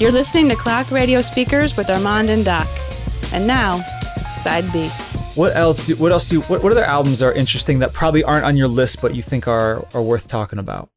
You're 0.00 0.12
listening 0.12 0.48
to 0.48 0.56
Clock 0.56 0.90
Radio 0.90 1.20
Speakers 1.20 1.76
with 1.76 1.90
Armand 1.90 2.30
and 2.30 2.42
Doc. 2.42 2.66
And 3.34 3.46
now, 3.46 3.82
side 4.42 4.64
B. 4.72 4.88
What 5.34 5.54
else? 5.54 5.90
What 6.00 6.10
else? 6.10 6.26
Do, 6.26 6.40
what, 6.42 6.62
what 6.62 6.72
other 6.72 6.84
albums 6.84 7.20
are 7.20 7.34
interesting 7.34 7.80
that 7.80 7.92
probably 7.92 8.24
aren't 8.24 8.46
on 8.46 8.56
your 8.56 8.66
list, 8.66 9.02
but 9.02 9.14
you 9.14 9.20
think 9.20 9.46
are 9.46 9.86
are 9.92 10.00
worth 10.00 10.26
talking 10.26 10.58
about? 10.58 10.88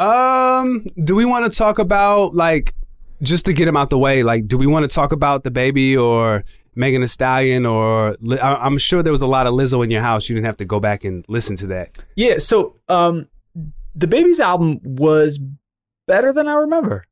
Um, 0.00 0.84
do 1.04 1.14
we 1.14 1.24
want 1.24 1.50
to 1.50 1.56
talk 1.56 1.78
about 1.78 2.34
like 2.34 2.74
just 3.22 3.46
to 3.46 3.52
get 3.52 3.68
him 3.68 3.76
out 3.76 3.90
the 3.90 3.98
way? 3.98 4.24
Like, 4.24 4.48
do 4.48 4.58
we 4.58 4.66
want 4.66 4.82
to 4.90 4.92
talk 4.92 5.12
about 5.12 5.44
DaBaby 5.44 5.96
or 5.96 6.42
Megan 6.74 7.02
Thee 7.02 7.06
Stallion 7.06 7.64
or 7.64 8.16
I- 8.42 8.56
I'm 8.56 8.78
sure 8.78 9.04
there 9.04 9.12
was 9.12 9.22
a 9.22 9.28
lot 9.28 9.46
of 9.46 9.54
Lizzo 9.54 9.84
in 9.84 9.90
your 9.92 10.02
house. 10.02 10.28
You 10.28 10.34
didn't 10.34 10.46
have 10.46 10.56
to 10.56 10.64
go 10.64 10.80
back 10.80 11.04
and 11.04 11.24
listen 11.28 11.54
to 11.58 11.68
that. 11.68 11.96
Yeah. 12.16 12.38
So, 12.38 12.74
um, 12.88 13.28
DaBaby's 13.96 14.40
album 14.40 14.80
was 14.82 15.40
better 16.08 16.32
than 16.32 16.48
I 16.48 16.54
remember. 16.54 17.04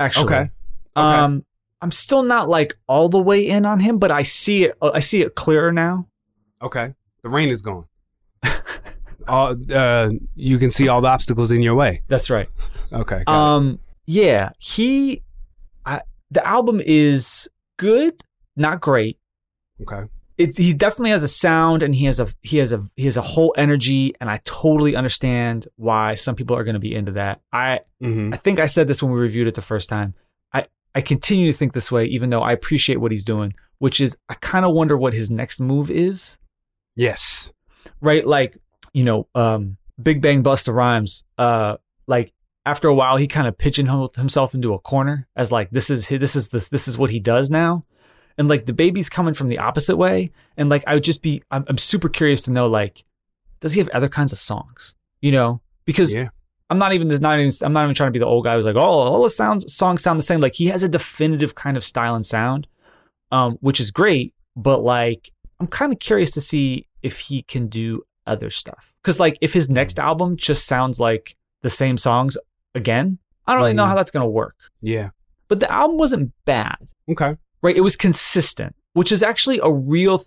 Actually. 0.00 0.24
Okay. 0.24 0.50
Um, 0.96 1.44
I'm 1.80 1.90
still 1.90 2.22
not 2.22 2.48
like 2.48 2.74
all 2.88 3.08
the 3.08 3.20
way 3.20 3.46
in 3.46 3.66
on 3.66 3.80
him, 3.80 3.98
but 3.98 4.10
I 4.10 4.22
see 4.22 4.64
it. 4.64 4.76
I 4.80 5.00
see 5.00 5.22
it 5.22 5.34
clearer 5.34 5.72
now. 5.72 6.08
Okay. 6.62 6.94
The 7.22 7.28
rain 7.28 7.48
is 7.48 7.62
gone. 7.62 7.86
all, 9.28 9.56
uh, 9.72 10.10
you 10.34 10.58
can 10.58 10.70
see 10.70 10.88
all 10.88 11.00
the 11.00 11.08
obstacles 11.08 11.50
in 11.50 11.62
your 11.62 11.74
way. 11.74 12.02
That's 12.08 12.30
right. 12.30 12.48
Okay. 12.92 13.22
got 13.24 13.28
it. 13.28 13.28
Um, 13.28 13.80
yeah, 14.06 14.50
he, 14.58 15.22
I, 15.86 16.02
the 16.30 16.46
album 16.46 16.80
is 16.84 17.48
good, 17.78 18.22
not 18.56 18.80
great. 18.80 19.18
okay. 19.82 20.08
It's 20.36 20.56
he 20.58 20.72
definitely 20.72 21.10
has 21.10 21.22
a 21.22 21.28
sound 21.28 21.84
and 21.84 21.94
he 21.94 22.06
has 22.06 22.18
a 22.18 22.26
he 22.42 22.56
has 22.56 22.72
a 22.72 22.84
he 22.96 23.04
has 23.04 23.16
a 23.16 23.22
whole 23.22 23.54
energy, 23.56 24.14
and 24.20 24.28
I 24.28 24.40
totally 24.44 24.96
understand 24.96 25.68
why 25.76 26.16
some 26.16 26.34
people 26.34 26.56
are 26.56 26.64
going 26.64 26.74
to 26.74 26.80
be 26.80 26.92
into 26.92 27.12
that. 27.12 27.40
I 27.52 27.80
hmm 28.00 28.30
I 28.32 28.36
think 28.38 28.58
I 28.58 28.66
said 28.66 28.88
this 28.88 29.00
when 29.00 29.12
we 29.12 29.20
reviewed 29.20 29.46
it 29.46 29.54
the 29.54 29.62
first 29.62 29.88
time. 29.88 30.14
I 30.94 31.00
continue 31.00 31.50
to 31.50 31.56
think 31.56 31.72
this 31.72 31.90
way, 31.90 32.04
even 32.06 32.30
though 32.30 32.42
I 32.42 32.52
appreciate 32.52 33.00
what 33.00 33.10
he's 33.10 33.24
doing, 33.24 33.54
which 33.78 34.00
is 34.00 34.16
I 34.28 34.34
kind 34.34 34.64
of 34.64 34.72
wonder 34.74 34.96
what 34.96 35.12
his 35.12 35.30
next 35.30 35.60
move 35.60 35.90
is. 35.90 36.38
Yes. 36.96 37.52
right? 38.00 38.26
Like, 38.26 38.56
you 38.92 39.04
know, 39.04 39.26
um, 39.34 39.76
Big 40.00 40.20
Bang 40.22 40.42
Busta 40.42 40.72
Rhymes, 40.72 41.24
uh, 41.38 41.76
like 42.06 42.32
after 42.66 42.88
a 42.88 42.94
while, 42.94 43.16
he 43.16 43.26
kind 43.26 43.46
of 43.48 43.58
pigeonholed 43.58 44.14
himself 44.16 44.54
into 44.54 44.72
a 44.74 44.78
corner 44.78 45.26
as 45.36 45.50
like, 45.52 45.70
this 45.70 45.90
is 45.90 46.08
hi- 46.08 46.16
this 46.18 46.36
is 46.36 46.48
this 46.48 46.68
this 46.68 46.86
is 46.88 46.96
what 46.96 47.10
he 47.10 47.18
does 47.20 47.50
now, 47.50 47.84
and 48.38 48.48
like 48.48 48.64
DaBaby's 48.64 49.08
coming 49.08 49.34
from 49.34 49.48
the 49.48 49.58
opposite 49.58 49.96
way, 49.96 50.30
and 50.56 50.68
like 50.68 50.84
I 50.86 50.94
would 50.94 51.04
just 51.04 51.22
be, 51.22 51.42
I'm, 51.50 51.64
I'm 51.68 51.78
super 51.78 52.08
curious 52.08 52.42
to 52.42 52.52
know 52.52 52.66
like, 52.68 53.04
does 53.60 53.72
he 53.72 53.80
have 53.80 53.88
other 53.90 54.08
kinds 54.08 54.32
of 54.32 54.38
songs? 54.38 54.94
You 55.20 55.32
know, 55.32 55.60
because 55.84 56.14
Yeah. 56.14 56.28
I'm 56.70 56.78
not 56.78 56.92
even 56.92 57.08
not 57.08 57.38
even 57.38 57.52
I'm 57.62 57.72
not 57.72 57.84
even 57.84 57.94
trying 57.94 58.08
to 58.08 58.12
be 58.12 58.18
the 58.18 58.26
old 58.26 58.44
guy 58.44 58.54
who's 58.56 58.64
like, 58.64 58.76
oh, 58.76 58.80
all 58.80 59.22
the 59.22 59.30
sounds 59.30 59.72
songs 59.72 60.02
sound 60.02 60.18
the 60.18 60.22
same. 60.24 60.40
Like 60.40 60.54
he 60.54 60.66
has 60.66 60.82
a 60.82 60.88
definitive 60.88 61.54
kind 61.54 61.76
of 61.76 61.84
style 61.84 62.14
and 62.14 62.24
sound, 62.24 62.66
um, 63.32 63.58
which 63.60 63.80
is 63.80 63.90
great. 63.90 64.34
But 64.56 64.82
like, 64.82 65.30
I'm 65.60 65.66
kind 65.66 65.92
of 65.92 65.98
curious 65.98 66.30
to 66.32 66.40
see 66.40 66.86
if 67.02 67.18
he 67.18 67.42
can 67.42 67.68
do 67.68 68.02
other 68.26 68.48
stuff. 68.50 68.94
Because 69.02 69.20
like, 69.20 69.36
if 69.40 69.52
his 69.52 69.68
next 69.68 69.98
album 69.98 70.36
just 70.36 70.66
sounds 70.66 70.98
like 70.98 71.36
the 71.62 71.70
same 71.70 71.98
songs 71.98 72.36
again, 72.74 73.18
I 73.46 73.52
don't 73.52 73.60
really 73.62 73.74
know 73.74 73.84
how 73.86 73.94
that's 73.94 74.10
gonna 74.10 74.28
work. 74.28 74.56
Yeah. 74.80 75.10
But 75.48 75.60
the 75.60 75.70
album 75.70 75.98
wasn't 75.98 76.32
bad, 76.46 76.76
Okay. 77.10 77.36
right? 77.60 77.76
It 77.76 77.82
was 77.82 77.96
consistent, 77.96 78.74
which 78.94 79.12
is 79.12 79.22
actually 79.22 79.60
a 79.62 79.70
real. 79.70 80.24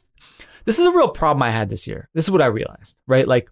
This 0.66 0.78
is 0.78 0.86
a 0.86 0.92
real 0.92 1.08
problem 1.10 1.42
I 1.42 1.50
had 1.50 1.70
this 1.70 1.88
year. 1.88 2.10
This 2.14 2.26
is 2.26 2.32
what 2.32 2.42
I 2.42 2.46
realized, 2.48 2.96
right? 3.08 3.28
Like, 3.28 3.50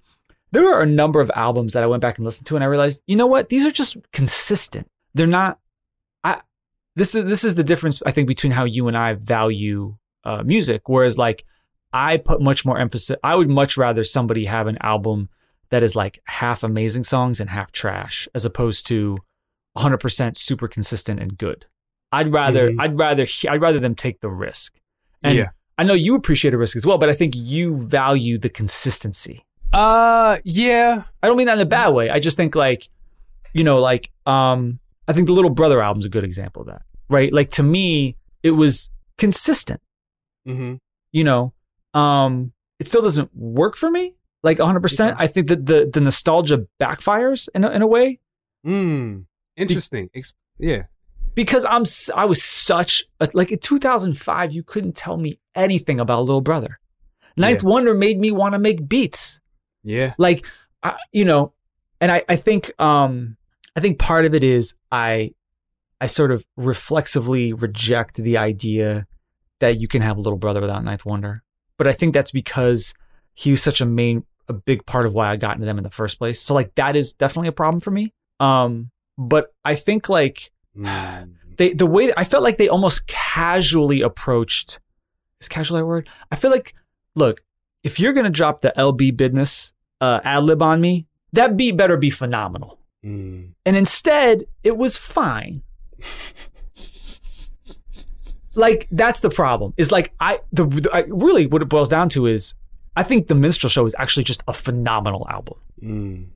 there 0.55 0.63
were 0.63 0.81
a 0.81 0.85
number 0.85 1.21
of 1.21 1.31
albums 1.35 1.73
that 1.73 1.83
I 1.83 1.87
went 1.87 2.01
back 2.01 2.17
and 2.17 2.25
listened 2.25 2.47
to, 2.47 2.55
and 2.55 2.63
I 2.63 2.67
realized, 2.67 3.03
you 3.07 3.15
know 3.15 3.27
what? 3.27 3.49
These 3.49 3.65
are 3.65 3.71
just 3.71 3.97
consistent. 4.11 4.89
They're 5.13 5.27
not. 5.27 5.59
I. 6.23 6.41
This 6.95 7.13
is 7.15 7.25
this 7.25 7.43
is 7.43 7.55
the 7.55 7.63
difference 7.63 8.01
I 8.05 8.11
think 8.11 8.27
between 8.27 8.51
how 8.51 8.63
you 8.65 8.87
and 8.87 8.97
I 8.97 9.13
value 9.13 9.97
uh, 10.23 10.43
music. 10.43 10.87
Whereas 10.89 11.17
like 11.17 11.45
I 11.93 12.17
put 12.17 12.41
much 12.41 12.65
more 12.65 12.77
emphasis. 12.77 13.15
I 13.23 13.35
would 13.35 13.49
much 13.49 13.77
rather 13.77 14.03
somebody 14.03 14.45
have 14.45 14.67
an 14.67 14.77
album 14.81 15.29
that 15.69 15.83
is 15.83 15.95
like 15.95 16.19
half 16.25 16.63
amazing 16.63 17.03
songs 17.03 17.39
and 17.39 17.49
half 17.49 17.71
trash, 17.71 18.27
as 18.35 18.45
opposed 18.45 18.85
to 18.87 19.17
100% 19.77 20.37
super 20.37 20.67
consistent 20.67 21.19
and 21.19 21.37
good. 21.37 21.65
I'd 22.11 22.29
rather 22.31 22.71
Mhm. 22.71 22.75
I'd 22.79 22.97
rather 22.97 23.27
I'd 23.49 23.61
rather 23.61 23.79
them 23.79 23.95
take 23.95 24.21
the 24.21 24.29
risk. 24.29 24.75
And 25.23 25.37
Yeah. 25.37 25.49
I 25.77 25.83
know 25.83 25.93
you 25.93 26.15
appreciate 26.15 26.53
a 26.53 26.57
risk 26.57 26.77
as 26.77 26.85
well, 26.85 26.97
but 26.97 27.09
I 27.09 27.13
think 27.13 27.33
you 27.35 27.75
value 27.75 28.37
the 28.37 28.49
consistency. 28.49 29.44
Uh, 29.75 30.37
yeah. 30.45 31.03
I 31.21 31.27
don't 31.27 31.37
mean 31.37 31.47
that 31.47 31.57
in 31.57 31.61
a 31.61 31.65
bad 31.65 31.89
way. 31.89 32.09
I 32.09 32.19
just 32.19 32.37
think 32.37 32.55
like, 32.55 32.89
you 33.53 33.63
know, 33.63 33.79
like 33.79 34.09
um 34.25 34.79
I 35.07 35.13
think 35.13 35.27
the 35.27 35.33
Little 35.33 35.51
Brother 35.51 35.81
album's 35.81 36.05
a 36.05 36.09
good 36.09 36.23
example 36.23 36.61
of 36.61 36.67
that. 36.69 36.81
Right? 37.09 37.31
Like 37.31 37.49
to 37.51 37.63
me, 37.63 38.15
it 38.41 38.51
was 38.51 38.89
consistent, 39.17 39.81
Mm-hmm. 40.47 40.75
you 41.11 41.23
know. 41.23 41.53
Um 41.93 42.53
it 42.79 42.87
still 42.87 43.01
doesn't 43.01 43.29
work 43.35 43.75
for 43.75 43.89
me 43.91 44.15
like 44.43 44.57
100%. 44.59 45.11
Okay. 45.11 45.15
I 45.17 45.27
think 45.27 45.47
that 45.47 45.65
the 45.65 45.89
the 45.91 45.99
nostalgia 46.01 46.65
backfires 46.79 47.49
in 47.55 47.63
a, 47.63 47.69
in 47.71 47.81
a 47.81 47.87
way 47.87 48.19
Mm. 48.65 49.25
Interesting. 49.57 50.09
Ex- 50.15 50.33
yeah. 50.57 50.83
because 51.35 51.65
I'm 51.65 51.83
I 52.15 52.25
was 52.25 52.41
such 52.43 53.03
a, 53.19 53.29
like 53.33 53.51
in 53.51 53.59
2005 53.59 54.51
you 54.53 54.63
couldn't 54.63 54.95
tell 54.95 55.17
me 55.17 55.39
anything 55.53 55.99
about 55.99 56.21
Little 56.21 56.41
Brother. 56.41 56.79
Ninth 57.37 57.63
Wonder 57.63 57.93
made 57.93 58.17
me 58.19 58.31
want 58.31 58.53
to 58.53 58.59
make 58.59 58.87
beats. 58.87 59.39
Yeah. 59.85 60.13
like 60.17 60.45
I, 60.83 60.97
you 61.13 61.23
know 61.25 61.53
and 62.01 62.11
I, 62.11 62.23
I 62.27 62.35
think 62.35 62.71
um 62.81 63.37
i 63.75 63.79
think 63.79 63.99
part 63.99 64.25
of 64.25 64.33
it 64.33 64.43
is 64.43 64.75
i 64.91 65.31
i 66.01 66.07
sort 66.07 66.31
of 66.31 66.45
reflexively 66.57 67.53
reject 67.53 68.17
the 68.17 68.37
idea 68.37 69.05
that 69.59 69.79
you 69.79 69.87
can 69.87 70.01
have 70.01 70.17
a 70.17 70.21
little 70.21 70.37
brother 70.39 70.59
without 70.61 70.83
ninth 70.83 71.05
wonder 71.05 71.43
but 71.77 71.87
i 71.87 71.93
think 71.93 72.13
that's 72.13 72.31
because 72.31 72.93
he 73.35 73.51
was 73.51 73.61
such 73.63 73.79
a 73.79 73.85
main 73.85 74.23
a 74.49 74.53
big 74.53 74.85
part 74.85 75.05
of 75.05 75.13
why 75.13 75.29
i 75.29 75.35
got 75.35 75.55
into 75.55 75.65
them 75.65 75.77
in 75.77 75.83
the 75.83 75.89
first 75.91 76.17
place 76.17 76.41
so 76.41 76.53
like 76.53 76.73
that 76.75 76.95
is 76.95 77.13
definitely 77.13 77.47
a 77.47 77.51
problem 77.53 77.79
for 77.79 77.91
me 77.91 78.11
um 78.39 78.89
but 79.17 79.53
i 79.63 79.75
think 79.75 80.09
like 80.09 80.51
Mm. 80.77 81.35
they 81.57 81.71
the 81.71 81.85
way 81.85 82.11
I 82.17 82.25
felt 82.25 82.43
like 82.43 82.57
they 82.57 82.67
almost 82.67 83.07
casually 83.07 84.01
approached 84.01 84.81
is 85.39 85.47
casually 85.47 85.79
a 85.79 85.85
word? 85.85 86.09
I 86.29 86.35
feel 86.35 86.51
like 86.51 86.73
look, 87.15 87.43
if 87.81 87.97
you're 87.97 88.11
gonna 88.11 88.29
drop 88.29 88.59
the 88.59 88.73
LB 88.77 89.15
business 89.15 89.71
uh 90.01 90.19
ad 90.23 90.43
lib 90.43 90.61
on 90.61 90.81
me, 90.81 91.07
that 91.33 91.57
beat 91.57 91.77
better 91.77 91.97
be 91.97 92.09
phenomenal. 92.09 92.79
Mm. 93.03 93.53
And 93.65 93.77
instead, 93.77 94.45
it 94.63 94.77
was 94.77 94.97
fine. 94.97 95.61
like 98.55 98.87
that's 98.91 99.19
the 99.19 99.29
problem. 99.29 99.73
Is 99.77 99.91
like 99.91 100.13
I 100.19 100.39
the, 100.51 100.65
the 100.65 100.89
I, 100.93 101.03
really 101.07 101.47
what 101.47 101.61
it 101.61 101.69
boils 101.69 101.89
down 101.89 102.09
to 102.09 102.25
is 102.27 102.55
I 102.95 103.03
think 103.03 103.27
the 103.27 103.35
Minstrel 103.35 103.69
Show 103.69 103.85
is 103.85 103.95
actually 103.97 104.23
just 104.23 104.43
a 104.47 104.53
phenomenal 104.53 105.27
album. 105.29 105.57
Mm. 105.81 106.27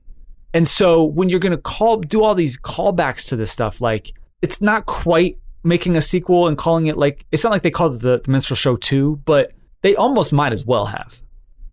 And 0.52 0.66
so 0.66 1.04
when 1.04 1.28
you're 1.28 1.40
gonna 1.40 1.56
call 1.56 1.98
do 1.98 2.22
all 2.22 2.34
these 2.34 2.58
callbacks 2.60 3.28
to 3.28 3.36
this 3.36 3.50
stuff, 3.50 3.80
like 3.80 4.12
it's 4.42 4.60
not 4.60 4.86
quite 4.86 5.38
making 5.62 5.96
a 5.96 6.00
sequel 6.00 6.48
and 6.48 6.56
calling 6.56 6.86
it 6.86 6.96
like 6.96 7.26
it's 7.32 7.44
not 7.44 7.52
like 7.52 7.62
they 7.62 7.70
called 7.70 7.94
it 7.94 8.02
the, 8.02 8.20
the 8.24 8.30
Minstrel 8.30 8.56
Show 8.56 8.76
2, 8.76 9.22
but 9.24 9.52
they 9.82 9.96
almost 9.96 10.32
might 10.32 10.52
as 10.52 10.64
well 10.64 10.86
have. 10.86 11.22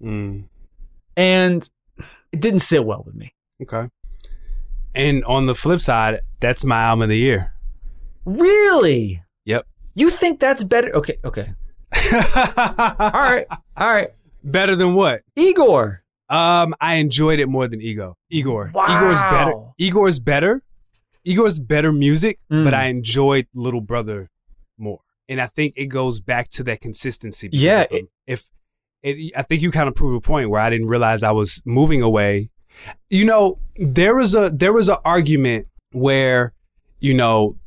Mm. 0.02 0.46
And 1.16 1.70
it 2.32 2.42
didn't 2.42 2.60
sit 2.60 2.84
well 2.86 3.04
with 3.06 3.16
me. 3.16 3.34
Okay. 3.62 3.88
And 4.96 5.24
on 5.26 5.46
the 5.46 5.56
flip 5.56 5.80
side, 5.82 6.20
that's 6.40 6.66
my 6.66 6.82
album 6.84 7.04
of 7.04 7.10
the 7.10 7.18
year. 7.18 7.54
Really? 8.26 9.22
Yep. 9.46 9.66
You 9.96 10.10
think 10.10 10.40
that's 10.40 10.64
better? 10.64 10.94
Okay, 10.96 11.18
okay. 11.24 11.54
All 12.14 13.12
right. 13.12 13.46
All 13.76 13.94
right. 13.94 14.10
Better 14.44 14.76
than 14.76 14.94
what? 14.94 15.22
Igor. 15.36 16.04
Um, 16.30 16.76
I 16.82 16.96
enjoyed 16.96 17.40
it 17.40 17.48
more 17.48 17.68
than 17.68 17.82
Ego. 17.82 18.16
Igor. 18.30 18.72
Wow. 18.74 18.86
Igor's 18.98 19.22
better. 19.22 19.54
Igor's 19.78 20.20
better. 20.20 20.62
Igor's 21.24 21.60
better 21.60 21.92
music, 21.94 22.40
Mm. 22.52 22.64
but 22.64 22.74
I 22.74 22.86
enjoyed 22.86 23.48
Little 23.54 23.82
Brother 23.82 24.30
more. 24.78 25.00
And 25.30 25.42
I 25.42 25.48
think 25.48 25.74
it 25.76 25.88
goes 25.88 26.20
back 26.22 26.50
to 26.52 26.64
that 26.64 26.80
consistency. 26.82 27.50
Yeah, 27.52 27.86
If, 27.92 28.06
if 28.26 28.50
it, 29.08 29.32
I 29.36 29.44
think 29.44 29.62
you 29.62 29.72
kind 29.72 29.88
of 29.88 29.96
prove 29.96 30.16
a 30.16 30.22
point 30.22 30.50
where 30.50 30.62
I 30.62 30.70
didn't 30.70 30.88
realize 30.88 31.24
I 31.24 31.32
was 31.32 31.62
moving 31.66 32.02
away. 32.02 32.50
You 33.10 33.26
know, 33.26 33.60
there 33.76 34.16
was 34.16 34.36
a 34.36 34.50
there 34.50 34.74
was 34.74 34.90
an 34.90 34.98
argument 35.06 35.68
where, 35.92 36.54
you 37.00 37.14
know, 37.14 37.58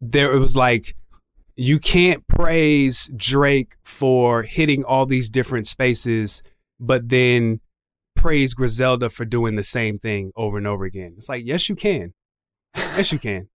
there 0.00 0.32
it 0.34 0.38
was 0.38 0.56
like 0.56 0.94
you 1.56 1.78
can't 1.78 2.26
praise 2.26 3.10
Drake 3.16 3.76
for 3.82 4.42
hitting 4.42 4.84
all 4.84 5.06
these 5.06 5.30
different 5.30 5.66
spaces, 5.66 6.42
but 6.80 7.08
then 7.08 7.60
praise 8.16 8.54
Griselda 8.54 9.08
for 9.08 9.24
doing 9.24 9.56
the 9.56 9.64
same 9.64 9.98
thing 9.98 10.32
over 10.36 10.58
and 10.58 10.66
over 10.66 10.84
again. 10.84 11.14
It's 11.16 11.28
like, 11.28 11.44
yes, 11.44 11.68
you 11.68 11.76
can. 11.76 12.12
Yes, 12.76 13.12
you 13.12 13.18
can. 13.18 13.48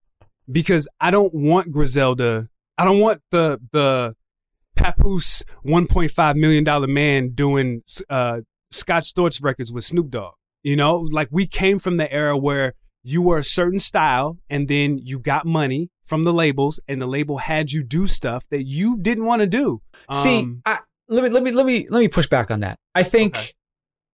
Because 0.51 0.89
I 1.01 1.11
don't 1.11 1.35
want 1.35 1.73
Griselda. 1.73 2.49
I 2.77 2.85
don't 2.85 3.01
want 3.01 3.21
the 3.31 3.61
the 3.73 4.15
Papoose 4.79 5.43
1.5 5.67 6.37
million 6.37 6.65
dollar 6.65 6.87
man 6.87 7.31
doing 7.31 7.83
uh, 8.09 8.41
Scott 8.71 9.03
Storch 9.05 9.43
records 9.43 9.73
with 9.73 9.85
Snoop 9.85 10.11
Dogg. 10.11 10.35
You 10.63 10.77
know, 10.77 10.97
like 11.11 11.29
we 11.31 11.47
came 11.47 11.79
from 11.79 11.97
the 11.99 12.13
era 12.13 12.37
where 12.37 12.75
you 13.05 13.23
were 13.23 13.39
a 13.39 13.45
certain 13.45 13.79
style 13.79 14.39
and 14.51 14.69
then 14.69 14.99
you 14.99 15.19
got 15.19 15.47
money 15.47 15.89
from 16.05 16.25
the 16.25 16.33
labels 16.33 16.81
and 16.89 17.01
the 17.01 17.07
label 17.07 17.39
had 17.39 17.71
you 17.73 17.83
do 17.85 18.07
stuff 18.07 18.45
that 18.51 18.65
you 18.65 18.99
didn't 18.99 19.25
want 19.25 19.41
to 19.41 19.47
do. 19.47 19.81
See, 20.13 20.39
Um, 20.41 20.63
I, 20.67 20.81
let 21.09 21.23
me 21.25 21.31
let 21.31 21.43
me 21.43 21.53
let 21.53 21.65
me 21.65 21.87
let 21.89 22.01
me 22.01 22.09
push 22.09 22.27
back 22.27 22.51
on 22.51 22.61
that. 22.61 22.79
I 22.95 23.03
think 23.05 23.37
Okay. 23.37 23.51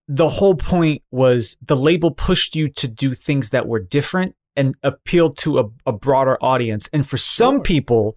the 0.06 0.28
whole 0.28 0.54
point 0.54 1.02
was 1.10 1.56
the 1.66 1.76
label 1.76 2.10
pushed 2.12 2.54
you 2.54 2.68
to 2.68 2.86
do 2.86 3.14
things 3.14 3.50
that 3.50 3.66
were 3.66 3.80
different 3.80 4.34
and 4.54 4.76
appealed 4.82 5.36
to 5.38 5.58
a, 5.58 5.64
a 5.86 5.92
broader 5.92 6.36
audience. 6.40 6.88
And 6.92 7.06
for 7.06 7.16
some 7.16 7.54
Sure. 7.56 7.62
people, 7.62 8.16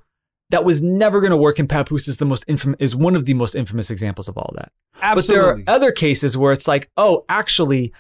that 0.50 0.64
was 0.64 0.82
never 0.82 1.20
going 1.20 1.32
to 1.32 1.38
work. 1.38 1.60
And 1.60 1.68
Papoose 1.68 2.08
is 2.08 2.18
the 2.18 2.26
most 2.26 2.46
infamous 2.48 2.78
is 2.80 2.96
one 2.96 3.16
of 3.16 3.26
the 3.26 3.34
most 3.34 3.56
infamous 3.56 3.92
examples 3.92 4.28
of 4.28 4.38
all 4.38 4.54
that. 4.56 4.72
absolutely. 5.02 5.64
But 5.64 5.66
there 5.66 5.74
are 5.74 5.76
other 5.76 5.92
cases 5.92 6.38
where 6.38 6.52
it's 6.54 6.68
like, 6.68 6.90
oh, 6.98 7.26
actually, 7.30 7.92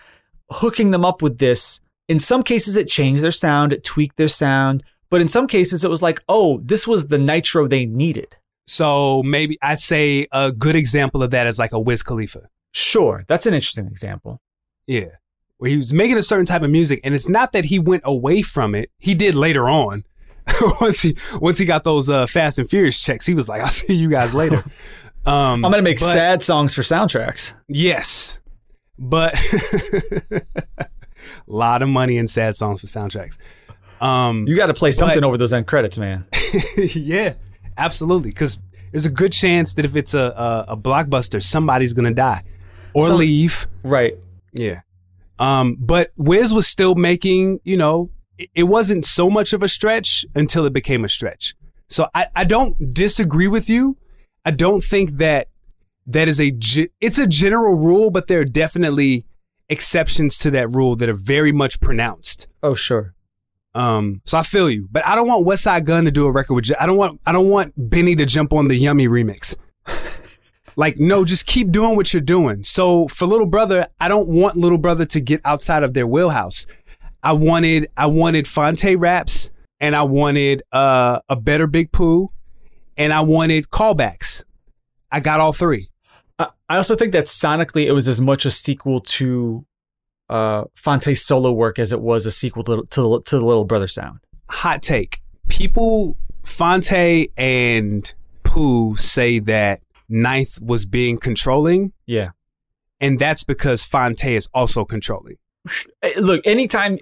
hooking 0.49 0.91
them 0.91 1.03
up 1.03 1.21
with 1.21 1.39
this. 1.39 1.79
In 2.07 2.19
some 2.19 2.43
cases, 2.43 2.77
it 2.77 2.87
changed 2.87 3.21
their 3.21 3.31
sound, 3.31 3.73
it 3.73 3.83
tweaked 3.83 4.15
their 4.17 4.29
sound. 4.29 4.83
But 5.09 5.21
in 5.21 5.27
some 5.27 5.47
cases, 5.47 5.83
it 5.83 5.89
was 5.89 6.01
like, 6.01 6.21
oh, 6.29 6.59
this 6.63 6.87
was 6.87 7.07
the 7.07 7.17
nitro 7.17 7.67
they 7.67 7.85
needed. 7.85 8.35
so 8.65 9.23
maybe 9.23 9.57
I'd 9.61 9.79
say 9.79 10.27
a 10.31 10.51
good 10.51 10.75
example 10.75 11.23
of 11.23 11.31
that 11.31 11.47
is 11.47 11.57
like 11.57 11.71
a 11.71 11.79
Wiz 11.79 12.03
Khalifa. 12.03 12.49
Sure, 12.73 13.23
that's 13.27 13.45
an 13.45 13.53
interesting 13.53 13.87
example. 13.87 14.41
Yeah. 14.85 15.07
Where 15.57 15.69
he 15.69 15.77
was 15.77 15.91
making 15.93 16.17
a 16.17 16.23
certain 16.23 16.45
type 16.45 16.61
of 16.61 16.69
music, 16.69 16.99
and 17.03 17.15
it's 17.15 17.27
not 17.29 17.51
that 17.53 17.65
he 17.65 17.79
went 17.79 18.03
away 18.05 18.41
from 18.41 18.75
it. 18.75 18.91
He 18.99 19.15
did 19.15 19.33
later 19.35 19.69
on. 19.69 20.03
once 20.81 21.01
he 21.01 21.15
once 21.41 21.57
he 21.57 21.65
got 21.65 21.83
those 21.83 22.09
uh, 22.09 22.25
Fast 22.27 22.59
and 22.59 22.69
Furious 22.69 22.99
checks, 22.99 23.25
he 23.25 23.33
was 23.33 23.47
like, 23.49 23.61
"I'll 23.63 23.67
see 23.69 23.93
you 23.93 24.09
guys 24.09 24.33
later." 24.33 24.63
Um, 25.25 25.65
I'm 25.65 25.71
gonna 25.71 25.81
make 25.81 25.99
but- 25.99 26.13
sad 26.13 26.41
songs 26.41 26.73
for 26.73 26.83
soundtracks. 26.83 27.51
Yes, 27.67 28.39
but 28.97 29.35
a 30.31 30.41
lot 31.47 31.81
of 31.81 31.89
money 31.89 32.17
in 32.17 32.29
sad 32.29 32.55
songs 32.55 32.79
for 32.79 32.87
soundtracks. 32.87 33.37
Um, 34.01 34.45
You 34.47 34.55
got 34.55 34.67
to 34.67 34.73
play 34.73 34.91
something 34.93 35.19
But- 35.21 35.27
over 35.27 35.37
those 35.37 35.51
end 35.51 35.67
credits, 35.67 35.97
man. 35.97 36.25
yeah, 36.77 37.33
absolutely. 37.77 38.29
Because 38.29 38.59
there's 38.91 39.05
a 39.05 39.11
good 39.11 39.33
chance 39.33 39.73
that 39.73 39.83
if 39.83 39.97
it's 39.97 40.13
a 40.13 40.65
a, 40.67 40.73
a 40.73 40.77
blockbuster, 40.77 41.43
somebody's 41.43 41.91
gonna 41.91 42.13
die 42.13 42.43
or 42.93 43.07
Some- 43.07 43.17
leave. 43.17 43.67
Right. 43.83 44.15
Yeah. 44.53 44.81
Um, 45.39 45.75
but 45.77 46.11
Wiz 46.15 46.53
was 46.53 46.67
still 46.67 46.95
making, 46.95 47.59
you 47.65 47.75
know, 47.77 48.09
it, 48.37 48.63
wasn't 48.63 49.05
so 49.05 49.29
much 49.29 49.53
of 49.53 49.63
a 49.63 49.67
stretch 49.67 50.25
until 50.35 50.65
it 50.65 50.73
became 50.73 51.03
a 51.03 51.09
stretch. 51.09 51.55
So 51.87 52.07
I, 52.13 52.27
I 52.35 52.43
don't 52.43 52.93
disagree 52.93 53.47
with 53.47 53.69
you. 53.69 53.97
I 54.45 54.51
don't 54.51 54.81
think 54.81 55.11
that 55.17 55.47
that 56.05 56.27
is 56.27 56.39
a 56.39 56.57
it's 57.01 57.17
a 57.17 57.27
general 57.27 57.75
rule, 57.75 58.11
but 58.11 58.27
there 58.27 58.39
are 58.39 58.45
definitely 58.45 59.25
exceptions 59.69 60.37
to 60.39 60.51
that 60.51 60.71
rule 60.71 60.95
that 60.95 61.09
are 61.09 61.13
very 61.13 61.51
much 61.51 61.79
pronounced. 61.81 62.47
Oh, 62.63 62.73
sure. 62.73 63.13
Um, 63.75 64.21
so 64.25 64.37
I 64.37 64.43
feel 64.43 64.69
you, 64.69 64.87
but 64.89 65.05
I 65.05 65.15
don't 65.15 65.27
want 65.27 65.45
Westside 65.45 65.85
Gunn 65.85 66.05
to 66.05 66.11
do 66.11 66.25
a 66.25 66.31
record 66.31 66.55
with. 66.55 66.71
I 66.79 66.85
don't 66.85 66.97
want. 66.97 67.21
I 67.25 67.31
don't 67.31 67.49
want 67.49 67.73
Benny 67.77 68.15
to 68.15 68.25
jump 68.25 68.53
on 68.53 68.69
the 68.69 68.75
Yummy 68.75 69.07
remix. 69.07 69.55
like, 70.75 70.97
no, 70.97 71.23
just 71.23 71.45
keep 71.45 71.71
doing 71.71 71.95
what 71.95 72.13
you're 72.13 72.21
doing. 72.21 72.63
So 72.63 73.07
for 73.07 73.27
Little 73.27 73.45
Brother, 73.45 73.87
I 73.99 74.07
don't 74.07 74.29
want 74.29 74.57
Little 74.57 74.77
Brother 74.77 75.05
to 75.05 75.19
get 75.19 75.41
outside 75.45 75.83
of 75.83 75.93
their 75.93 76.07
wheelhouse. 76.07 76.65
I 77.23 77.33
wanted. 77.33 77.89
I 77.97 78.05
wanted 78.07 78.47
Phonte 78.47 78.97
raps, 78.97 79.51
and 79.79 79.95
I 79.95 80.03
wanted 80.03 80.63
uh, 80.71 81.19
a 81.29 81.35
better 81.35 81.67
Big 81.67 81.91
Pooh, 81.91 82.31
and 82.95 83.11
I 83.13 83.21
wanted 83.21 83.69
callbacks. 83.69 84.43
I 85.11 85.19
got 85.19 85.39
all 85.39 85.53
three. 85.53 85.89
I, 86.39 86.49
also 86.69 86.95
think 86.95 87.13
that 87.13 87.25
sonically, 87.25 87.85
it 87.85 87.93
was 87.93 88.07
as 88.07 88.19
much 88.21 88.45
a 88.45 88.51
sequel 88.51 88.99
to 89.01 89.65
uh, 90.29 90.65
Phonte's 90.75 91.25
solo 91.25 91.51
work 91.51 91.79
as 91.79 91.91
it 91.91 92.01
was 92.01 92.25
a 92.25 92.31
sequel 92.31 92.63
to, 92.65 92.85
to, 92.91 93.01
the- 93.01 93.21
to 93.25 93.37
the 93.39 93.43
Little 93.45 93.63
Brother 93.65 93.87
sound. 93.87 94.19
hot 94.49 94.83
take. 94.83 95.21
People, 95.47 96.17
Phonte 96.43 97.31
and 97.37 98.13
Pooh 98.43 98.95
say 98.97 99.39
that 99.39 99.81
Ninth 100.09 100.59
was 100.61 100.85
being 100.85 101.17
controlling, 101.17 101.93
Yeah. 102.05 102.29
and 102.99 103.17
that's 103.17 103.43
because 103.43 103.85
Phonte 103.85 104.25
is 104.35 104.47
also 104.53 104.83
controlling. 104.85 105.37
Eh, 106.03 106.13
Look, 106.19 106.41
anytime, 106.45 106.97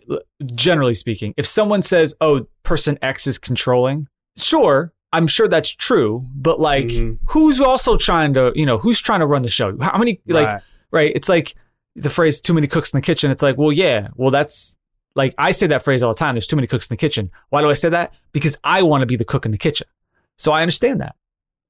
generally 0.54 0.94
speaking, 0.94 1.34
if 1.38 1.46
someone 1.46 1.82
says, 1.82 2.16
oh, 2.22 2.48
person 2.64 2.98
X 3.02 3.28
is 3.28 3.38
controlling, 3.38 4.08
sure, 4.38 4.94
I'm 5.14 5.28
sure 5.28 5.48
that's 5.48 5.70
true. 5.70 6.26
But 6.36 6.60
like, 6.60 6.86
Mhm. 6.88 7.20
who's 7.30 7.62
also 7.62 7.98
trying 7.98 8.34
to, 8.34 8.52
you 8.56 8.66
know, 8.66 8.78
who's 8.78 9.00
trying 9.00 9.22
to 9.22 9.26
run 9.26 9.42
the 9.44 9.50
show? 9.50 9.78
How 9.82 9.98
many, 9.98 10.20
like, 10.28 10.48
Right. 10.48 10.62
right? 10.92 11.12
It's 11.16 11.30
like 11.30 11.56
the 11.96 12.10
phrase 12.10 12.42
"too 12.42 12.54
many 12.54 12.68
cooks 12.68 12.92
in 12.94 12.98
the 12.98 13.02
kitchen." 13.02 13.32
It's 13.32 13.42
like, 13.42 13.58
well, 13.58 13.72
yeah, 13.72 14.10
well, 14.16 14.32
that's 14.32 14.76
like 15.16 15.34
I 15.38 15.52
say 15.52 15.68
that 15.68 15.82
phrase 15.84 16.04
all 16.04 16.12
the 16.12 16.20
time. 16.20 16.36
There's 16.36 16.48
too 16.48 16.58
many 16.58 16.68
cooks 16.68 16.88
in 16.88 16.94
the 16.94 16.98
kitchen. 16.98 17.32
Why 17.50 17.62
do 17.62 17.70
I 17.70 17.74
say 17.74 17.88
that? 17.90 18.14
Because 18.34 18.58
I 18.66 18.82
want 18.84 19.02
to 19.02 19.06
be 19.06 19.16
the 19.16 19.24
cook 19.24 19.46
in 19.46 19.52
the 19.54 19.58
kitchen. 19.58 19.88
So 20.38 20.52
I 20.52 20.62
understand 20.62 21.00
that. 21.00 21.16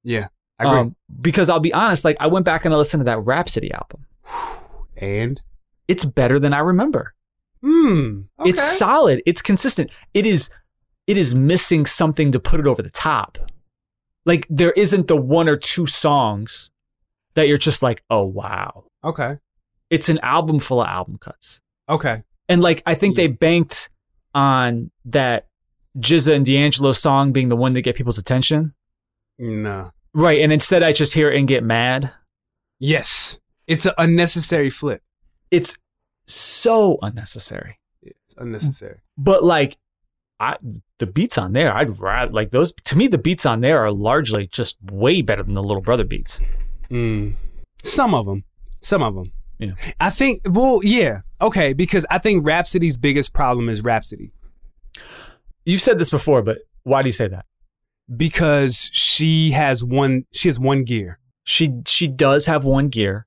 Yeah, 0.02 0.26
I 0.58 0.64
agree. 0.66 0.78
Um, 0.80 0.96
because 1.20 1.48
I'll 1.48 1.60
be 1.60 1.72
honest, 1.72 2.04
like 2.04 2.16
I 2.18 2.26
went 2.26 2.44
back 2.44 2.64
and 2.64 2.74
I 2.74 2.76
listened 2.76 3.02
to 3.02 3.04
that 3.04 3.20
Rapsody 3.24 3.70
album. 3.72 4.06
and 4.96 5.40
It's 5.88 6.04
better 6.04 6.38
than 6.38 6.52
I 6.52 6.58
remember. 6.58 7.14
hmm, 7.62 8.22
okay. 8.40 8.50
It's 8.50 8.78
solid. 8.78 9.22
It's 9.26 9.42
consistent. 9.42 9.90
It 10.14 10.26
is. 10.26 10.50
It 11.06 11.16
is 11.16 11.34
missing 11.34 11.86
something 11.86 12.32
to 12.32 12.40
put 12.40 12.58
it 12.58 12.66
over 12.66 12.82
the 12.82 12.90
top. 12.90 13.38
Like 14.24 14.46
there 14.50 14.72
isn't 14.72 15.06
the 15.06 15.16
one 15.16 15.48
or 15.48 15.56
two 15.56 15.86
songs 15.86 16.70
that 17.34 17.46
you're 17.46 17.58
just 17.58 17.82
like, 17.82 18.02
oh 18.10 18.24
wow. 18.24 18.84
okay. 19.04 19.38
It's 19.88 20.08
an 20.08 20.18
album 20.24 20.58
full 20.58 20.80
of 20.80 20.88
album 20.88 21.16
cuts. 21.18 21.60
Okay. 21.88 22.24
And 22.48 22.60
like 22.60 22.82
I 22.86 22.94
think 22.94 23.14
they 23.14 23.28
banked 23.28 23.88
on 24.34 24.90
that 25.04 25.46
GZA 25.98 26.34
and 26.34 26.44
D'Angelo 26.44 26.90
song 26.92 27.32
being 27.32 27.48
the 27.48 27.56
one 27.56 27.74
to 27.74 27.82
get 27.82 27.94
people's 27.94 28.18
attention. 28.18 28.74
No. 29.38 29.92
Right. 30.12 30.40
And 30.40 30.52
instead 30.52 30.82
I 30.82 30.90
just 30.90 31.14
hear 31.14 31.30
it 31.30 31.38
and 31.38 31.46
get 31.46 31.62
mad. 31.62 32.10
Yes, 32.80 33.38
it's 33.68 33.86
an 33.86 33.92
unnecessary 33.96 34.70
flip. 34.70 35.02
It's 35.56 35.76
so 36.26 36.98
unnecessary. 37.02 37.78
It's 38.02 38.34
unnecessary. 38.36 39.00
But 39.16 39.44
like 39.44 39.76
I 40.40 40.56
the 40.98 41.06
beats 41.06 41.38
on 41.38 41.52
there, 41.52 41.74
I'd 41.74 41.98
rather 41.98 42.32
like 42.32 42.50
those 42.50 42.72
to 42.84 42.98
me 42.98 43.08
the 43.08 43.18
beats 43.18 43.46
on 43.46 43.60
there 43.60 43.78
are 43.84 43.92
largely 43.92 44.46
just 44.46 44.76
way 44.90 45.22
better 45.22 45.42
than 45.42 45.54
the 45.54 45.62
little 45.62 45.82
brother 45.82 46.04
beats. 46.04 46.40
Mm. 46.90 47.34
Some 47.82 48.14
of 48.14 48.26
them. 48.26 48.44
Some 48.82 49.02
of 49.02 49.14
them. 49.14 49.24
Yeah. 49.58 49.72
I 50.00 50.10
think. 50.10 50.42
Well, 50.46 50.80
yeah. 50.82 51.20
Okay, 51.40 51.72
because 51.72 52.06
I 52.10 52.18
think 52.18 52.46
Rapsody's 52.46 52.96
biggest 52.96 53.32
problem 53.34 53.68
is 53.68 53.82
Rapsody. 53.82 54.32
You've 55.64 55.80
said 55.80 55.98
this 55.98 56.10
before, 56.10 56.42
but 56.42 56.58
why 56.84 57.02
do 57.02 57.08
you 57.08 57.12
say 57.12 57.28
that? 57.28 57.46
because 58.14 58.90
she 58.92 59.50
has 59.50 59.82
one 59.82 60.24
she 60.32 60.48
has 60.48 60.58
one 60.58 60.84
gear 60.84 61.18
She 61.44 61.80
she 61.86 62.08
does 62.08 62.46
have 62.46 62.64
one 62.64 62.88
gear. 62.88 63.26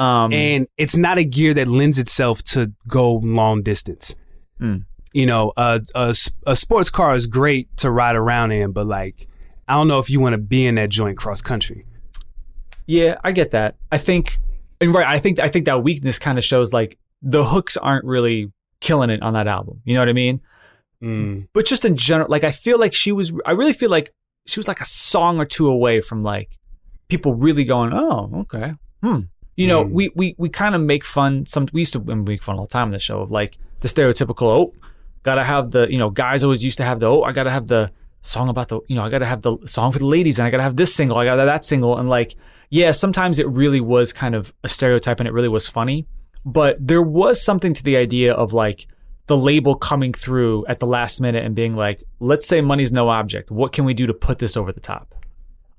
Um 0.00 0.32
and 0.32 0.66
it's 0.76 0.96
not 0.96 1.18
a 1.18 1.24
gear 1.24 1.52
that 1.54 1.68
lends 1.68 1.98
itself 1.98 2.42
to 2.54 2.72
go 2.88 3.14
long 3.16 3.62
distance 3.62 4.14
Mm. 4.60 4.84
you 5.12 5.26
know 5.26 5.52
a 5.56 5.80
a 6.46 6.54
sports 6.56 6.90
car 6.90 7.14
is 7.14 7.26
great 7.26 7.74
to 7.78 7.90
ride 7.90 8.14
around 8.16 8.52
in 8.52 8.72
but 8.72 8.86
like 8.86 9.26
i 9.68 9.72
don't 9.74 9.88
know 9.88 9.98
if 9.98 10.10
you 10.10 10.20
want 10.20 10.34
to 10.34 10.38
be 10.38 10.66
in 10.66 10.74
that 10.74 10.90
joint 10.90 11.16
cross 11.16 11.40
country 11.42 11.84
Yeah, 12.86 13.14
I 13.22 13.30
get 13.32 13.50
that. 13.52 13.76
I 13.92 13.98
think, 13.98 14.38
and 14.80 14.92
right, 14.92 15.06
I 15.06 15.18
think 15.20 15.38
I 15.38 15.48
think 15.48 15.64
that 15.66 15.82
weakness 15.84 16.18
kind 16.18 16.38
of 16.38 16.44
shows 16.44 16.72
like 16.72 16.98
the 17.22 17.44
hooks 17.44 17.76
aren't 17.76 18.04
really 18.04 18.50
killing 18.80 19.10
it 19.10 19.22
on 19.22 19.32
that 19.34 19.46
album. 19.46 19.80
You 19.84 19.94
know 19.94 20.00
what 20.00 20.08
I 20.08 20.12
mean? 20.24 20.40
mm. 21.02 21.46
But 21.52 21.66
just 21.66 21.84
in 21.84 21.96
general, 21.96 22.28
like 22.28 22.42
I 22.44 22.50
feel 22.50 22.78
like 22.80 22.92
she 22.94 23.12
was. 23.12 23.32
I 23.46 23.52
really 23.52 23.72
feel 23.74 23.90
like 23.90 24.10
she 24.46 24.58
was 24.58 24.66
like 24.68 24.80
a 24.80 24.84
song 24.86 25.38
or 25.38 25.44
two 25.46 25.68
away 25.68 26.00
from 26.00 26.22
like 26.24 26.58
people 27.08 27.34
really 27.34 27.64
going, 27.64 27.92
oh, 27.94 28.30
okay, 28.42 28.74
hmm. 29.02 29.20
You 29.60 29.66
know, 29.72 29.84
Mm. 29.84 29.90
we 29.98 30.04
we 30.20 30.26
we 30.42 30.48
kind 30.48 30.74
of 30.74 30.80
make 30.92 31.04
fun. 31.04 31.44
Some 31.46 31.64
we 31.72 31.80
used 31.82 31.92
to 31.92 32.00
make 32.30 32.42
fun 32.42 32.56
all 32.58 32.66
the 32.68 32.72
time 32.78 32.86
on 32.90 32.92
the 32.92 32.98
show 32.98 33.18
of 33.20 33.30
like 33.30 33.52
the 33.80 33.88
stereotypical. 33.88 34.46
Oh, 34.58 34.72
gotta 35.22 35.44
have 35.44 35.70
the 35.70 35.82
you 35.92 35.98
know 35.98 36.10
guys 36.10 36.42
always 36.44 36.62
used 36.68 36.78
to 36.78 36.84
have 36.84 36.98
the 37.00 37.06
oh 37.06 37.22
I 37.22 37.32
gotta 37.32 37.50
have 37.50 37.66
the 37.66 37.82
song 38.22 38.48
about 38.48 38.68
the 38.68 38.80
you 38.88 38.96
know 38.96 39.04
I 39.04 39.10
gotta 39.10 39.26
have 39.26 39.42
the 39.42 39.56
song 39.66 39.92
for 39.92 39.98
the 39.98 40.06
ladies 40.16 40.38
and 40.38 40.46
I 40.46 40.50
gotta 40.50 40.62
have 40.62 40.76
this 40.76 40.94
single 40.94 41.16
I 41.18 41.24
gotta 41.26 41.40
have 41.42 41.46
that 41.54 41.64
single 41.64 41.98
and 41.98 42.08
like 42.08 42.36
yeah 42.70 42.90
sometimes 42.90 43.38
it 43.38 43.48
really 43.48 43.80
was 43.80 44.12
kind 44.12 44.34
of 44.34 44.52
a 44.64 44.68
stereotype 44.68 45.20
and 45.20 45.26
it 45.28 45.32
really 45.32 45.48
was 45.48 45.66
funny 45.68 46.06
but 46.44 46.76
there 46.80 47.02
was 47.02 47.42
something 47.42 47.72
to 47.74 47.82
the 47.82 47.96
idea 47.96 48.32
of 48.34 48.52
like 48.54 48.86
the 49.26 49.36
label 49.36 49.74
coming 49.74 50.12
through 50.14 50.64
at 50.66 50.80
the 50.80 50.86
last 50.86 51.20
minute 51.20 51.44
and 51.44 51.54
being 51.54 51.74
like 51.76 52.02
let's 52.18 52.46
say 52.46 52.60
money's 52.60 52.92
no 52.92 53.08
object 53.10 53.50
what 53.50 53.72
can 53.72 53.84
we 53.84 53.94
do 53.94 54.06
to 54.06 54.14
put 54.14 54.38
this 54.38 54.56
over 54.56 54.70
the 54.72 54.80
top 54.80 55.14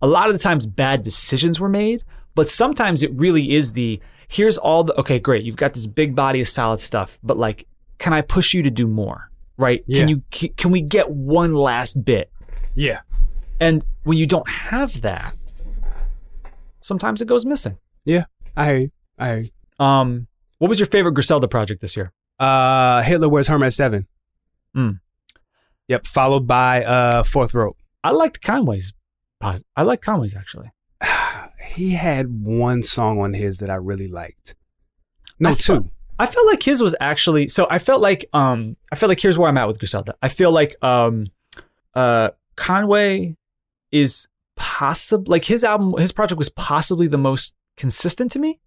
a 0.01 0.07
lot 0.07 0.27
of 0.29 0.33
the 0.33 0.39
times 0.49 0.65
bad 0.67 1.01
decisions 1.03 1.59
were 1.59 1.69
made 1.69 2.03
but 2.35 2.47
sometimes 2.49 3.03
it 3.03 3.11
really 3.15 3.51
is 3.51 3.73
the 3.73 3.99
here's 4.27 4.57
all 4.57 4.83
the 4.83 4.97
okay 4.99 5.19
great 5.19 5.43
you've 5.43 5.57
got 5.57 5.73
this 5.73 5.85
big 5.85 6.15
body 6.15 6.41
of 6.41 6.47
solid 6.47 6.79
stuff 6.79 7.19
but 7.23 7.37
like 7.37 7.67
can 7.97 8.13
i 8.13 8.21
push 8.21 8.53
you 8.53 8.61
to 8.63 8.69
do 8.69 8.87
more 8.87 9.29
right 9.57 9.83
Yeah. 9.87 9.99
can 9.99 10.07
you 10.09 10.49
can 10.57 10.71
we 10.71 10.81
get 10.81 11.09
one 11.09 11.53
last 11.53 12.03
bit 12.05 12.31
yeah 12.75 13.01
and 13.59 13.83
when 14.03 14.17
you 14.17 14.25
don't 14.25 14.49
have 14.49 15.01
that 15.01 15.35
sometimes 16.81 17.21
it 17.21 17.25
goes 17.27 17.45
missing 17.45 17.77
yeah 18.05 18.25
i 18.55 18.65
hear 18.65 18.77
you 18.77 18.91
i 19.19 19.27
hear 19.27 19.37
you 19.39 19.85
um 19.85 20.27
what 20.57 20.69
was 20.69 20.79
your 20.79 20.87
favorite 20.87 21.13
griselda 21.13 21.47
project 21.47 21.81
this 21.81 21.95
year 21.95 22.11
uh 22.39 23.01
hitler 23.03 23.29
wears 23.29 23.47
hermes 23.47 23.75
7 23.75 24.07
Mm. 24.73 25.01
Yep. 25.89 26.05
Followed 26.07 26.47
by 26.47 26.85
uh, 26.85 27.23
Fourth 27.23 27.53
Rope. 27.53 27.75
I 28.05 28.11
liked 28.11 28.41
Conway's. 28.41 28.93
I 29.41 29.81
like 29.83 29.99
Conway's 30.01 30.33
actually. 30.33 30.71
He 31.63 31.91
had 31.91 32.45
one 32.45 32.83
song 32.83 33.19
on 33.19 33.33
his 33.33 33.59
that 33.59 33.69
I 33.69 33.75
really 33.75 34.07
liked. 34.07 34.55
No, 35.39 35.49
I 35.51 35.53
two. 35.55 35.73
felt- 35.73 35.87
I 36.19 36.27
felt 36.27 36.45
like 36.45 36.61
his 36.61 36.83
was 36.83 36.93
actually 36.99 37.47
so 37.47 37.65
I 37.71 37.79
felt 37.79 37.99
like 37.99 38.25
um 38.33 38.77
I 38.91 38.95
feel 38.95 39.09
like 39.09 39.19
here's 39.19 39.39
where 39.39 39.49
I'm 39.49 39.57
at 39.57 39.67
with 39.67 39.79
Griselda. 39.79 40.13
I 40.21 40.27
feel 40.27 40.51
like 40.51 40.75
um 40.83 41.27
uh 41.95 42.29
Conway 42.55 43.35
is 43.91 44.27
possible 44.55 45.31
like 45.31 45.45
his 45.45 45.63
album 45.63 45.95
his 45.97 46.11
project 46.11 46.37
was 46.37 46.49
possibly 46.49 47.07
the 47.07 47.17
most 47.17 47.55
consistent 47.75 48.31
to 48.33 48.39
me. 48.39 48.59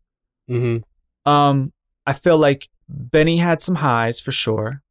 mm-hmm. 0.51 1.31
Um 1.31 1.73
I 2.07 2.13
feel 2.13 2.39
like 2.39 2.69
Benny 2.89 3.37
had 3.37 3.63
some 3.63 3.77
highs 3.77 4.19
for 4.19 4.33
sure. 4.33 4.83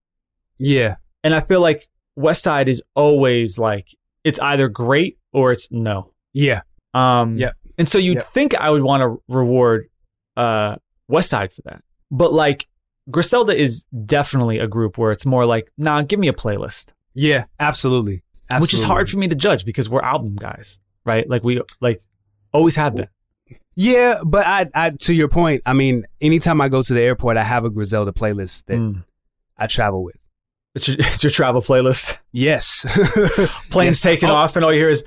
Yeah. 0.58 0.96
And 1.24 1.36
I 1.36 1.42
feel 1.42 1.60
like 1.60 1.90
Westside 2.18 2.68
is 2.68 2.82
always 2.96 3.60
like 3.60 3.90
it's 4.24 4.40
either 4.40 4.70
great 4.70 5.18
or 5.34 5.52
it's 5.52 5.70
no. 5.70 6.14
Yeah. 6.32 6.62
Um, 6.94 7.38
Yep. 7.38 7.56
And 7.78 7.88
so 7.90 7.98
you'd 7.98 8.16
Yep. 8.20 8.24
think 8.28 8.56
I 8.56 8.70
would 8.70 8.84
want 8.84 9.02
to 9.02 9.22
reward 9.34 9.90
uh, 10.38 10.78
Westside 11.12 11.54
for 11.54 11.62
that. 11.64 11.84
But 12.12 12.34
like 12.34 12.68
Griselda 13.12 13.56
is 13.56 13.86
definitely 14.06 14.60
a 14.60 14.68
group 14.68 14.98
where 14.98 15.12
it's 15.12 15.26
more 15.26 15.46
like, 15.46 15.72
nah, 15.78 16.02
give 16.04 16.20
me 16.20 16.28
a 16.28 16.34
playlist, 16.34 16.88
Yeah. 17.14 17.46
Absolutely. 17.60 18.24
Absolutely. 18.50 18.62
which 18.64 18.74
is 18.74 18.84
hard 18.84 19.10
for 19.10 19.18
me 19.18 19.28
to 19.28 19.36
judge 19.36 19.66
because 19.66 19.90
we're 19.90 20.02
album 20.02 20.36
guys, 20.36 20.80
right? 21.06 21.28
Like 21.30 21.44
we 21.44 21.62
like 21.82 22.02
always 22.52 22.76
have 22.76 22.96
been. 22.96 23.08
Yeah, 23.76 24.20
but 24.24 24.46
I, 24.46 24.70
I, 24.76 24.90
to 24.92 25.14
your 25.16 25.28
point, 25.28 25.64
I 25.66 25.74
mean, 25.74 26.06
anytime 26.22 26.62
I 26.62 26.70
go 26.70 26.82
to 26.84 26.94
the 26.94 27.02
airport, 27.02 27.38
I 27.38 27.44
have 27.44 27.66
a 27.66 27.70
Griselda 27.72 28.12
playlist 28.12 28.66
that 28.66 28.78
Mm. 28.78 29.04
I 29.58 29.66
travel 29.68 30.04
with. 30.04 30.18
It's, 30.76 30.88
your, 30.88 30.98
it's 31.00 31.24
your 31.24 31.32
travel 31.32 31.62
playlist. 31.62 32.18
Yes. 32.32 32.86
Planes 33.72 33.98
Yes. 33.98 34.02
taking 34.02 34.30
Oh, 34.30 34.34
off 34.36 34.56
and 34.56 34.64
all 34.64 34.72
you 34.74 34.80
hear 34.80 34.90
is 34.90 35.04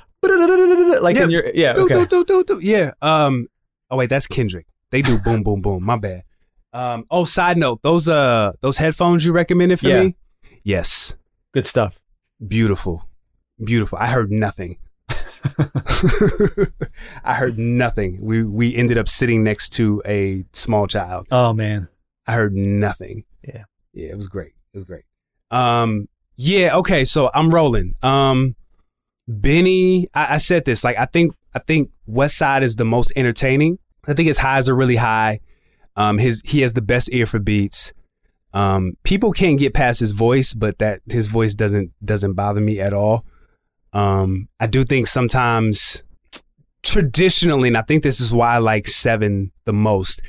like 1.02 1.16
in 1.16 1.30
your 1.30 1.50
yeah 1.54 1.72
do, 1.74 1.84
okay. 1.84 1.94
do, 2.04 2.06
do, 2.06 2.24
do, 2.24 2.44
do. 2.44 2.58
Yeah. 2.60 2.92
Um. 3.02 3.48
Oh 3.90 3.96
wait, 3.96 4.08
that's 4.10 4.26
Kendrick. 4.26 4.66
They 4.90 5.02
do 5.02 5.18
boom, 5.18 5.42
boom, 5.42 5.60
boom. 5.60 5.82
My 5.84 5.96
bad. 5.96 6.22
Um. 6.72 7.04
Oh, 7.10 7.24
side 7.24 7.56
note, 7.58 7.82
those 7.82 8.08
uh 8.08 8.52
those 8.60 8.76
headphones 8.78 9.24
you 9.24 9.32
recommended 9.32 9.80
for 9.80 9.88
Yeah. 9.88 10.02
me. 10.04 10.16
Yes. 10.62 11.14
Good 11.52 11.66
stuff. 11.66 12.00
Beautiful. 12.46 13.08
Beautiful. 13.64 13.98
I 13.98 14.08
heard 14.08 14.30
nothing. 14.30 14.78
I 17.24 17.34
heard 17.34 17.58
nothing. 17.58 18.18
We 18.20 18.42
we 18.42 18.74
ended 18.74 18.98
up 18.98 19.08
sitting 19.08 19.42
next 19.44 19.70
to 19.74 20.02
a 20.06 20.44
small 20.52 20.86
child. 20.86 21.26
Oh 21.30 21.52
man. 21.52 21.88
I 22.26 22.32
heard 22.34 22.54
nothing. 22.54 23.24
Yeah. 23.46 23.64
Yeah, 23.92 24.10
it 24.10 24.16
was 24.16 24.26
great. 24.26 24.52
It 24.72 24.76
was 24.76 24.84
great. 24.84 25.04
Um, 25.50 26.08
yeah, 26.36 26.76
okay, 26.76 27.04
so 27.04 27.30
I'm 27.32 27.50
rolling. 27.50 27.94
Um 28.02 28.56
Benny, 29.28 30.08
I, 30.14 30.34
I 30.34 30.38
said 30.38 30.64
this, 30.64 30.84
like 30.84 30.98
I 30.98 31.06
think 31.06 31.32
I 31.54 31.58
think 31.58 31.90
Westside 32.08 32.62
is 32.62 32.76
the 32.76 32.84
most 32.84 33.12
entertaining. 33.16 33.78
I 34.06 34.14
think 34.14 34.28
his 34.28 34.38
highs 34.38 34.68
are 34.68 34.74
really 34.76 34.96
high. 34.96 35.40
Um 35.96 36.18
his 36.18 36.42
he 36.44 36.60
has 36.60 36.74
the 36.74 36.82
best 36.82 37.08
ear 37.12 37.26
for 37.26 37.38
beats. 37.38 37.92
Um 38.52 38.96
people 39.02 39.32
can't 39.32 39.58
get 39.58 39.74
past 39.74 40.00
his 40.00 40.12
voice, 40.12 40.54
but 40.54 40.78
that 40.78 41.00
his 41.10 41.26
voice 41.26 41.54
doesn't 41.54 41.92
doesn't 42.04 42.34
bother 42.34 42.60
me 42.60 42.80
at 42.80 42.92
all. 42.92 43.24
Um 43.92 44.48
I 44.60 44.66
do 44.66 44.84
think 44.84 45.06
sometimes 45.08 46.02
traditionally, 46.82 47.68
and 47.68 47.76
I 47.76 47.82
think 47.82 48.02
this 48.02 48.20
is 48.20 48.32
why 48.32 48.54
I 48.54 48.58
like 48.58 48.86
Seven 48.86 49.50
the 49.64 49.72
most, 49.72 50.20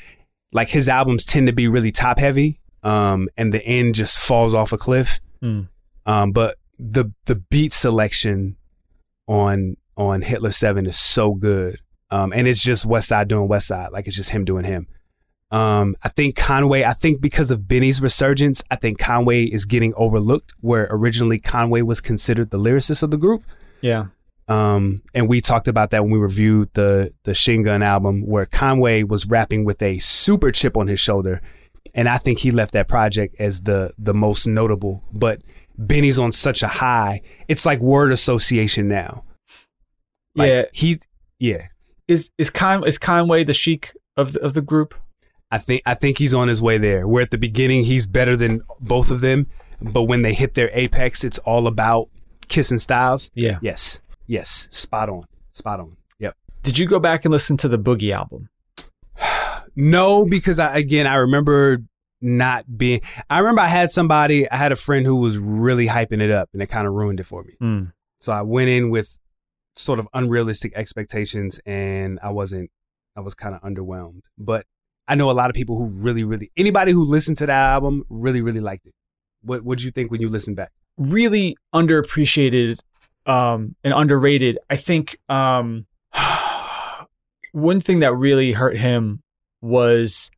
like 0.51 0.70
his 0.70 0.89
albums 0.89 1.25
tend 1.25 1.48
to 1.48 1.54
be 1.54 1.68
really 1.68 1.92
top 1.92 2.18
heavy 2.20 2.60
um 2.84 3.27
and 3.38 3.54
the 3.54 3.63
end 3.66 3.96
just 3.96 4.18
falls 4.18 4.54
off 4.54 4.72
a 4.72 4.77
cliff 4.77 5.20
Mm. 5.44 5.68
um 6.08 6.32
but 6.32 6.58
the 6.80 7.12
the 7.25 7.36
beat 7.36 7.74
selection 7.74 8.56
on 9.28 9.78
on 9.96 10.22
hitler 10.22 10.52
7 10.52 10.86
is 10.86 10.98
so 10.98 11.34
good. 11.34 11.80
Um 12.12 12.32
and 12.34 12.48
it's 12.48 12.62
just 12.62 12.86
west 12.86 13.08
side 13.10 13.28
doing 13.28 13.48
west 13.48 13.68
side. 13.68 13.92
Like 13.92 14.08
it's 14.08 14.16
just 14.16 14.30
him 14.32 14.46
doing 14.46 14.66
him. 14.66 14.88
Um 15.52 15.96
i 16.04 16.10
think 16.10 16.36
conway 16.36 16.84
i 16.84 16.92
think 16.94 17.22
because 17.22 17.52
of 17.52 17.68
benny's 17.70 18.02
resurgence 18.02 18.62
i 18.70 18.76
think 18.76 19.00
conway 19.00 19.44
is 19.46 19.64
getting 19.64 19.94
overlooked 19.96 20.54
where 20.60 20.88
originally 20.90 21.40
conway 21.40 21.82
was 21.82 22.02
considered 22.02 22.50
the 22.52 22.60
lyricist 22.60 23.02
of 23.02 23.12
the 23.12 23.18
group. 23.18 23.44
Yeah. 23.82 24.08
um, 24.50 24.98
and 25.14 25.28
we 25.30 25.40
talked 25.42 25.68
about 25.68 25.92
that 25.92 26.04
when 26.04 26.12
we 26.12 26.18
reviewed 26.18 26.70
the 26.74 27.12
the 27.24 27.34
Shin 27.34 27.64
Gun 27.64 27.84
album, 27.84 28.26
where 28.26 28.46
Conway 28.46 29.04
was 29.04 29.28
rapping 29.28 29.66
with 29.66 29.82
a 29.82 30.00
super 30.00 30.52
chip 30.52 30.78
on 30.78 30.88
his 30.88 31.00
shoulder, 31.00 31.42
and 31.94 32.08
I 32.08 32.18
think 32.18 32.40
he 32.40 32.52
left 32.52 32.72
that 32.74 32.88
project 32.88 33.36
as 33.40 33.62
the 33.64 33.94
the 33.98 34.14
most 34.14 34.48
notable. 34.48 35.04
But 35.14 35.42
Benny's 35.78 36.20
on 36.20 36.32
such 36.32 36.64
a 36.64 36.68
high; 36.68 37.22
it's 37.48 37.66
like 37.66 37.80
word 37.80 38.12
association 38.12 38.88
now. 38.88 39.24
Like, 40.36 40.50
yeah. 40.50 40.64
he, 40.72 41.00
yeah. 41.40 41.68
Is 42.08 42.32
is 42.38 42.50
Con 42.50 42.86
is 42.86 42.98
Conway 42.98 43.44
the 43.44 43.54
Sheek 43.54 43.94
of 44.16 44.34
the, 44.34 44.40
of 44.42 44.54
the 44.54 44.62
group? 44.62 44.96
I 45.52 45.58
think 45.58 45.82
I 45.86 45.94
think 45.94 46.18
he's 46.18 46.34
on 46.34 46.48
his 46.48 46.62
way 46.62 46.78
there. 46.78 47.08
Where 47.08 47.24
at 47.24 47.32
the 47.32 47.38
beginning 47.38 47.84
he's 47.84 48.08
better 48.08 48.36
than 48.36 48.62
both 48.80 49.12
of 49.12 49.22
them, 49.22 49.48
but 49.82 50.04
when 50.04 50.22
they 50.22 50.34
hit 50.34 50.54
their 50.54 50.70
apex, 50.74 51.24
it's 51.24 51.40
all 51.40 51.68
about 51.68 52.10
Kiss 52.48 52.72
and 52.72 52.82
Styles. 52.82 53.30
Yeah. 53.34 53.60
Yes, 53.62 54.00
yes, 54.26 54.68
spot 54.72 55.10
on, 55.10 55.26
spot 55.54 55.80
on. 55.80 55.98
Yep. 56.20 56.36
Did 56.64 56.78
you 56.78 56.88
go 56.88 57.00
back 57.00 57.26
and 57.26 57.32
listen 57.32 57.58
to 57.58 57.68
the 57.68 57.80
Boogie 57.80 58.14
album? 58.14 58.50
No, 59.80 60.26
because 60.26 60.58
I 60.58 60.76
again 60.76 61.06
I 61.06 61.18
remember 61.18 61.84
not 62.22 62.78
being. 62.78 63.02
I 63.30 63.40
remember 63.40 63.62
I 63.62 63.68
had 63.68 63.92
somebody. 63.92 64.50
I 64.50 64.58
had 64.58 64.72
a 64.72 64.76
friend 64.76 65.06
who 65.06 65.16
was 65.16 65.38
really 65.38 65.88
hyping 65.88 66.22
it 66.22 66.32
up, 66.32 66.50
and 66.54 66.62
it 66.62 66.68
kind 66.68 66.88
of 66.88 66.94
ruined 66.94 67.20
it 67.20 67.26
for 67.26 67.44
me. 67.44 67.54
Mm. 67.62 67.92
So 68.20 68.32
I 68.32 68.42
went 68.42 68.70
in 68.70 68.90
with 68.90 69.18
sort 69.76 70.00
of 70.00 70.08
unrealistic 70.14 70.74
expectations, 70.76 71.60
and 71.66 72.20
I 72.22 72.32
wasn't. 72.32 72.72
I 73.16 73.22
was 73.22 73.36
kind 73.36 73.56
of 73.56 73.62
underwhelmed. 73.62 74.22
But 74.38 74.66
I 75.08 75.16
know 75.16 75.32
a 75.32 75.34
lot 75.34 75.50
of 75.50 75.56
people 75.56 75.78
who 75.78 75.86
really, 76.04 76.24
really 76.24 76.52
anybody 76.58 76.92
who 76.92 77.04
listened 77.04 77.38
to 77.38 77.46
that 77.46 77.72
album 77.74 78.04
really, 78.10 78.42
really 78.42 78.62
liked 78.62 78.86
it. 78.86 78.94
What 79.42 79.64
What 79.64 79.78
did 79.78 79.86
you 79.86 79.92
think 79.92 80.12
when 80.12 80.22
you 80.22 80.30
listened 80.30 80.56
back? 80.56 80.72
Really 80.98 81.56
underappreciated 81.74 82.80
um, 83.28 83.76
and 83.84 83.94
underrated. 83.94 84.58
I 84.70 84.78
think 84.78 85.18
um, 85.30 85.86
one 87.52 87.80
thing 87.82 88.00
that 88.00 88.14
really 88.14 88.54
hurt 88.54 88.78
him 88.78 89.22
was, 89.62 90.32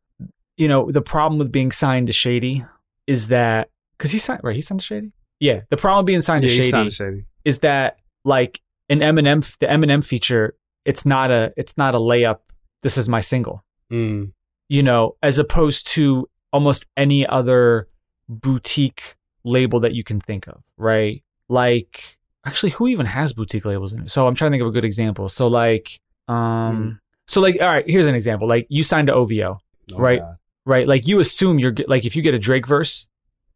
you 0.60 0.68
know, 0.68 0.92
the 0.92 1.02
problem 1.02 1.40
with 1.40 1.52
being 1.52 1.72
signed 1.72 2.08
to 2.08 2.14
Shady 2.14 2.64
is 3.08 3.30
that 3.30 3.70
because 3.98 4.12
he 4.12 4.20
signed 4.20 4.42
right, 4.44 4.56
he 4.56 4.62
signed 4.62 4.82
to 4.82 4.86
Shady. 4.86 5.12
Yeah, 5.40 5.62
the 5.70 5.78
problem 5.78 6.04
with 6.04 6.08
being 6.08 6.22
signed 6.22 6.44
to 6.44 6.50
he 6.50 6.56
Shady 6.56 6.70
sounded 6.70 6.94
shady. 6.94 7.26
is 7.46 7.60
that 7.60 7.98
like 8.26 8.62
an 8.90 9.00
Eminem, 9.00 9.40
the 9.60 9.68
Eminem 9.68 10.06
feature, 10.06 10.56
it's 10.86 11.06
not 11.06 11.32
a, 11.32 11.54
it's 11.58 11.78
not 11.78 11.96
a 11.96 11.98
layup. 11.98 12.40
This 12.84 12.98
is 12.98 13.08
my 13.10 13.22
single. 13.22 13.64
Mm, 13.92 14.34
you 14.68 14.84
know, 14.84 15.16
as 15.24 15.40
opposed 15.40 15.88
to 15.96 16.30
almost 16.52 16.86
any 16.98 17.26
other 17.26 17.88
boutique 18.28 19.16
label 19.44 19.80
that 19.80 19.94
you 19.94 20.04
can 20.04 20.20
think 20.20 20.48
of, 20.48 20.64
right? 20.78 21.24
Like, 21.48 22.18
actually, 22.46 22.72
who 22.72 22.88
even 22.88 23.06
has 23.06 23.34
boutique 23.34 23.66
labels 23.66 23.94
in 23.94 24.02
it? 24.04 24.12
So 24.12 24.28
I'm 24.28 24.36
trying 24.36 24.52
to 24.52 24.54
think 24.56 24.62
of 24.62 24.68
a 24.68 24.72
good 24.72 24.86
example. 24.86 25.30
So 25.30 25.48
like, 25.48 26.00
um, 26.28 27.00
so 27.28 27.42
like, 27.42 27.58
all 27.62 27.68
right, 27.74 27.90
here's 27.90 28.06
an 28.06 28.16
example. 28.16 28.48
Like, 28.48 28.68
you 28.70 28.84
signed 28.84 29.08
to 29.08 29.14
OVO, 29.14 29.58
oh 29.94 29.98
Right. 29.98 30.20
God. 30.20 30.36
Right? 30.66 30.88
Like, 30.88 31.08
you 31.08 31.20
assume 31.20 31.60
you're 31.60 31.74
like, 31.88 32.06
if 32.06 32.16
you 32.16 32.22
get 32.22 32.34
a 32.34 32.40
Drake 32.40 32.68
verse, 32.68 33.08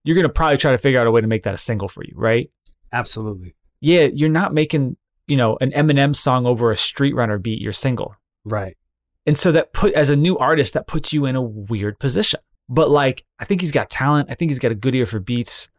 you're 0.03 0.15
gonna 0.15 0.29
probably 0.29 0.57
try 0.57 0.71
to 0.71 0.77
figure 0.77 0.99
out 0.99 1.07
a 1.07 1.11
way 1.11 1.21
to 1.21 1.27
make 1.27 1.43
that 1.43 1.53
a 1.53 1.57
single 1.57 1.87
for 1.87 2.03
you, 2.03 2.13
right? 2.15 2.49
Absolutely. 2.91 3.55
Yeah, 3.81 4.07
you're 4.13 4.29
not 4.29 4.53
making, 4.53 4.97
you 5.27 5.35
know, 5.35 5.57
an 5.59 5.71
Eminem 5.71 6.15
song 6.15 6.45
over 6.45 6.71
a 6.71 6.77
Street 6.77 7.15
Runner 7.15 7.37
beat 7.37 7.61
your 7.61 7.73
single. 7.73 8.15
Right. 8.45 8.77
And 9.25 9.37
so 9.37 9.51
that 9.53 9.73
put 9.73 9.93
as 9.93 10.09
a 10.09 10.15
new 10.15 10.37
artist, 10.37 10.73
that 10.73 10.87
puts 10.87 11.13
you 11.13 11.25
in 11.25 11.35
a 11.35 11.41
weird 11.41 11.99
position. 11.99 12.39
But 12.69 12.89
like, 12.89 13.25
I 13.39 13.45
think 13.45 13.61
he's 13.61 13.71
got 13.71 13.89
talent. 13.89 14.29
I 14.29 14.35
think 14.35 14.51
he's 14.51 14.59
got 14.59 14.71
a 14.71 14.75
good 14.75 14.95
ear 14.95 15.05
for 15.05 15.19
beats. 15.19 15.69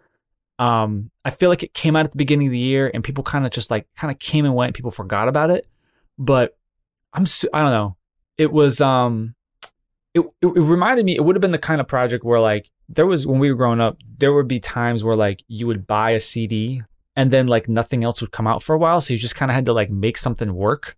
Um, 0.58 1.10
I 1.24 1.30
feel 1.30 1.50
like 1.50 1.62
it 1.62 1.74
came 1.74 1.96
out 1.96 2.04
at 2.04 2.12
the 2.12 2.18
beginning 2.18 2.48
of 2.48 2.52
the 2.52 2.58
year 2.58 2.90
and 2.92 3.02
people 3.02 3.24
kind 3.24 3.44
of 3.44 3.52
just 3.52 3.70
like 3.70 3.86
kind 3.96 4.10
of 4.10 4.18
came 4.18 4.44
and 4.44 4.54
went. 4.54 4.68
And 4.68 4.74
people 4.74 4.90
forgot 4.90 5.28
about 5.28 5.50
it. 5.50 5.66
But 6.18 6.56
I'm 7.12 7.26
su- 7.26 7.48
I 7.52 7.62
don't 7.62 7.72
know. 7.72 7.96
It 8.38 8.52
was 8.52 8.80
um, 8.80 9.34
it, 10.14 10.20
it 10.40 10.46
it 10.46 10.60
reminded 10.60 11.04
me. 11.04 11.16
It 11.16 11.24
would 11.24 11.36
have 11.36 11.40
been 11.40 11.50
the 11.50 11.58
kind 11.58 11.80
of 11.80 11.88
project 11.88 12.24
where 12.24 12.40
like 12.40 12.70
there 12.88 13.06
was 13.06 13.26
when 13.26 13.38
we 13.38 13.50
were 13.50 13.56
growing 13.56 13.80
up, 13.80 13.98
there 14.18 14.32
would 14.32 14.48
be 14.48 14.60
times 14.60 15.02
where 15.04 15.16
like 15.16 15.42
you 15.48 15.66
would 15.66 15.86
buy 15.86 16.10
a 16.10 16.20
CD 16.20 16.82
and 17.16 17.30
then 17.30 17.46
like 17.46 17.68
nothing 17.68 18.04
else 18.04 18.20
would 18.20 18.32
come 18.32 18.46
out 18.46 18.62
for 18.62 18.74
a 18.74 18.78
while, 18.78 19.00
so 19.00 19.12
you 19.12 19.18
just 19.18 19.36
kind 19.36 19.50
of 19.50 19.54
had 19.54 19.64
to 19.66 19.72
like 19.72 19.90
make 19.90 20.16
something 20.16 20.54
work 20.54 20.96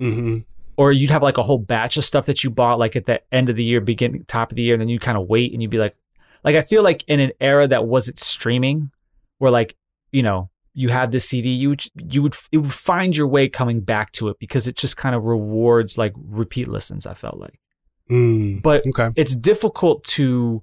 Mm-hmm. 0.00 0.38
or 0.76 0.90
you'd 0.90 1.10
have 1.10 1.22
like 1.22 1.38
a 1.38 1.42
whole 1.44 1.58
batch 1.58 1.96
of 1.96 2.02
stuff 2.02 2.26
that 2.26 2.42
you 2.42 2.50
bought 2.50 2.78
like 2.80 2.96
at 2.96 3.04
the 3.06 3.22
end 3.32 3.48
of 3.48 3.54
the 3.54 3.62
year, 3.62 3.80
beginning 3.80 4.24
top 4.26 4.50
of 4.50 4.56
the 4.56 4.62
year, 4.62 4.74
and 4.74 4.80
then 4.80 4.88
you 4.88 4.98
kind 4.98 5.16
of 5.16 5.28
wait 5.28 5.52
and 5.52 5.62
you'd 5.62 5.70
be 5.70 5.78
like, 5.78 5.94
like 6.42 6.56
I 6.56 6.62
feel 6.62 6.82
like 6.82 7.04
in 7.06 7.20
an 7.20 7.30
era 7.40 7.68
that 7.68 7.86
wasn't 7.86 8.18
streaming, 8.18 8.90
where 9.38 9.52
like 9.52 9.76
you 10.10 10.22
know 10.24 10.50
you 10.74 10.88
had 10.88 11.12
this 11.12 11.28
CD, 11.28 11.50
you 11.50 11.68
would, 11.68 11.84
you 12.10 12.22
would 12.22 12.34
it 12.50 12.58
would 12.58 12.72
find 12.72 13.16
your 13.16 13.28
way 13.28 13.48
coming 13.48 13.80
back 13.80 14.10
to 14.12 14.28
it 14.28 14.38
because 14.40 14.66
it 14.66 14.74
just 14.74 14.96
kind 14.96 15.14
of 15.14 15.22
rewards 15.22 15.98
like 15.98 16.14
repeat 16.16 16.66
listens. 16.66 17.06
I 17.06 17.14
felt 17.14 17.38
like, 17.38 17.60
Mm. 18.10 18.62
but 18.62 18.86
Okay. 18.86 19.10
it's 19.16 19.34
difficult 19.34 20.04
to 20.04 20.60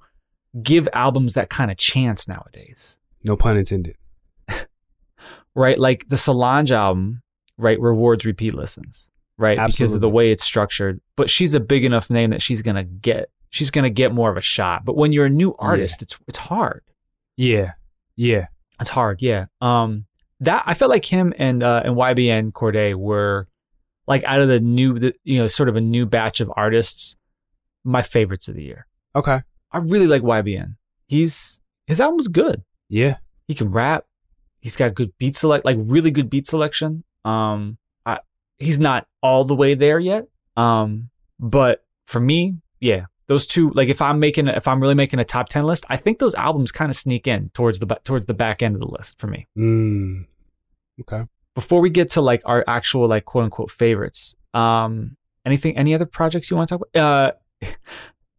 give 0.62 0.88
albums 0.93 1.34
that 1.34 1.50
kind 1.50 1.72
of 1.72 1.77
chance 1.77 2.27
nowadays. 2.27 2.98
No 3.24 3.36
pun 3.36 3.58
intended. 3.58 3.96
right? 5.55 5.79
Like 5.79 6.08
the 6.10 6.17
Solange 6.17 6.72
album, 6.72 7.22
right, 7.58 7.79
rewards 7.79 8.25
repeat 8.25 8.53
listens, 8.53 9.10
right? 9.38 9.58
Because 9.67 9.93
of 9.93 10.01
the 10.01 10.10
way 10.10 10.31
it's 10.31 10.43
structured. 10.43 11.01
But 11.15 11.29
she's 11.29 11.53
a 11.53 11.60
big 11.60 11.84
enough 11.86 12.10
name 12.10 12.29
that 12.31 12.41
she's 12.41 12.62
gonna 12.62 12.84
get 12.84 13.29
she's 13.50 13.72
gonna 13.72 13.89
get 13.89 14.13
more 14.13 14.29
of 14.29 14.38
a 14.38 14.41
shot. 14.41 14.86
But 14.86 14.96
when 14.96 15.12
you're 15.13 15.25
a 15.25 15.29
new 15.29 15.55
artist, 15.60 16.01
it's 16.01 16.19
it's 16.27 16.38
hard. 16.38 16.84
Yeah. 17.38 17.74
Yeah. 18.15 18.48
It's 18.79 18.89
hard, 18.89 19.22
yeah. 19.22 19.46
Um 19.62 20.05
that 20.41 20.63
I 20.65 20.74
felt 20.74 20.89
like 20.91 21.05
him 21.05 21.34
and 21.38 21.63
uh 21.63 21.81
and 21.84 21.96
YBN 21.96 22.51
Cordae 22.53 22.96
were 22.96 23.48
like 24.08 24.24
out 24.24 24.41
of 24.41 24.48
the 24.48 24.60
new 24.60 24.98
the, 25.00 25.13
you 25.24 25.39
know, 25.39 25.48
sort 25.48 25.69
of 25.69 25.75
a 25.75 25.81
new 25.81 26.05
batch 26.05 26.39
of 26.39 26.51
artists, 26.55 27.15
my 27.83 28.01
favorites 28.01 28.48
of 28.48 28.55
the 28.55 28.63
year. 28.63 28.86
Okay. 29.15 29.41
I 29.71 29.77
really 29.77 30.07
like 30.07 30.21
YBN. 30.21 30.75
He's 31.07 31.62
his 31.88 32.00
album 32.00 32.17
was 32.17 32.27
good. 32.27 32.63
Yeah. 32.89 33.17
he 33.48 33.55
can 33.55 33.71
rap. 33.71 34.05
He's 34.59 34.75
got 34.75 34.93
good 34.93 35.12
beat 35.17 35.36
select, 35.36 35.65
like 35.65 35.77
really 35.79 36.12
good 36.12 36.29
beat 36.29 36.48
selection. 36.48 37.03
Um, 37.24 37.77
I, 38.05 38.19
he's 38.57 38.79
not 38.79 39.07
all 39.24 39.45
the 39.45 39.55
way 39.55 39.74
there 39.74 40.00
yet. 40.00 40.27
Um, 40.57 41.09
but 41.39 41.86
for 42.05 42.19
me, 42.19 42.57
yeah, 42.79 43.05
those 43.27 43.48
two. 43.48 43.69
Like 43.71 43.88
if 43.88 44.01
I'm 44.01 44.19
making, 44.19 44.48
if 44.48 44.67
I'm 44.67 44.81
really 44.81 44.95
making 44.95 45.19
a 45.19 45.24
top 45.24 45.50
ten 45.50 45.65
list, 45.65 45.86
I 45.89 45.98
think 45.98 46.19
those 46.19 46.36
albums 46.36 46.71
kind 46.71 46.89
of 46.89 46.95
sneak 46.95 47.27
in 47.27 47.50
towards 47.53 47.79
the 47.79 47.86
towards 48.03 48.25
the 48.25 48.33
back 48.33 48.62
end 48.62 48.75
of 48.75 48.81
the 48.81 48.88
list 48.88 49.17
for 49.17 49.27
me. 49.27 49.48
Mm. 49.57 50.25
Okay. 51.01 51.25
Before 51.55 51.79
we 51.81 51.89
get 51.89 52.09
to 52.12 52.21
like 52.21 52.41
our 52.45 52.63
actual 52.67 53.07
like 53.07 53.25
quote 53.25 53.45
unquote 53.45 53.71
favorites, 53.71 54.36
um, 54.53 55.15
anything, 55.45 55.77
any 55.77 55.93
other 55.93 56.05
projects 56.05 56.51
you 56.51 56.57
want 56.57 56.69
to 56.69 56.77
talk 56.77 56.88
about? 56.93 57.01
Uh, 57.01 57.31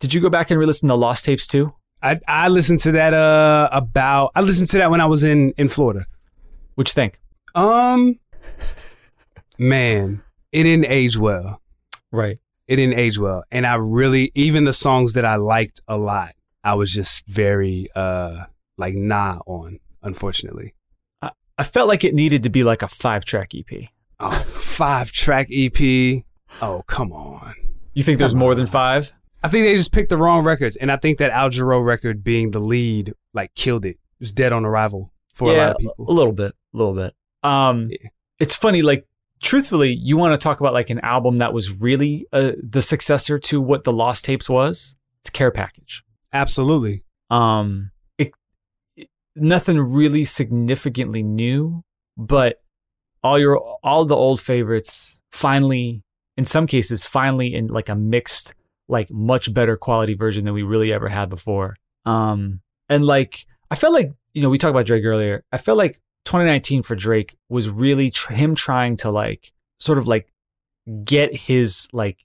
did 0.01 0.15
you 0.15 0.21
go 0.21 0.29
back 0.31 0.51
and 0.51 0.59
re-listen 0.59 0.89
to 0.89 0.95
Lost 0.95 1.25
Tapes 1.25 1.47
too? 1.47 1.73
I 2.03 2.21
I 2.27 2.49
listened 2.49 2.79
to 2.81 2.93
that 2.93 3.13
uh 3.13 3.69
about 3.73 4.33
I 4.35 4.41
listened 4.41 4.71
to 4.71 4.79
that 4.79 4.91
when 4.91 5.01
I 5.01 5.07
was 5.07 5.23
in 5.25 5.53
in 5.59 5.69
Florida. 5.69 6.07
What 6.75 6.89
you 6.89 6.95
think? 6.95 7.21
Um 7.55 8.19
man, 9.59 10.23
it 10.53 10.63
didn't 10.63 10.87
age 10.87 11.19
well. 11.19 11.61
Right. 12.11 12.39
It 12.67 12.77
didn't 12.77 12.99
age 12.99 13.19
well. 13.19 13.45
And 13.51 13.67
I 13.67 13.75
really 13.75 14.33
even 14.35 14.65
the 14.65 14.73
songs 14.73 15.13
that 15.13 15.25
I 15.25 15.37
liked 15.37 15.81
a 15.89 15.99
lot, 15.99 16.35
I 16.65 16.75
was 16.75 16.93
just 16.93 17.27
very 17.27 17.89
uh 17.95 18.45
like 18.79 18.95
nah 18.95 19.41
on, 19.47 19.79
unfortunately. 20.03 20.75
I 21.61 21.63
felt 21.63 21.89
like 21.89 22.05
it 22.05 22.15
needed 22.15 22.45
to 22.45 22.49
be 22.49 22.65
like 22.65 22.81
a 22.81 22.89
five 22.89 23.27
track 23.27 23.51
EP. 23.55 23.91
Oh, 24.19 24.31
five 24.31 25.13
track 25.13 25.49
EP. 25.53 26.23
Oh, 26.63 26.83
come 26.87 27.13
on. 27.13 27.53
You 27.95 28.03
think 28.03 28.19
there's 28.19 28.35
more 28.35 28.55
than 28.55 28.67
five? 28.67 29.13
I 29.43 29.49
think 29.49 29.67
they 29.67 29.75
just 29.75 29.93
picked 29.93 30.11
the 30.11 30.17
wrong 30.17 30.45
records. 30.45 30.77
And 30.77 30.93
I 30.93 30.97
think 30.97 31.19
that 31.19 31.31
Al 31.31 31.51
Jarreau 31.51 31.85
record 31.85 32.23
being 32.23 32.51
the 32.51 32.59
lead 32.61 33.13
like 33.33 33.55
killed 33.55 33.85
it. 33.85 33.97
It 33.97 33.99
was 34.21 34.33
dead 34.33 34.53
on 34.53 34.65
arrival 34.65 35.13
for 35.33 35.51
a 35.53 35.57
lot 35.57 35.71
of 35.73 35.77
people. 35.79 35.95
A 36.09 36.13
little 36.13 36.33
bit, 36.33 36.53
a 36.75 36.77
little 36.77 36.95
bit. 36.95 37.15
Um, 37.43 37.89
Yeah. 37.91 38.09
it's 38.39 38.55
funny. 38.57 38.83
Like, 38.83 39.07
truthfully, 39.43 39.95
you 39.95 40.17
want 40.19 40.39
to 40.39 40.43
talk 40.43 40.61
about 40.61 40.75
like 40.75 40.91
an 40.91 41.01
album 41.01 41.39
that 41.39 41.53
was 41.55 41.81
really 41.81 42.27
uh, 42.33 42.53
the 42.63 42.83
successor 42.83 43.39
to 43.39 43.61
what 43.61 43.85
the 43.85 43.93
Lost 43.93 44.25
Tapes 44.27 44.49
was. 44.49 44.95
It's 45.23 45.31
Care 45.31 45.51
Package. 45.51 46.03
Absolutely. 46.33 47.05
Um, 47.31 47.91
it, 48.19 48.33
it- 48.97 49.09
nothing 49.35 49.79
really 49.79 50.25
significantly 50.27 51.23
new, 51.23 51.83
but 52.17 52.57
all 53.23 53.39
your 53.39 53.59
all 53.83 54.05
the 54.05 54.17
old 54.17 54.41
favorites 54.41 55.23
finally, 55.31 56.03
in 56.41 56.47
some 56.47 56.67
cases, 56.67 57.05
finally 57.05 57.55
in 57.55 57.67
like 57.67 57.91
a 57.91 57.95
mixed, 57.95 58.55
like 58.89 59.11
much 59.11 59.53
better 59.53 59.77
quality 59.77 60.15
version 60.15 60.47
than 60.47 60.55
we 60.55 60.63
really 60.63 60.91
ever 60.91 61.07
had 61.07 61.29
before. 61.29 61.77
Um, 62.07 62.63
and 62.89 63.05
like 63.05 63.45
I 63.71 63.75
felt 63.75 63.93
like 63.93 64.11
you 64.33 64.41
know 64.41 64.49
we 64.49 64.57
talked 64.57 64.71
about 64.71 64.87
Drake 64.87 65.05
earlier. 65.05 65.45
I 65.53 65.59
felt 65.59 65.77
like 65.77 66.01
2019 66.25 66.83
for 66.83 66.97
Drake 66.97 67.37
was 67.51 67.69
really 67.69 68.11
tr- 68.11 68.33
him 68.33 68.55
trying 68.55 68.97
to 68.97 69.11
like 69.11 69.53
sort 69.79 69.99
of 69.99 70.07
like 70.07 70.33
get 71.05 71.37
his 71.37 71.89
like 71.93 72.25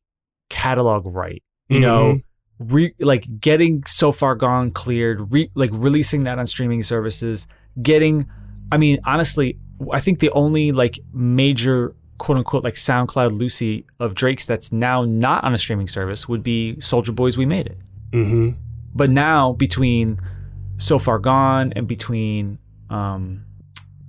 catalog 0.50 1.14
right. 1.14 1.44
You 1.68 1.82
know, 1.82 2.20
re- 2.58 2.96
like 3.02 3.26
getting 3.42 3.84
so 3.84 4.14
far 4.14 4.36
gone 4.36 4.72
cleared, 4.72 5.30
re- 5.34 5.52
like 5.56 5.72
releasing 5.74 6.24
that 6.24 6.40
on 6.40 6.46
streaming 6.46 6.84
services, 6.84 7.50
getting. 7.82 8.28
I 8.72 8.78
mean, 8.78 9.00
honestly, 9.04 9.58
I 9.92 10.00
think 10.00 10.20
the 10.20 10.32
only 10.32 10.72
like 10.72 11.02
major 11.12 11.94
quote 12.18 12.38
unquote 12.38 12.64
like 12.64 12.76
SoundCloud 12.76 13.32
Lucy 13.32 13.86
of 14.00 14.16
Drake's 14.16 14.46
that's 14.46 14.72
now 14.72 15.04
not 15.04 15.44
on 15.44 15.54
a 15.54 15.58
streaming 15.58 15.88
service 15.88 16.28
would 16.28 16.44
be 16.44 16.76
Soulja 16.80 17.14
Boy's. 17.14 17.38
We 17.38 17.46
made 17.46 17.68
it. 17.68 17.78
Mm-hmm. 18.12 18.52
But 18.94 19.10
now 19.10 19.54
between 19.54 20.20
So 20.78 21.00
Far 21.00 21.20
Gone 21.20 21.74
and 21.76 21.88
between 21.88 22.60
um 22.90 23.46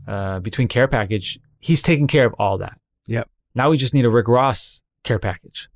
uh 0.07 0.41
between 0.41 0.69
Care 0.69 0.89
Package, 0.89 1.39
he's 1.59 1.83
taking 1.83 2.07
care 2.07 2.27
of 2.27 2.35
all 2.39 2.59
that. 2.59 2.79
Yep. 3.07 3.29
Now 3.55 3.71
we 3.71 3.77
just 3.77 3.95
need 3.95 4.05
a 4.05 4.11
Rick 4.11 4.29
Ross 4.29 4.83
care 5.03 5.19
package. 5.19 5.69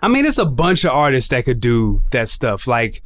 I 0.00 0.08
mean, 0.08 0.26
it's 0.26 0.38
a 0.38 0.44
bunch 0.44 0.84
of 0.84 0.90
artists 0.90 1.30
that 1.30 1.44
could 1.44 1.60
do 1.60 2.02
that 2.10 2.28
stuff. 2.28 2.66
Like 2.66 3.02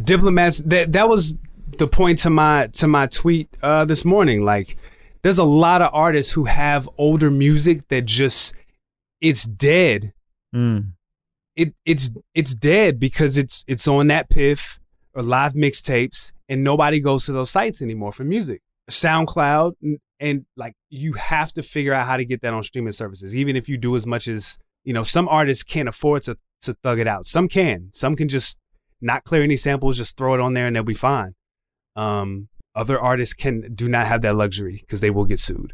diplomats. 0.00 0.58
That 0.58 0.92
that 0.92 1.08
was 1.08 1.34
the 1.78 1.86
point 1.86 2.18
to 2.20 2.30
my 2.30 2.68
to 2.74 2.86
my 2.86 3.06
tweet 3.06 3.48
uh, 3.62 3.84
this 3.84 4.04
morning. 4.04 4.44
Like, 4.44 4.76
there's 5.22 5.38
a 5.38 5.44
lot 5.44 5.82
of 5.82 5.90
artists 5.92 6.32
who 6.32 6.44
have 6.44 6.88
older 6.98 7.30
music 7.30 7.88
that 7.88 8.04
just 8.06 8.54
it's 9.20 9.44
dead. 9.44 10.12
Mm. 10.54 10.92
It 11.54 11.74
it's 11.84 12.12
it's 12.34 12.54
dead 12.54 12.98
because 12.98 13.36
it's 13.36 13.64
it's 13.68 13.86
on 13.86 14.08
DatPiff 14.08 14.78
or 15.14 15.22
live 15.22 15.54
mixtapes, 15.54 16.32
and 16.48 16.64
nobody 16.64 17.00
goes 17.00 17.26
to 17.26 17.32
those 17.32 17.50
sites 17.50 17.82
anymore 17.82 18.12
for 18.12 18.24
music. 18.24 18.62
SoundCloud 18.90 19.74
and, 19.82 19.98
and 20.18 20.46
like 20.56 20.74
you 20.90 21.12
have 21.14 21.52
to 21.52 21.62
figure 21.62 21.92
out 21.92 22.06
how 22.06 22.16
to 22.16 22.24
get 22.24 22.42
that 22.42 22.52
on 22.52 22.62
streaming 22.62 22.92
services. 22.92 23.34
Even 23.36 23.54
if 23.54 23.68
you 23.68 23.76
do 23.76 23.94
as 23.94 24.06
much 24.06 24.28
as 24.28 24.58
you 24.84 24.92
know, 24.92 25.02
some 25.02 25.28
artists 25.28 25.62
can't 25.62 25.88
afford 25.88 26.22
to 26.22 26.36
to 26.62 26.74
thug 26.82 26.98
it 26.98 27.06
out. 27.06 27.26
Some 27.26 27.48
can. 27.48 27.90
Some 27.92 28.16
can 28.16 28.28
just 28.28 28.58
not 29.00 29.24
clear 29.24 29.42
any 29.42 29.56
samples, 29.56 29.96
just 29.96 30.16
throw 30.16 30.34
it 30.34 30.40
on 30.40 30.54
there 30.54 30.66
and 30.66 30.74
they'll 30.74 30.84
be 30.84 30.94
fine. 30.94 31.34
Um, 31.96 32.48
other 32.74 32.98
artists 33.00 33.34
can 33.34 33.72
do 33.74 33.88
not 33.88 34.06
have 34.06 34.22
that 34.22 34.34
luxury 34.34 34.78
because 34.80 35.00
they 35.00 35.10
will 35.10 35.24
get 35.24 35.38
sued. 35.38 35.72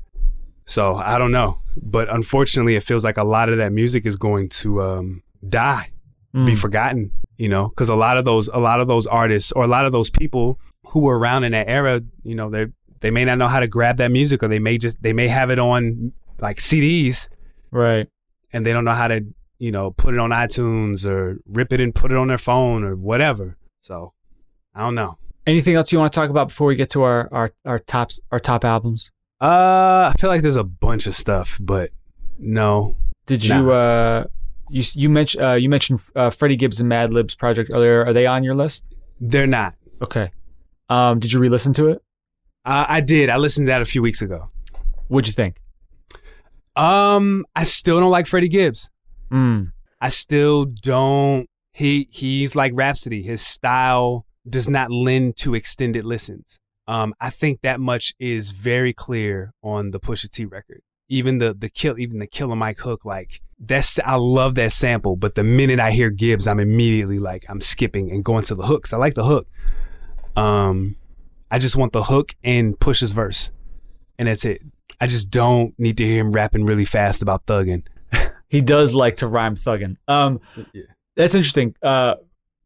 So 0.67 0.97
I 0.97 1.17
don't 1.19 1.33
know, 1.33 1.57
but 1.81 2.09
unfortunately, 2.13 2.77
it 2.77 2.83
feels 2.83 3.05
like 3.05 3.17
a 3.17 3.25
lot 3.25 3.49
of 3.49 3.57
that 3.59 3.73
music 3.73 4.05
is 4.05 4.17
going 4.17 4.49
to 4.51 4.83
um, 4.83 5.23
die, 5.49 5.91
be 6.33 6.53
Mm. 6.53 6.59
forgotten. 6.59 7.13
You 7.39 7.49
know, 7.49 7.69
because 7.69 7.89
a 7.89 7.95
lot 7.95 8.19
of 8.19 8.25
those, 8.25 8.49
a 8.49 8.59
lot 8.59 8.81
of 8.81 8.89
those 8.89 9.07
artists 9.07 9.53
or 9.53 9.63
a 9.63 9.69
lot 9.69 9.87
of 9.87 9.93
those 9.93 10.11
people 10.11 10.59
who 10.89 11.01
were 11.03 11.17
around 11.17 11.45
in 11.45 11.53
that 11.53 11.69
era, 11.69 12.01
you 12.25 12.35
know, 12.35 12.51
they 12.51 12.67
they 13.01 13.13
may 13.13 13.25
not 13.25 13.39
know 13.39 13.47
how 13.47 13.61
to 13.61 13.69
grab 13.69 13.97
that 13.99 14.11
music, 14.11 14.43
or 14.43 14.49
they 14.49 14.59
may 14.59 14.77
just 14.77 15.01
they 15.03 15.13
may 15.13 15.29
have 15.29 15.49
it 15.49 15.61
on 15.61 16.13
like 16.41 16.57
CDs, 16.59 17.29
Right. 17.71 18.09
and 18.53 18.67
they 18.67 18.73
don't 18.73 18.85
know 18.85 18.93
how 18.95 19.07
to, 19.07 19.25
you 19.61 19.71
know, 19.71 19.93
put 19.93 20.15
it 20.15 20.21
on 20.21 20.31
iTunes 20.31 21.07
or 21.07 21.39
rip 21.47 21.73
it 21.73 21.81
and 21.81 21.95
put 21.95 22.11
it 22.11 22.17
on 22.19 22.27
their 22.27 22.39
phone 22.39 22.83
or 22.83 22.97
whatever. 22.97 23.57
So 23.81 24.13
I 24.75 24.81
don't 24.81 24.97
know. 24.97 25.17
Anything 25.49 25.77
else 25.77 25.91
you 25.93 25.99
want 25.99 26.13
to 26.13 26.21
talk 26.21 26.29
about 26.29 26.49
before 26.49 26.67
we 26.67 26.77
get 26.77 26.91
to 26.91 27.03
our 27.05 27.27
our 27.33 27.53
our 27.65 27.79
tops 27.79 28.21
our 28.31 28.39
top 28.39 28.67
albums? 28.67 29.11
Uh, 29.41 30.13
I 30.13 30.15
feel 30.21 30.29
like 30.29 30.43
there's 30.43 30.57
a 30.57 30.65
bunch 30.65 31.07
of 31.07 31.15
stuff, 31.15 31.59
but 31.59 31.91
no. 32.39 32.97
Did 33.25 33.43
you 33.47 33.73
uh 33.73 34.25
you 34.69 34.83
you 34.93 35.09
mentioned 35.09 35.43
uh, 35.43 35.55
you 35.55 35.71
mentioned 35.71 36.01
uh, 36.15 36.29
Freddie 36.29 36.57
Gibbs 36.57 36.81
and 36.81 36.89
Madlib's 36.91 37.35
project 37.35 37.71
earlier? 37.73 38.05
Are 38.05 38.13
they 38.13 38.27
on 38.27 38.45
your 38.45 38.55
list? 38.55 38.85
They're 39.23 39.47
not. 39.47 39.75
Okay. 40.03 40.33
Um, 40.91 41.19
did 41.19 41.33
you 41.33 41.41
re-listen 41.41 41.73
to 41.75 41.89
it? 41.89 42.03
Uh, 42.67 42.85
I 42.87 43.01
did. 43.01 43.31
I 43.31 43.39
listened 43.39 43.69
to 43.69 43.71
that 43.71 43.81
a 43.81 43.87
few 43.87 44.03
weeks 44.03 44.21
ago. 44.21 44.51
What'd 45.09 45.29
you 45.29 45.33
think? 45.33 45.63
Um, 46.77 47.47
I 47.57 47.65
still 47.65 47.99
don't 48.01 48.11
like 48.11 48.27
Freddie 48.27 48.49
Gibbs. 48.49 48.91
Mm. 49.33 49.73
I 49.99 50.11
still 50.11 50.67
don't. 50.67 51.47
He 51.73 52.07
he's 52.11 52.55
like 52.55 52.73
Rapsody. 52.75 53.23
His 53.23 53.41
style 53.41 54.27
does 54.51 54.69
not 54.69 54.91
lend 54.91 55.37
to 55.39 55.55
extended 55.55 56.05
listens. 56.05 56.59
Um, 56.87 57.15
I 57.21 57.31
think 57.31 57.61
that 57.63 57.81
much 57.81 58.15
is 58.19 58.53
very 58.53 58.93
clear 58.93 59.53
on 59.63 59.91
the 59.91 60.01
Pusha 60.01 60.31
T 60.31 60.45
record. 60.47 60.81
Even 61.09 61.39
the 61.39 61.55
the 61.55 61.69
kill, 61.69 61.99
even 61.99 62.19
the 62.19 62.27
Killer 62.27 62.57
Mike 62.57 62.79
hook, 62.79 63.05
like 63.05 63.41
that's 63.59 63.99
I 64.05 64.15
love 64.17 64.55
that 64.57 64.73
sample. 64.73 65.17
But 65.17 65.35
the 65.35 65.45
minute 65.45 65.81
I 65.81 65.91
hear 65.91 66.11
Gibbs, 66.11 66.47
I'm 66.47 66.61
immediately 66.61 67.19
like 67.19 67.45
I'm 67.49 67.61
skipping 67.61 68.11
and 68.11 68.25
going 68.25 68.45
to 68.45 68.55
the 68.55 68.67
hooks. 68.67 68.93
I 68.93 68.97
like 68.97 69.15
the 69.15 69.25
hook. 69.25 69.47
Um, 70.37 70.97
I 71.51 71.59
just 71.59 71.77
want 71.77 71.93
the 71.93 72.05
hook 72.05 72.35
and 72.45 72.79
Pusha's 72.79 73.13
verse, 73.13 73.51
and 74.19 74.29
that's 74.29 74.45
it. 74.45 74.63
I 75.01 75.07
just 75.07 75.31
don't 75.31 75.75
need 75.79 75.97
to 75.99 76.05
hear 76.07 76.21
him 76.21 76.33
rapping 76.33 76.67
really 76.67 76.85
fast 76.85 77.23
about 77.23 77.47
thugging. 77.47 77.87
He 78.51 78.63
does 78.63 78.95
like 78.95 79.17
to 79.17 79.29
rhyme 79.29 79.57
thugging. 79.57 79.97
Um, 80.09 80.41
Yeah. 80.73 80.85
that's 81.17 81.35
interesting. 81.35 81.75
Uh, 81.83 82.15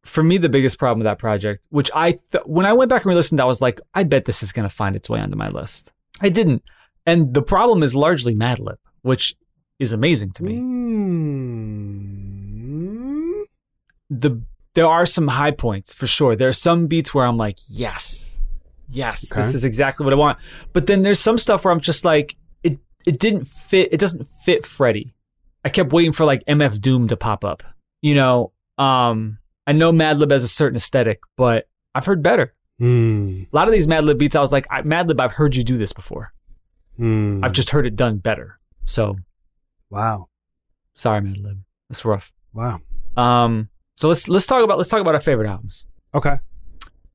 for 0.05 0.23
me, 0.23 0.37
the 0.39 0.49
biggest 0.49 0.79
problem 0.79 0.99
with 0.99 1.05
that 1.05 1.19
project, 1.19 1.67
which 1.71 1.91
I 1.95 2.13
th- 2.33 2.45
when 2.45 2.67
I 2.67 2.73
went 2.73 2.89
back 2.91 3.03
and 3.03 3.09
re-listened, 3.11 3.41
I 3.41 3.45
was 3.45 3.61
like, 3.61 3.81
I 3.95 4.03
bet 4.03 4.25
this 4.25 4.43
is 4.43 4.53
going 4.53 4.69
to 4.69 4.75
find 4.75 4.97
its 4.97 5.09
way 5.09 5.21
onto 5.21 5.37
my 5.37 5.49
list. 5.49 5.93
I 6.21 6.29
didn't, 6.29 6.63
and 7.07 7.33
the 7.35 7.43
problem 7.43 7.83
is 7.83 7.95
largely 7.95 8.35
Madlib, 8.35 8.77
which 9.03 9.35
is 9.79 9.93
amazing 9.93 10.33
to 10.33 10.45
me. 10.45 10.57
Mm. 11.73 13.45
the 14.11 14.43
there 14.75 14.87
are 14.87 15.05
some 15.05 15.29
high 15.29 15.51
points 15.51 15.93
for 15.93 16.07
sure. 16.07 16.35
There 16.35 16.49
are 16.49 16.53
some 16.55 16.87
beats 16.87 17.13
where 17.13 17.27
I'm 17.27 17.37
like, 17.37 17.59
yes, 17.69 18.41
yes, 18.89 19.31
Okay. 19.31 19.41
this 19.43 19.55
is 19.55 19.65
exactly 19.65 20.05
what 20.05 20.15
I 20.15 20.17
want. 20.17 20.39
But 20.73 20.87
then 20.87 21.03
there's 21.03 21.21
some 21.21 21.37
stuff 21.37 21.65
where 21.65 21.73
I'm 21.73 21.81
just 21.81 22.05
like, 22.07 22.37
it 22.63 22.79
it 23.05 23.19
didn't 23.19 23.45
fit. 23.47 23.91
It 23.93 23.99
doesn't 24.01 24.27
fit 24.45 24.65
Freddie. 24.65 25.15
I 25.65 25.69
kept 25.69 25.93
waiting 25.93 26.13
for 26.13 26.25
like 26.25 26.43
MF 26.47 26.81
Doom 26.81 27.09
to 27.09 27.17
pop 27.19 27.45
up. 27.45 27.63
You 28.01 28.15
know, 28.15 28.53
um, 28.79 29.39
I 29.67 29.73
know 29.73 29.93
Madlib 29.93 30.31
has 30.31 30.45
a 30.45 30.49
certain 30.49 30.77
aesthetic, 30.77 31.21
but 31.37 31.69
I've 31.95 32.07
heard 32.07 32.23
better. 32.23 32.55
Hmm. 32.79 33.45
A 33.53 33.57
lot 33.57 33.69
of 33.69 33.73
these 33.73 33.87
Madlib 33.87 34.19
beats, 34.19 34.35
I 34.35 34.41
was 34.41 34.53
like, 34.53 34.67
I, 34.71 34.83
Madlib, 34.83 35.21
I've 35.21 35.33
heard 35.33 35.55
you 35.55 35.63
do 35.63 35.79
this 35.79 35.93
before. 35.93 36.33
Hmm. 36.97 37.45
I've 37.45 37.53
just 37.53 37.71
heard 37.71 37.87
it 37.87 37.97
done 37.97 38.19
better. 38.19 38.59
So 38.85 39.17
wow. 39.91 40.29
sorry, 40.95 41.21
Madlib. 41.21 41.61
That's 41.89 42.05
rough. 42.05 42.33
Wow. 42.53 42.81
Um, 43.17 43.69
so 43.95 44.09
let's 44.09 44.29
let's 44.29 44.47
talk 44.47 44.65
about 44.65 44.79
let's 44.79 44.91
talk 44.91 45.01
about 45.01 45.15
our 45.15 45.21
favorite 45.21 45.49
albums. 45.49 45.87
Okay. 46.15 46.37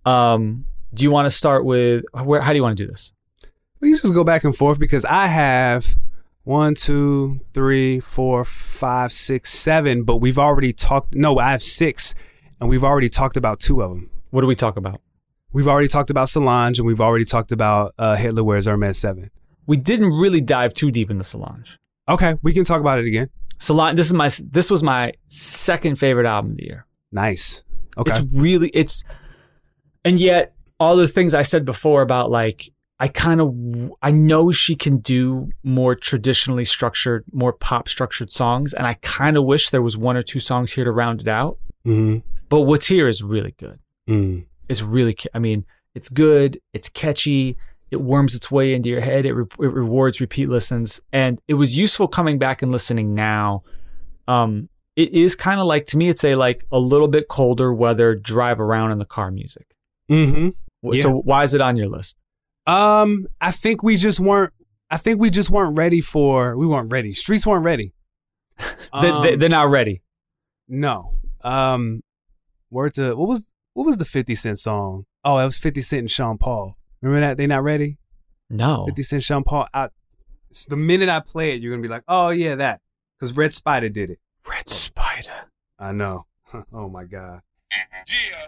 Um, 0.06 0.66
do 0.94 1.04
you 1.04 1.12
want 1.12 1.26
to 1.26 1.32
start 1.32 1.66
with 1.66 2.06
where? 2.14 2.42
How 2.42 2.52
do 2.52 2.56
you 2.56 2.64
want 2.64 2.78
to 2.78 2.84
do 2.84 2.88
this? 2.88 3.12
We 3.80 3.90
can 3.90 3.98
just 3.98 4.14
go 4.14 4.24
back 4.24 4.44
and 4.44 4.56
forth 4.56 4.80
because 4.80 5.06
I 5.06 5.28
have 5.28 5.96
one, 6.44 6.76
two, 6.76 7.42
three, 7.54 8.00
four, 8.00 8.46
five, 8.46 9.12
six, 9.12 9.52
seven, 9.52 10.04
but 10.04 10.18
we've 10.18 10.40
already 10.40 10.74
talked. 10.74 11.14
No, 11.14 11.38
I 11.40 11.52
have 11.52 11.64
six, 11.64 12.16
and 12.60 12.70
we've 12.70 12.84
already 12.84 13.10
talked 13.10 13.38
about 13.38 13.60
two 13.60 13.82
of 13.82 13.90
them. 13.90 14.10
What 14.32 14.42
do 14.42 14.48
we 14.48 14.56
talk 14.56 14.78
about? 14.78 15.02
We've 15.54 15.68
already 15.68 15.88
talked 15.88 16.10
about 16.10 16.30
Solange, 16.30 16.80
and 16.80 16.86
we've 16.86 17.02
already 17.02 17.26
talked 17.26 17.52
about 17.52 17.94
uh, 17.98 18.16
Hitler 18.16 18.44
Wears 18.44 18.66
Hermes 18.66 18.98
7. 18.98 19.32
We 19.66 19.78
didn't 19.78 20.12
really 20.12 20.42
dive 20.42 20.74
too 20.74 20.92
deep 20.92 21.10
into 21.10 21.24
Solange. 21.24 21.78
Okay, 22.10 22.36
we 22.42 22.54
can 22.54 22.64
talk 22.64 22.80
about 22.80 23.00
it 23.00 23.06
again. 23.06 23.30
Solange. 23.58 23.98
This 23.98 24.08
is 24.08 24.14
my 24.14 24.30
this 24.52 24.70
was 24.70 24.84
my 24.84 25.14
second 25.28 25.98
favorite 25.98 26.26
album 26.26 26.52
of 26.52 26.58
the 26.58 26.64
year. 26.64 26.86
Nice. 27.12 27.64
Okay. 27.98 28.12
It's 28.16 28.40
really 28.40 28.70
it's, 28.74 29.04
and 30.06 30.20
yet 30.20 30.54
all 30.80 30.96
the 30.96 31.08
things 31.08 31.34
I 31.34 31.42
said 31.42 31.66
before 31.66 32.02
about 32.02 32.30
like 32.30 32.70
I 33.00 33.08
kind 33.08 33.42
of 33.42 33.56
I 34.02 34.12
know 34.12 34.52
she 34.52 34.76
can 34.76 34.98
do 34.98 35.50
more 35.64 35.96
traditionally 35.96 36.66
structured, 36.66 37.26
more 37.32 37.54
pop 37.54 37.90
structured 37.90 38.32
songs, 38.32 38.74
and 38.74 38.88
I 38.88 38.96
kind 38.96 39.38
of 39.38 39.46
wish 39.46 39.70
there 39.70 39.82
was 39.82 39.98
one 39.98 40.18
or 40.18 40.22
two 40.22 40.40
songs 40.40 40.74
here 40.74 40.86
to 40.86 40.92
round 40.92 41.22
it 41.22 41.28
out. 41.28 41.58
mm 41.86 42.24
But 42.50 42.62
what's 42.62 42.88
here 42.88 43.08
is 43.08 43.24
really 43.24 43.54
good. 43.58 43.80
mm 44.10 44.46
It's 44.70 44.82
really, 44.82 45.16
I 45.34 45.40
mean, 45.40 45.66
it's 45.96 46.10
good. 46.10 46.60
It's 46.74 46.90
catchy. 46.90 47.58
It 47.92 48.02
worms 48.02 48.36
its 48.36 48.52
way 48.52 48.74
into 48.74 48.90
your 48.90 49.02
head. 49.02 49.26
It, 49.26 49.34
re- 49.34 49.46
it 49.60 49.74
rewards 49.74 50.20
repeat 50.22 50.50
listens, 50.50 51.00
and 51.14 51.40
it 51.48 51.54
was 51.56 51.78
useful 51.78 52.08
coming 52.08 52.38
back 52.38 52.62
and 52.62 52.72
listening 52.72 53.16
now. 53.16 53.64
Um, 54.28 54.70
it 54.96 55.14
is 55.14 55.36
kind 55.36 55.60
of 55.60 55.68
like 55.68 55.86
to 55.88 55.98
me, 55.98 56.10
it's 56.10 56.24
a 56.26 56.36
like 56.36 56.66
a 56.72 56.80
little 56.80 57.08
bit 57.08 57.28
colder 57.30 57.74
weather 57.74 58.14
drive 58.16 58.60
around 58.60 58.92
in 58.92 58.98
the 59.00 59.06
car 59.06 59.32
music. 59.32 59.68
Mm-hmm. 60.12 60.50
Wh- 60.90 60.98
So 61.02 61.12
why 61.20 61.44
is 61.44 61.54
it 61.54 61.62
on 61.62 61.76
your 61.78 61.88
list? 61.88 62.18
Um, 62.66 63.28
I 63.40 63.52
think 63.52 63.84
we 63.84 63.96
just 63.96 64.20
weren't. 64.20 64.52
I 64.92 64.98
think 64.98 65.20
we 65.22 65.30
just 65.30 65.50
weren't 65.50 65.78
ready 65.78 66.02
for. 66.02 66.58
We 66.58 66.66
weren't 66.68 66.92
ready. 66.92 67.14
Streets 67.14 67.46
weren't 67.48 67.64
ready. 67.64 67.94
they, 68.58 68.66
Um, 69.10 69.24
they, 69.24 69.36
they're 69.38 69.50
not 69.50 69.70
ready. 69.70 70.02
no. 70.68 71.12
Um, 71.42 72.02
word 72.78 72.94
to 72.94 73.16
what 73.16 73.28
was 73.28 73.52
what 73.74 73.86
was 73.86 73.98
the 73.98 74.06
Fifty 74.06 74.36
Cent 74.36 74.60
song? 74.60 75.06
Oh, 75.26 75.38
it 75.40 75.46
was 75.46 75.58
Fifty 75.58 75.82
Cent 75.82 76.02
and 76.02 76.12
Sean 76.12 76.38
Paul. 76.38 76.78
Remember 77.02 77.28
that? 77.28 77.38
They 77.38 77.48
not 77.48 77.64
ready. 77.64 77.98
No, 78.50 78.86
Fifty 78.86 79.04
Cent, 79.04 79.24
Sean 79.24 79.44
Paul. 79.44 79.68
I, 79.74 79.90
it's 80.50 80.66
the 80.66 80.78
minute 80.78 81.10
I 81.10 81.20
play 81.20 81.52
it, 81.52 81.62
you're 81.62 81.74
gonna 81.74 81.82
be 81.82 81.90
like, 81.90 82.04
oh 82.08 82.30
yeah, 82.30 82.56
that. 82.56 82.82
Because 83.20 83.36
Red 83.36 83.52
Spyda 83.52 83.92
did 83.92 84.12
it. 84.12 84.20
Red 84.48 84.66
Spyda. 84.68 85.46
I 85.80 85.92
know. 85.92 86.28
oh 86.74 86.88
my 86.88 87.04
god. 87.04 87.42
Yeah, 87.72 88.48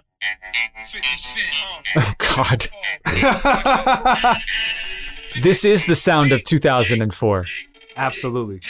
Oh 1.95 2.13
God, 2.17 2.67
this 5.41 5.65
is 5.65 5.85
the 5.85 5.95
sound 5.95 6.31
of 6.31 6.43
2004. 6.43 7.45
Absolutely. 7.97 8.61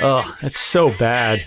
Oh, 0.00 0.36
that's 0.40 0.58
so 0.58 0.90
bad. 0.90 1.42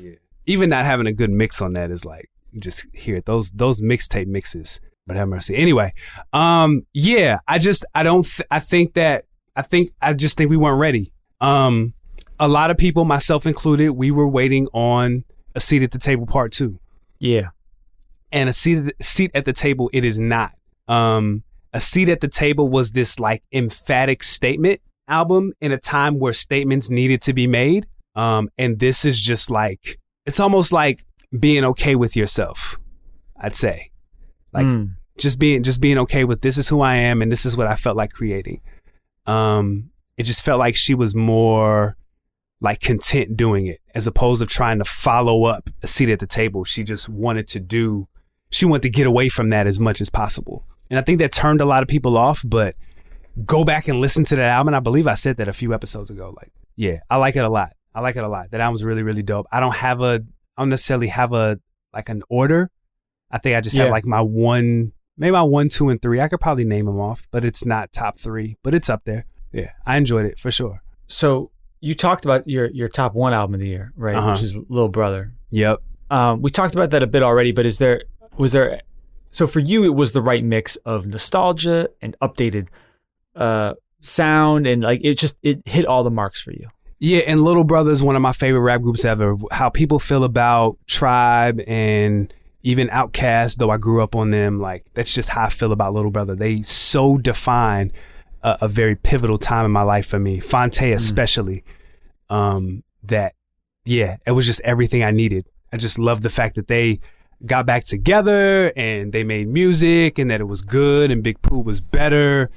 Yeah. 0.00 0.12
Even 0.46 0.70
not 0.70 0.84
having 0.84 1.06
a 1.06 1.12
good 1.12 1.30
mix 1.30 1.62
on 1.62 1.74
that 1.74 1.90
is 1.90 2.04
like 2.04 2.30
you 2.52 2.60
just 2.60 2.86
hear 2.92 3.16
it. 3.16 3.26
Those 3.26 3.50
those 3.50 3.80
mixtape 3.80 4.26
mixes. 4.26 4.80
But 5.06 5.16
have 5.16 5.28
mercy. 5.28 5.56
Anyway, 5.56 5.90
um, 6.32 6.86
yeah, 6.94 7.38
I 7.48 7.58
just 7.58 7.84
I 7.92 8.04
don't 8.04 8.24
th- 8.24 8.46
I 8.52 8.60
think 8.60 8.94
that 8.94 9.24
I 9.56 9.62
think 9.62 9.90
I 10.00 10.14
just 10.14 10.36
think 10.36 10.48
we 10.48 10.56
weren't 10.56 10.78
ready. 10.78 11.12
Um, 11.40 11.94
a 12.38 12.46
lot 12.46 12.70
of 12.70 12.76
people, 12.76 13.04
myself 13.04 13.44
included, 13.44 13.90
we 13.90 14.12
were 14.12 14.28
waiting 14.28 14.68
on 14.72 15.24
a 15.56 15.60
seat 15.60 15.82
at 15.82 15.90
the 15.90 15.98
table 15.98 16.24
part 16.26 16.52
two. 16.52 16.78
Yeah, 17.18 17.48
and 18.30 18.48
a 18.48 18.52
seat 18.52 18.92
seat 19.00 19.32
at 19.34 19.44
the 19.44 19.52
table 19.52 19.90
it 19.92 20.04
is 20.04 20.18
not 20.18 20.52
um 20.88 21.42
a 21.72 21.80
seat 21.80 22.08
at 22.08 22.20
the 22.20 22.28
table 22.28 22.68
was 22.68 22.92
this 22.92 23.18
like 23.18 23.42
emphatic 23.52 24.22
statement 24.22 24.80
album 25.08 25.52
in 25.60 25.72
a 25.72 25.78
time 25.78 26.18
where 26.18 26.32
statements 26.32 26.88
needed 26.90 27.20
to 27.22 27.32
be 27.32 27.46
made 27.46 27.86
um 28.14 28.48
and 28.58 28.78
this 28.78 29.04
is 29.04 29.20
just 29.20 29.50
like 29.50 29.98
it's 30.26 30.38
almost 30.40 30.72
like 30.72 31.02
being 31.40 31.64
okay 31.64 31.94
with 31.94 32.14
yourself 32.16 32.76
i'd 33.40 33.54
say. 33.56 33.90
Like 34.52 34.66
Mm. 34.66 34.94
just 35.18 35.38
being 35.38 35.62
just 35.62 35.80
being 35.80 35.98
okay 35.98 36.24
with 36.24 36.42
this 36.42 36.58
is 36.58 36.68
who 36.68 36.80
i 36.82 36.94
am 36.94 37.22
and 37.22 37.32
this 37.32 37.44
is 37.46 37.56
what 37.56 37.66
i 37.66 37.74
felt 37.74 37.96
like 37.96 38.12
creating. 38.12 38.60
Um 39.26 39.90
it 40.16 40.24
just 40.24 40.44
felt 40.44 40.58
like 40.58 40.76
she 40.76 40.94
was 40.94 41.14
more 41.14 41.96
like 42.60 42.80
content 42.80 43.36
doing 43.36 43.66
it 43.66 43.80
as 43.94 44.06
opposed 44.06 44.40
to 44.40 44.46
trying 44.46 44.78
to 44.78 44.84
follow 44.84 45.44
up 45.44 45.68
a 45.82 45.86
seat 45.86 46.08
at 46.10 46.20
the 46.20 46.26
table. 46.26 46.64
She 46.64 46.84
just 46.84 47.08
wanted 47.08 47.48
to 47.48 47.60
do 47.60 48.08
she 48.50 48.66
wanted 48.66 48.82
to 48.82 48.90
get 48.90 49.06
away 49.06 49.28
from 49.30 49.48
that 49.50 49.66
as 49.66 49.80
much 49.80 50.00
as 50.00 50.10
possible. 50.10 50.66
And 50.90 50.98
i 50.98 51.02
think 51.02 51.18
that 51.20 51.32
turned 51.32 51.60
a 51.62 51.64
lot 51.64 51.82
of 51.82 51.88
people 51.88 52.16
off 52.18 52.42
but 52.46 52.76
go 53.46 53.64
back 53.64 53.88
and 53.88 54.00
listen 54.00 54.24
to 54.26 54.36
that 54.36 54.48
album. 54.48 54.74
I 54.74 54.80
believe 54.80 55.06
i 55.06 55.14
said 55.14 55.36
that 55.38 55.48
a 55.48 55.52
few 55.52 55.72
episodes 55.74 56.10
ago. 56.10 56.34
Like 56.36 56.52
yeah 56.76 57.00
i 57.10 57.16
like 57.16 57.36
it 57.36 57.44
a 57.44 57.48
lot. 57.48 57.72
I 57.94 58.00
like 58.00 58.16
it 58.16 58.24
a 58.24 58.28
lot. 58.28 58.50
That 58.50 58.60
album's 58.60 58.84
really 58.84 59.02
really 59.02 59.22
dope. 59.22 59.46
I 59.52 59.60
don't 59.60 59.74
have 59.76 60.00
a 60.00 60.22
i 60.56 60.62
don't 60.62 60.68
necessarily 60.70 61.08
have 61.08 61.32
a 61.32 61.58
like 61.94 62.08
an 62.08 62.22
order. 62.28 62.70
I 63.30 63.38
think 63.38 63.56
i 63.56 63.60
just 63.60 63.76
Yeah. 63.76 63.84
have 63.84 63.92
like 63.92 64.06
my 64.06 64.20
one 64.20 64.92
maybe 65.16 65.32
my 65.32 65.42
one 65.42 65.68
two 65.68 65.88
and 65.88 66.00
three. 66.00 66.20
I 66.20 66.28
could 66.28 66.40
probably 66.40 66.64
name 66.64 66.86
them 66.86 67.00
off 67.00 67.26
but 67.30 67.44
it's 67.44 67.64
not 67.64 67.92
top 67.92 68.18
three 68.18 68.56
but 68.62 68.74
it's 68.74 68.88
up 68.90 69.02
there. 69.04 69.24
Yeah 69.52 69.72
i 69.86 69.96
enjoyed 69.96 70.26
it 70.26 70.38
for 70.38 70.50
sure. 70.50 70.82
So 71.08 71.50
you 71.80 71.94
talked 71.94 72.24
about 72.24 72.46
your 72.48 72.66
your 72.70 72.88
top 72.88 73.14
one 73.14 73.32
album 73.34 73.54
of 73.54 73.60
the 73.60 73.68
year, 73.68 73.92
right? 73.96 74.14
Uh-huh. 74.16 74.30
Which 74.32 74.42
is 74.42 74.56
Little 74.68 74.88
Brother. 74.88 75.32
yep. 75.50 75.78
Um, 76.10 76.42
we 76.42 76.50
talked 76.50 76.74
about 76.74 76.90
that 76.90 77.02
a 77.02 77.06
bit 77.06 77.22
already, 77.22 77.52
but 77.52 77.64
is 77.66 77.78
there 77.78 78.02
was 78.36 78.52
there 78.52 78.82
so 79.30 79.46
for 79.46 79.60
you 79.60 79.82
it 79.84 79.94
was 79.94 80.12
the 80.12 80.20
right 80.22 80.44
mix 80.44 80.76
of 80.76 81.06
nostalgia 81.06 81.88
and 82.02 82.14
updated 82.22 82.68
uh 83.34 83.74
sound 84.00 84.66
and 84.66 84.82
like 84.82 85.00
it 85.02 85.18
just 85.18 85.38
it 85.42 85.62
hit 85.66 85.86
all 85.86 86.02
the 86.02 86.10
marks 86.10 86.40
for 86.42 86.52
you. 86.52 86.68
Yeah, 86.98 87.20
and 87.26 87.40
Little 87.40 87.64
Brother 87.64 87.90
is 87.90 88.02
one 88.02 88.14
of 88.14 88.22
my 88.22 88.32
favorite 88.32 88.60
rap 88.60 88.80
groups 88.82 89.04
ever. 89.04 89.36
How 89.50 89.70
people 89.70 89.98
feel 89.98 90.22
about 90.22 90.78
Tribe 90.86 91.60
and 91.66 92.32
even 92.62 92.88
Outkast, 92.88 93.56
though 93.56 93.70
I 93.70 93.76
grew 93.76 94.02
up 94.02 94.14
on 94.14 94.30
them, 94.30 94.60
like 94.60 94.84
that's 94.94 95.12
just 95.12 95.28
how 95.28 95.46
I 95.46 95.48
feel 95.48 95.72
about 95.72 95.94
Little 95.94 96.12
Brother. 96.12 96.36
They 96.36 96.62
so 96.62 97.18
define 97.18 97.92
a, 98.42 98.58
a 98.62 98.68
very 98.68 98.94
pivotal 98.94 99.38
time 99.38 99.64
in 99.64 99.72
my 99.72 99.82
life 99.82 100.06
for 100.06 100.18
me. 100.18 100.38
Phonte 100.38 100.82
especially. 100.82 101.64
Um, 102.30 102.84
that 103.02 103.34
yeah, 103.84 104.18
it 104.26 104.32
was 104.32 104.46
just 104.46 104.60
everything 104.60 105.02
I 105.02 105.10
needed. 105.10 105.46
I 105.72 105.78
just 105.78 105.98
loved 105.98 106.22
the 106.22 106.30
fact 106.30 106.54
that 106.54 106.68
they 106.68 107.00
got 107.44 107.66
back 107.66 107.84
together 107.84 108.72
and 108.76 109.12
they 109.12 109.24
made 109.24 109.48
music 109.48 110.18
and 110.18 110.30
that 110.30 110.40
it 110.40 110.44
was 110.44 110.62
good 110.62 111.10
and 111.10 111.22
Big 111.22 111.42
Pooh 111.42 111.60
was 111.60 111.80
better. 111.80 112.50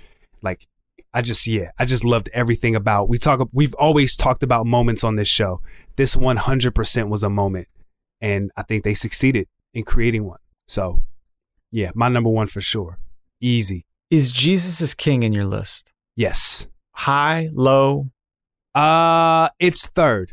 Like 0.45 0.65
I 1.13 1.21
just 1.21 1.45
yeah, 1.47 1.71
I 1.77 1.83
just 1.85 2.05
loved 2.05 2.29
everything 2.33 2.75
about. 2.75 3.09
We 3.09 3.17
talk 3.17 3.49
we've 3.51 3.73
always 3.73 4.15
talked 4.15 4.43
about 4.43 4.65
moments 4.65 5.03
on 5.03 5.15
this 5.17 5.27
show. 5.27 5.61
This 5.97 6.15
100% 6.15 7.09
was 7.09 7.23
a 7.23 7.29
moment 7.29 7.67
and 8.21 8.51
I 8.55 8.63
think 8.63 8.83
they 8.83 8.93
succeeded 8.93 9.47
in 9.73 9.83
creating 9.83 10.25
one. 10.25 10.39
So, 10.67 11.01
yeah, 11.71 11.91
my 11.95 12.09
number 12.09 12.29
1 12.29 12.47
for 12.47 12.61
sure. 12.61 12.99
Easy. 13.41 13.85
Is 14.09 14.31
Jesus 14.31 14.81
is 14.81 14.93
King 14.93 15.23
in 15.23 15.31
your 15.33 15.45
list? 15.45 15.91
Yes. 16.15 16.67
High, 16.91 17.49
low, 17.53 18.09
Uh 18.73 19.49
it's 19.59 19.87
third. 19.87 20.31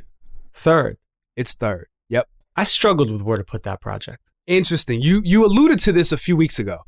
third. 0.53 0.97
It's 1.37 1.55
third. 1.55 1.87
Yep. 2.09 2.29
I 2.57 2.65
struggled 2.65 3.11
with 3.11 3.23
where 3.23 3.37
to 3.37 3.45
put 3.45 3.63
that 3.63 3.81
project. 3.81 4.23
Interesting. 4.47 5.01
You 5.01 5.23
you 5.25 5.45
alluded 5.47 5.79
to 5.81 5.93
this 5.93 6.13
a 6.13 6.17
few 6.19 6.37
weeks 6.37 6.59
ago. 6.59 6.79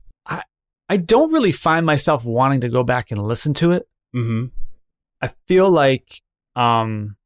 I 0.89 0.97
don't 0.99 1.33
really 1.33 1.53
find 1.53 1.87
myself 1.87 2.25
wanting 2.25 2.61
to 2.61 2.69
go 2.69 2.83
back 2.83 3.11
and 3.11 3.23
listen 3.23 3.55
to 3.55 3.73
it. 3.73 3.89
Mhm. 4.15 4.51
I 5.23 5.29
feel 5.49 5.71
like 5.71 6.21
um 6.57 7.17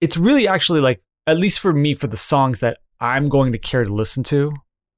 it's 0.00 0.16
really 0.16 0.46
actually 0.46 0.80
like 0.80 1.00
at 1.26 1.38
least 1.38 1.58
for 1.60 1.72
me 1.72 1.94
for 1.94 2.06
the 2.06 2.16
songs 2.16 2.60
that 2.60 2.78
I'm 3.00 3.28
going 3.28 3.52
to 3.52 3.58
care 3.58 3.84
to 3.84 3.92
listen 3.92 4.22
to, 4.24 4.52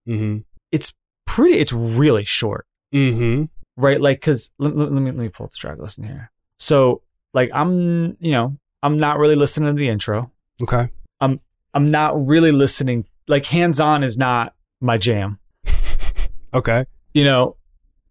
Mhm. 0.08 0.44
it's 0.72 0.94
pretty 1.26 1.58
it's 1.58 1.72
really 1.72 2.24
short, 2.24 2.66
Mhm. 2.94 3.48
right? 3.76 4.00
Like 4.00 4.26
let, 4.26 4.50
let, 4.58 4.76
let 4.76 4.92
me 4.92 5.10
let 5.10 5.16
me 5.16 5.28
pull 5.28 5.46
up 5.46 5.52
the 5.52 5.58
track 5.58 5.78
list 5.78 5.98
in 5.98 6.04
here. 6.04 6.30
So, 6.58 7.02
like 7.34 7.50
I'm, 7.54 8.16
you 8.20 8.32
know, 8.32 8.56
I'm 8.82 8.96
not 8.96 9.18
really 9.18 9.36
listening 9.36 9.74
to 9.74 9.78
the 9.78 9.88
intro. 9.88 10.30
Okay. 10.60 10.88
I'm, 11.20 11.38
I'm 11.74 11.90
not 11.90 12.14
really 12.26 12.50
listening. 12.52 13.06
Like 13.28 13.46
hands 13.46 13.78
on 13.80 14.02
is 14.02 14.18
not 14.18 14.54
my 14.80 14.98
jam, 14.98 15.38
Okay. 16.54 16.86
you 17.14 17.24
know, 17.24 17.56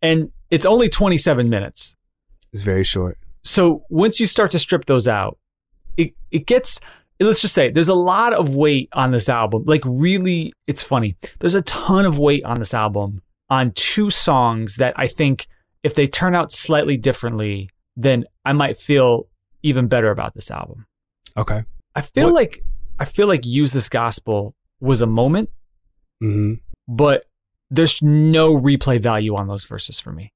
and 0.02 0.32
it's 0.50 0.66
only 0.66 0.90
27 0.90 1.50
minutes. 1.50 1.96
It's 2.54 2.64
very 2.64 2.84
short. 2.84 3.18
So 3.44 3.84
once 3.90 4.20
you 4.20 4.26
start 4.26 4.52
to 4.52 4.60
strip 4.60 4.86
those 4.86 5.08
out, 5.08 5.38
it 5.98 6.14
it 6.32 6.46
gets. 6.46 6.80
Let's 7.20 7.42
just 7.42 7.56
say 7.56 7.72
there's 7.72 7.88
a 7.90 7.96
lot 7.96 8.34
of 8.34 8.56
weight 8.56 8.90
on 8.94 9.10
this 9.12 9.28
album. 9.28 9.64
Like 9.66 9.82
really, 9.86 10.54
it's 10.68 10.84
funny. 10.84 11.16
There's 11.40 11.56
a 11.56 11.64
ton 11.64 12.06
of 12.06 12.20
weight 12.20 12.44
on 12.46 12.60
this 12.60 12.74
album 12.76 13.22
on 13.50 13.72
two 13.72 14.10
songs 14.12 14.76
that 14.76 14.94
I 14.98 15.08
think 15.08 15.48
if 15.84 15.96
they 15.96 16.06
turn 16.06 16.36
out 16.36 16.52
slightly 16.52 16.96
differently, 16.98 17.70
then 17.96 18.26
I 18.46 18.54
might 18.54 18.78
feel 18.78 19.28
even 19.64 19.88
better 19.88 20.12
about 20.12 20.36
this 20.36 20.52
album. 20.52 20.86
Okay. 21.36 21.64
I 21.96 22.02
feel 22.02 22.26
What- 22.28 22.34
like 22.36 22.64
I 23.00 23.06
feel 23.06 23.28
like 23.28 23.46
use 23.46 23.72
this 23.74 23.90
gospel 23.90 24.54
was 24.80 25.02
a 25.02 25.08
moment, 25.08 25.50
Mm-hmm. 26.24 26.54
but 26.88 27.26
there's 27.70 28.02
no 28.02 28.56
replay 28.56 29.00
value 29.00 29.36
on 29.36 29.48
those 29.48 29.66
verses 29.66 30.00
for 30.00 30.12
me. 30.12 30.34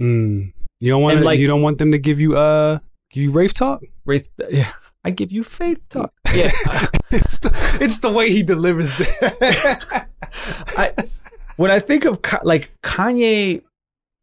Mm. 0.00 0.52
You 0.78 0.90
don't 0.90 1.02
want 1.02 1.18
to, 1.18 1.24
like- 1.24 1.38
you 1.38 1.46
don't 1.46 1.62
want 1.62 1.78
them 1.78 1.92
to 1.92 1.98
give 1.98 2.20
you 2.20 2.36
uh 2.36 2.78
give 3.10 3.22
you 3.22 3.32
rave 3.32 3.54
talk. 3.54 3.82
Wraith, 4.04 4.28
yeah, 4.48 4.72
I 5.04 5.10
give 5.10 5.32
you 5.32 5.42
faith 5.42 5.80
talk. 5.88 6.12
Yeah, 6.32 6.52
it's 7.10 7.40
the 7.40 7.78
it's 7.80 7.98
the 7.98 8.10
way 8.12 8.30
he 8.30 8.44
delivers 8.44 8.96
that. 8.98 10.06
I 10.78 10.92
when 11.56 11.72
I 11.72 11.80
think 11.80 12.04
of 12.04 12.20
like 12.44 12.70
Kanye, 12.82 13.62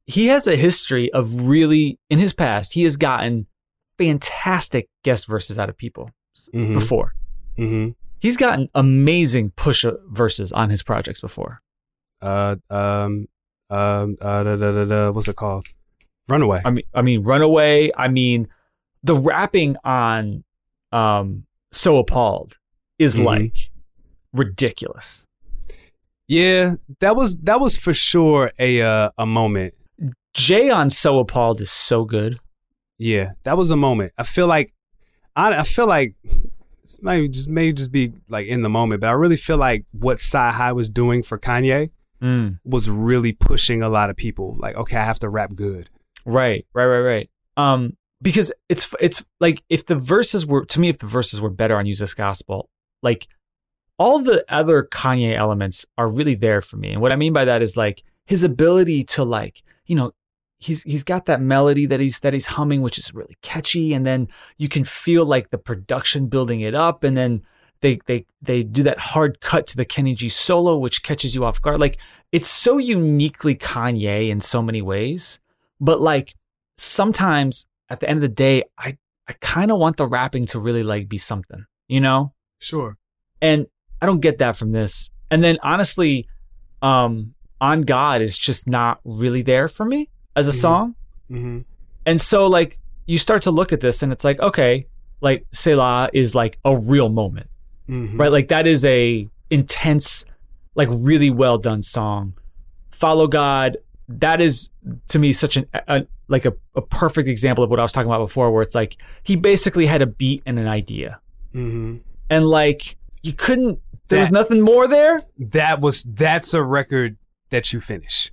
he 0.05 0.27
has 0.27 0.47
a 0.47 0.55
history 0.55 1.11
of 1.11 1.47
really 1.47 1.99
in 2.09 2.17
his 2.17 2.31
past. 2.31 2.73
He 2.73 2.83
has 2.83 2.95
gotten 2.95 3.45
fantastic 3.97 4.87
guest 5.03 5.27
verses 5.27 5.59
out 5.59 5.67
of 5.67 5.75
people 5.75 6.11
mm-hmm. 6.53 6.73
before. 6.75 7.13
Mm-hmm. 7.57 7.91
He's 8.19 8.37
gotten 8.37 8.69
amazing 8.73 9.51
push 9.51 9.83
verses 10.09 10.51
on 10.53 10.69
his 10.69 10.81
projects 10.81 11.19
before. 11.19 11.61
Uh 12.21 12.55
um 12.69 13.27
um 13.69 14.17
uh 14.21 14.43
da, 14.43 14.55
da, 14.55 14.71
da, 14.71 14.85
da, 14.85 15.11
what's 15.11 15.27
it 15.27 15.35
called? 15.35 15.67
Runaway. 16.27 16.61
I 16.65 16.71
mean, 16.71 16.83
I 16.93 17.01
mean, 17.01 17.23
Runaway. 17.23 17.89
I 17.97 18.07
mean, 18.07 18.47
the 19.03 19.15
rapping 19.15 19.77
on 19.83 20.43
um, 20.91 21.45
"So 21.71 21.97
Appalled" 21.97 22.57
is 22.99 23.17
Mhm. 23.17 23.23
like 23.25 23.57
ridiculous. 24.33 25.25
Yeah, 26.27 26.75
that 26.99 27.15
was 27.15 27.37
that 27.37 27.59
was 27.59 27.77
for 27.77 27.93
sure 27.93 28.51
a 28.59 28.81
uh, 28.81 29.11
a 29.17 29.25
moment. 29.25 29.73
Jay 30.33 30.69
on 30.69 30.89
"So 30.89 31.19
Appalled" 31.19 31.61
is 31.61 31.71
so 31.71 32.03
good. 32.03 32.39
Yeah, 32.97 33.31
that 33.43 33.57
was 33.57 33.71
a 33.71 33.77
moment. 33.77 34.11
I 34.17 34.23
feel 34.23 34.47
like 34.47 34.71
I 35.35 35.59
I 35.59 35.63
feel 35.63 35.87
like 35.87 36.15
this 36.83 37.01
might 37.01 37.31
just 37.31 37.47
maybe 37.49 37.73
just 37.73 37.91
be 37.91 38.11
like 38.27 38.47
in 38.47 38.61
the 38.61 38.69
moment, 38.69 39.01
but 39.01 39.07
I 39.07 39.13
really 39.13 39.37
feel 39.37 39.57
like 39.57 39.85
what 39.91 40.17
CyHi 40.17 40.75
was 40.75 40.89
doing 40.89 41.23
for 41.23 41.37
Kanye 41.37 41.91
Mm. 42.21 42.59
was 42.63 42.89
really 42.89 43.33
pushing 43.33 43.81
a 43.81 43.89
lot 43.89 44.09
of 44.09 44.15
people. 44.15 44.55
Like, 44.59 44.75
okay, 44.75 44.97
I 44.97 45.03
have 45.03 45.19
to 45.19 45.29
rap 45.29 45.53
good. 45.53 45.89
Right, 46.25 46.65
right, 46.73 46.85
right, 46.85 46.99
right. 46.99 47.29
Um, 47.57 47.95
because 48.21 48.51
it's 48.69 48.93
it's 48.99 49.23
like 49.39 49.63
if 49.69 49.85
the 49.85 49.95
verses 49.95 50.45
were 50.45 50.65
to 50.65 50.79
me, 50.79 50.89
if 50.89 50.97
the 50.97 51.07
verses 51.07 51.39
were 51.39 51.49
better 51.49 51.77
on 51.77 51.85
"Use 51.85 51.99
This 51.99 52.13
Gospel," 52.13 52.69
like 53.03 53.27
all 53.99 54.19
the 54.19 54.45
other 54.49 54.83
Kanye 54.83 55.35
elements 55.35 55.85
are 55.97 56.09
really 56.09 56.35
there 56.35 56.61
for 56.61 56.77
me. 56.77 56.91
And 56.91 57.01
what 57.01 57.11
I 57.11 57.15
mean 57.15 57.33
by 57.33 57.45
that 57.45 57.61
is 57.61 57.77
like 57.77 58.03
his 58.25 58.43
ability 58.43 59.03
to 59.05 59.23
like, 59.23 59.63
you 59.85 59.95
know, 59.95 60.11
he's 60.59 60.83
he's 60.83 61.03
got 61.03 61.25
that 61.25 61.41
melody 61.41 61.85
that 61.85 61.99
he's 61.99 62.19
that 62.21 62.33
he's 62.33 62.47
humming, 62.47 62.81
which 62.81 62.97
is 62.97 63.13
really 63.13 63.37
catchy, 63.41 63.93
and 63.93 64.05
then 64.05 64.27
you 64.57 64.69
can 64.69 64.83
feel 64.83 65.25
like 65.25 65.49
the 65.49 65.57
production 65.57 66.27
building 66.27 66.61
it 66.61 66.75
up, 66.75 67.03
and 67.03 67.15
then 67.15 67.41
they 67.81 67.99
they 68.05 68.25
they 68.41 68.63
do 68.63 68.83
that 68.83 68.99
hard 68.99 69.39
cut 69.41 69.67
to 69.67 69.77
the 69.77 69.85
Kenny 69.85 70.13
G 70.13 70.29
solo, 70.29 70.77
which 70.77 71.03
catches 71.03 71.35
you 71.35 71.45
off 71.45 71.61
guard. 71.61 71.79
Like 71.79 71.99
it's 72.31 72.47
so 72.47 72.77
uniquely 72.77 73.55
Kanye 73.55 74.29
in 74.29 74.39
so 74.41 74.61
many 74.61 74.81
ways, 74.81 75.39
but 75.79 76.01
like 76.01 76.35
sometimes 76.77 77.67
at 77.89 77.99
the 77.99 78.09
end 78.09 78.17
of 78.17 78.21
the 78.21 78.27
day, 78.29 78.63
I 78.77 78.97
I 79.27 79.33
kind 79.41 79.71
of 79.71 79.77
want 79.79 79.97
the 79.97 80.05
rapping 80.07 80.45
to 80.47 80.59
really 80.59 80.83
like 80.83 81.09
be 81.09 81.17
something, 81.17 81.65
you 81.89 81.99
know? 81.99 82.33
Sure. 82.59 82.97
And 83.41 83.67
I 84.01 84.05
don't 84.05 84.21
get 84.21 84.37
that 84.37 84.55
from 84.55 84.71
this. 84.71 85.09
And 85.29 85.43
then 85.43 85.57
honestly, 85.63 86.27
um, 86.81 87.33
On 87.59 87.81
God 87.81 88.21
is 88.21 88.37
just 88.37 88.67
not 88.67 88.99
really 89.03 89.41
there 89.41 89.67
for 89.67 89.83
me 89.83 90.09
as 90.35 90.47
a 90.47 90.51
Mhm. 90.51 90.61
song. 90.61 90.95
Mm-hmm. 91.29 91.59
And 92.05 92.21
so 92.21 92.45
like 92.47 92.77
you 93.05 93.17
start 93.17 93.41
to 93.43 93.51
look 93.51 93.73
at 93.73 93.79
this 93.81 94.01
and 94.03 94.13
it's 94.13 94.23
like, 94.23 94.39
okay, 94.39 94.87
like 95.21 95.45
Selah 95.53 96.09
is 96.13 96.35
like 96.35 96.59
a 96.63 96.77
real 96.77 97.09
moment, 97.09 97.49
Mm-hmm. 97.89 98.17
right? 98.19 98.31
Like 98.31 98.49
that 98.49 98.67
is 98.67 98.85
a 98.85 99.29
intense, 99.49 100.25
like 100.75 100.89
really 100.91 101.29
well 101.29 101.57
done 101.57 101.81
song. 101.81 102.33
Follow 102.91 103.27
God, 103.27 103.77
that 104.07 104.41
is 104.41 104.69
to 105.09 105.19
me 105.19 105.33
such 105.33 105.57
an 105.57 105.67
a, 105.73 106.05
like 106.27 106.45
a, 106.45 106.53
a 106.75 106.81
perfect 106.81 107.27
example 107.27 107.63
of 107.63 107.69
what 107.69 107.79
I 107.79 107.83
was 107.83 107.91
talking 107.91 108.09
about 108.09 108.19
before, 108.19 108.51
where 108.51 108.63
it's 108.63 108.75
like 108.75 108.97
he 109.23 109.35
basically 109.35 109.85
had 109.85 110.01
a 110.01 110.07
beat 110.07 110.43
and 110.45 110.59
an 110.59 110.67
idea. 110.67 111.19
Mm-hmm. 111.53 111.97
And 112.29 112.47
like 112.47 112.97
you 113.23 113.33
couldn't 113.33 113.79
there 114.07 114.19
was 114.19 114.31
nothing 114.31 114.61
more 114.61 114.87
there. 114.87 115.21
That 115.37 115.81
was 115.81 116.03
that's 116.03 116.53
a 116.53 116.63
record 116.63 117.17
that 117.49 117.73
you 117.73 117.81
finish. 117.81 118.31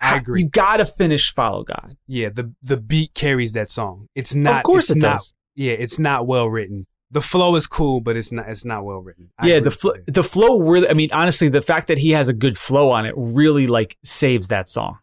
I 0.00 0.16
agree. 0.18 0.42
You 0.42 0.48
gotta 0.48 0.84
finish 0.84 1.34
Follow 1.34 1.64
God. 1.64 1.96
yeah, 2.06 2.28
the 2.28 2.52
the 2.62 2.76
beat 2.76 3.14
carries 3.14 3.52
that 3.54 3.70
song. 3.70 4.08
It's 4.14 4.34
not. 4.34 4.58
of 4.58 4.62
course 4.62 4.90
it's 4.90 4.96
it 4.96 5.02
not, 5.02 5.14
does. 5.14 5.34
Yeah, 5.54 5.72
it's 5.72 5.98
not 5.98 6.26
well 6.26 6.48
written. 6.48 6.86
The 7.10 7.22
flow 7.22 7.56
is 7.56 7.66
cool, 7.66 8.00
but 8.00 8.16
it's 8.16 8.32
not. 8.32 8.48
It's 8.48 8.64
not 8.64 8.84
well 8.84 8.98
written. 8.98 9.30
I 9.38 9.46
yeah, 9.48 9.60
the 9.60 9.70
flow 9.70 9.94
the 10.06 10.22
flow 10.22 10.60
really 10.60 10.88
I 10.88 10.92
mean, 10.92 11.10
honestly, 11.12 11.48
the 11.48 11.62
fact 11.62 11.88
that 11.88 11.98
he 11.98 12.10
has 12.10 12.28
a 12.28 12.34
good 12.34 12.58
flow 12.58 12.90
on 12.90 13.06
it 13.06 13.14
really 13.16 13.66
like 13.66 13.96
saves 14.04 14.48
that 14.48 14.68
song. 14.68 14.98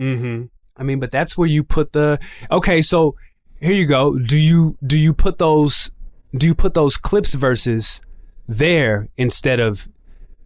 Mm-hmm. 0.00 0.44
I 0.76 0.82
mean, 0.84 1.00
but 1.00 1.10
that's 1.10 1.36
where 1.36 1.48
you 1.48 1.64
put 1.64 1.92
the. 1.92 2.18
Okay, 2.50 2.80
so 2.80 3.16
here 3.60 3.72
you 3.72 3.86
go. 3.86 4.16
Do 4.16 4.38
you 4.38 4.76
do 4.86 4.98
you 4.98 5.12
put 5.12 5.38
those 5.38 5.90
do 6.36 6.46
you 6.46 6.54
put 6.54 6.74
those 6.74 6.96
Clipse 6.96 7.34
verses 7.34 8.00
there 8.48 9.08
instead 9.16 9.60
of 9.60 9.88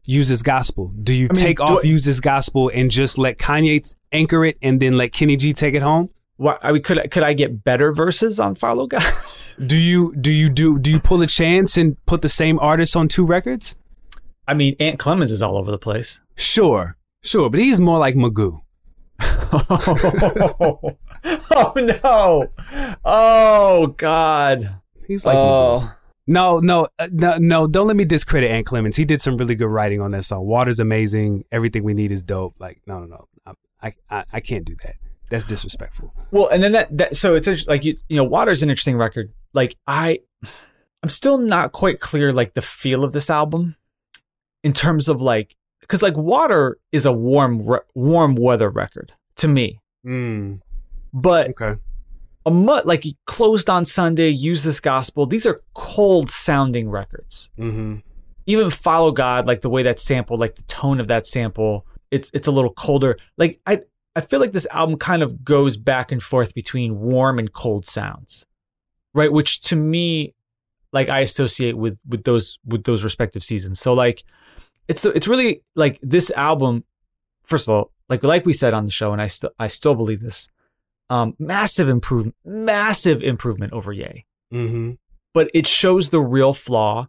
use 0.04 0.28
this 0.28 0.42
gospel? 0.42 0.92
Do 1.02 1.14
you 1.14 1.28
I 1.30 1.34
mean, 1.34 1.44
take 1.44 1.56
do 1.58 1.64
off 1.64 1.84
I- 1.84 1.86
use 1.86 2.04
this 2.04 2.20
gospel 2.20 2.70
and 2.74 2.90
just 2.90 3.18
let 3.18 3.38
Kanye 3.38 3.94
anchor 4.12 4.44
it 4.44 4.58
and 4.62 4.80
then 4.80 4.94
let 4.94 5.12
Kenny 5.12 5.36
G 5.36 5.52
take 5.52 5.74
it 5.74 5.82
home? 5.82 6.10
Why, 6.36 6.58
I 6.60 6.72
mean, 6.72 6.82
could 6.82 7.10
could 7.10 7.22
I 7.22 7.32
get 7.32 7.64
better 7.64 7.92
verses 7.92 8.40
on 8.40 8.54
Follow 8.54 8.86
God? 8.86 9.02
Do 9.64 9.76
you 9.78 10.14
do 10.16 10.30
you 10.32 10.50
do 10.50 10.78
do 10.78 10.90
you 10.90 11.00
pull 11.00 11.22
a 11.22 11.26
chance 11.26 11.76
and 11.76 11.96
put 12.06 12.22
the 12.22 12.28
same 12.28 12.58
artist 12.58 12.94
on 12.96 13.08
two 13.08 13.24
records? 13.24 13.74
I 14.46 14.54
mean, 14.54 14.76
Ant 14.78 14.98
Clemons 15.00 15.30
is 15.30 15.42
all 15.42 15.56
over 15.56 15.70
the 15.70 15.78
place. 15.78 16.20
Sure, 16.36 16.96
sure, 17.22 17.48
but 17.50 17.58
he's 17.60 17.80
more 17.80 17.98
like 17.98 18.14
Magoo. 18.14 18.60
oh, 21.50 21.72
no! 21.76 22.44
Oh 23.04 23.86
God! 23.96 24.78
He's 25.06 25.24
like 25.24 25.36
Magoo. 25.36 25.82
oh, 25.82 25.92
No, 26.26 26.58
no, 26.58 26.88
uh, 26.98 27.08
no, 27.10 27.36
no. 27.38 27.66
Don't 27.66 27.86
let 27.86 27.96
me 27.96 28.04
discredit 28.04 28.50
Ant 28.50 28.66
Clemons. 28.66 28.96
He 28.96 29.04
did 29.04 29.22
some 29.22 29.36
really 29.36 29.54
good 29.54 29.68
writing 29.68 30.00
on 30.00 30.10
that 30.12 30.24
song. 30.24 30.46
Water's 30.46 30.78
amazing. 30.78 31.44
Everything 31.50 31.84
we 31.84 31.94
need 31.94 32.12
is 32.12 32.22
dope. 32.22 32.54
Like, 32.58 32.82
no, 32.86 33.00
no, 33.00 33.06
no. 33.06 33.54
I, 33.82 33.92
I, 34.10 34.24
I 34.32 34.40
can't 34.40 34.64
do 34.64 34.74
that. 34.84 34.96
That's 35.28 35.44
disrespectful. 35.44 36.14
well, 36.30 36.48
and 36.48 36.62
then 36.62 36.72
that 36.72 36.96
that 36.96 37.16
so 37.16 37.34
it's 37.34 37.66
like 37.66 37.84
you 37.84 37.94
you 38.08 38.16
know, 38.16 38.24
Water's 38.24 38.62
an 38.62 38.70
interesting 38.70 38.96
record. 38.96 39.32
Like 39.56 39.76
I, 39.88 40.20
I'm 41.02 41.08
still 41.08 41.38
not 41.38 41.72
quite 41.72 41.98
clear 41.98 42.32
like 42.32 42.54
the 42.54 42.62
feel 42.62 43.02
of 43.02 43.12
this 43.12 43.30
album, 43.30 43.74
in 44.62 44.72
terms 44.72 45.08
of 45.08 45.20
like 45.20 45.56
because 45.80 46.02
like 46.02 46.16
Water 46.16 46.78
is 46.92 47.06
a 47.06 47.12
warm 47.12 47.58
re- 47.66 47.80
warm 47.94 48.34
weather 48.36 48.70
record 48.70 49.12
to 49.36 49.48
me, 49.48 49.80
Mm, 50.06 50.60
but 51.12 51.50
okay. 51.50 51.80
a 52.44 52.50
mut 52.50 52.86
like 52.86 53.02
he 53.04 53.16
closed 53.26 53.68
on 53.70 53.84
Sunday, 53.84 54.28
use 54.28 54.62
this 54.62 54.80
gospel. 54.80 55.26
These 55.26 55.46
are 55.46 55.60
cold 55.74 56.30
sounding 56.30 56.88
records. 56.90 57.50
Mm-hmm. 57.58 57.96
Even 58.48 58.70
follow 58.70 59.10
God, 59.10 59.46
like 59.46 59.60
the 59.62 59.70
way 59.70 59.82
that 59.82 59.98
sample, 59.98 60.36
like 60.38 60.54
the 60.54 60.62
tone 60.62 61.00
of 61.00 61.08
that 61.08 61.26
sample, 61.26 61.86
it's 62.10 62.30
it's 62.34 62.46
a 62.46 62.52
little 62.52 62.72
colder. 62.72 63.16
Like 63.38 63.60
I 63.66 63.80
I 64.14 64.20
feel 64.20 64.40
like 64.40 64.52
this 64.52 64.66
album 64.70 64.96
kind 64.98 65.22
of 65.22 65.44
goes 65.44 65.76
back 65.76 66.12
and 66.12 66.22
forth 66.22 66.54
between 66.54 66.98
warm 67.00 67.38
and 67.38 67.52
cold 67.52 67.86
sounds, 67.86 68.46
right? 69.16 69.32
Which 69.32 69.60
to 69.62 69.76
me, 69.76 70.34
like 70.92 71.08
I 71.08 71.20
associate 71.20 71.76
with 71.76 71.98
with 72.06 72.22
those 72.24 72.58
with 72.64 72.84
those 72.84 73.02
respective 73.02 73.42
seasons. 73.42 73.80
So 73.80 73.94
like, 73.94 74.22
it's 74.86 75.02
the, 75.02 75.10
it's 75.10 75.26
really 75.26 75.62
like 75.74 75.98
this 76.02 76.30
album. 76.32 76.84
First 77.44 77.66
of 77.66 77.74
all, 77.74 77.92
like 78.08 78.22
like 78.22 78.46
we 78.46 78.52
said 78.52 78.74
on 78.74 78.84
the 78.84 78.90
show, 78.90 79.12
and 79.12 79.20
I 79.20 79.26
still 79.26 79.50
I 79.58 79.66
still 79.66 79.94
believe 79.94 80.20
this. 80.20 80.48
Um, 81.08 81.34
massive 81.38 81.88
improvement, 81.88 82.34
massive 82.44 83.22
improvement 83.22 83.72
over 83.72 83.92
Ye. 83.92 84.24
Mm-hmm. 84.52 84.92
but 85.34 85.50
it 85.54 85.66
shows 85.66 86.10
the 86.10 86.20
real 86.20 86.52
flaw, 86.52 87.08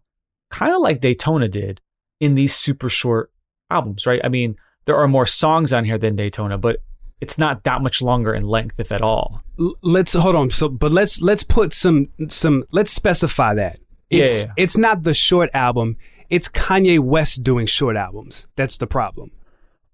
kind 0.50 0.74
of 0.74 0.82
like 0.82 1.02
Daytona 1.02 1.48
did 1.48 1.82
in 2.20 2.34
these 2.34 2.56
super 2.56 2.89
short 2.89 3.32
albums, 3.70 4.08
right? 4.08 4.20
I 4.24 4.30
mean, 4.30 4.56
there 4.86 4.98
are 4.98 5.08
more 5.08 5.28
songs 5.28 5.72
on 5.72 5.86
here 5.86 6.00
than 6.00 6.15
Daytona, 6.15 6.58
but 6.58 6.78
it's 7.21 7.38
not 7.38 7.63
that 7.63 7.82
much 7.82 8.01
longer 8.01 8.34
in 8.34 8.47
length, 8.47 8.80
if 8.80 8.91
at 8.91 9.01
all. 9.01 9.41
Let's 9.82 10.13
hold 10.13 10.36
on. 10.36 10.49
So, 10.51 10.69
but 10.69 10.91
let's 10.91 11.21
let's 11.21 11.43
put 11.43 11.73
some 11.73 12.10
some 12.27 12.63
let's 12.71 12.91
specify 12.91 13.53
that. 13.56 13.80
Yeah, 14.10 14.23
It's 14.23 14.41
yeah, 14.41 14.45
yeah. 14.47 14.53
it's 14.63 14.77
not 14.77 15.03
the 15.03 15.13
short 15.13 15.49
album. 15.53 15.97
It's 16.30 16.47
Kanye 16.49 16.99
West 16.99 17.43
doing 17.43 17.65
short 17.67 17.95
albums. 17.95 18.47
That's 18.56 18.77
the 18.77 18.88
problem. 18.88 19.32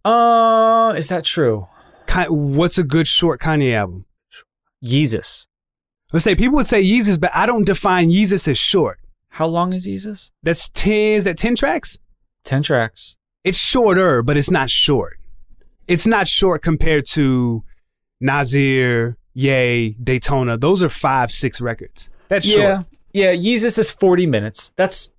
Uh, 0.04 0.94
is 0.98 1.08
that 1.08 1.24
true? 1.24 1.68
Ki- 2.08 2.26
What's 2.30 2.78
a 2.78 2.84
good 2.84 3.08
short 3.08 3.40
Kanye 3.40 3.74
album? 3.74 4.06
Yeezus. 4.84 5.46
Let's 6.12 6.24
say 6.26 6.36
people 6.36 6.56
would 6.58 6.68
say 6.68 6.84
Yeezus, 6.84 7.20
but 7.20 7.32
I 7.34 7.46
don't 7.46 7.66
define 7.66 8.10
Yeezus 8.10 8.48
as 8.48 8.58
short. 8.58 9.00
How 9.30 9.48
long 9.48 9.74
is 9.74 9.88
Yeezus? 9.88 10.32
That's 10.44 10.70
ten. 10.70 11.14
Is 11.14 11.24
that 11.24 11.38
ten 11.38 11.56
tracks? 11.56 11.98
Ten 12.44 12.62
tracks. 12.62 13.16
It's 13.44 13.58
shorter, 13.58 14.22
but 14.22 14.38
it's 14.38 14.52
not 14.52 14.70
short. 14.70 15.18
It's 15.88 16.08
not 16.08 16.28
short 16.28 16.62
compared 16.62 17.06
to 17.08 17.64
Nasir, 18.22 19.18
Ye, 19.34 19.96
Daytona. 20.02 20.58
Those 20.58 20.84
are 20.84 20.90
five, 20.90 21.32
six 21.32 21.60
records. 21.60 22.10
That's 22.30 22.48
yeah, 22.48 22.56
short. 22.76 22.86
yeah. 23.14 23.34
Yeezus 23.34 23.78
is 23.78 23.92
forty 23.92 24.26
minutes. 24.26 24.72
That's 24.76 25.12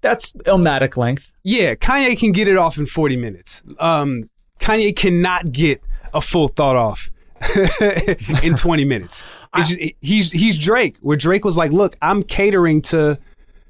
that's 0.00 0.32
Illmatic 0.32 0.96
length. 0.96 1.32
Yeah, 1.42 1.74
Kanye 1.74 2.18
can 2.18 2.32
get 2.32 2.48
it 2.48 2.56
off 2.56 2.78
in 2.78 2.86
40 2.86 3.16
minutes. 3.16 3.62
Um, 3.78 4.30
Kanye 4.58 4.96
cannot 4.96 5.52
get 5.52 5.86
a 6.14 6.20
full 6.20 6.48
thought 6.48 6.76
off 6.76 7.10
in 8.42 8.54
20 8.54 8.84
minutes. 8.84 9.24
It's 9.56 9.74
just, 9.74 9.80
he's 10.00 10.30
he's 10.30 10.56
Drake, 10.56 10.96
where 10.98 11.16
Drake 11.16 11.44
was 11.44 11.56
like, 11.56 11.72
"Look, 11.72 11.96
I'm 12.00 12.22
catering 12.22 12.82
to 12.82 13.18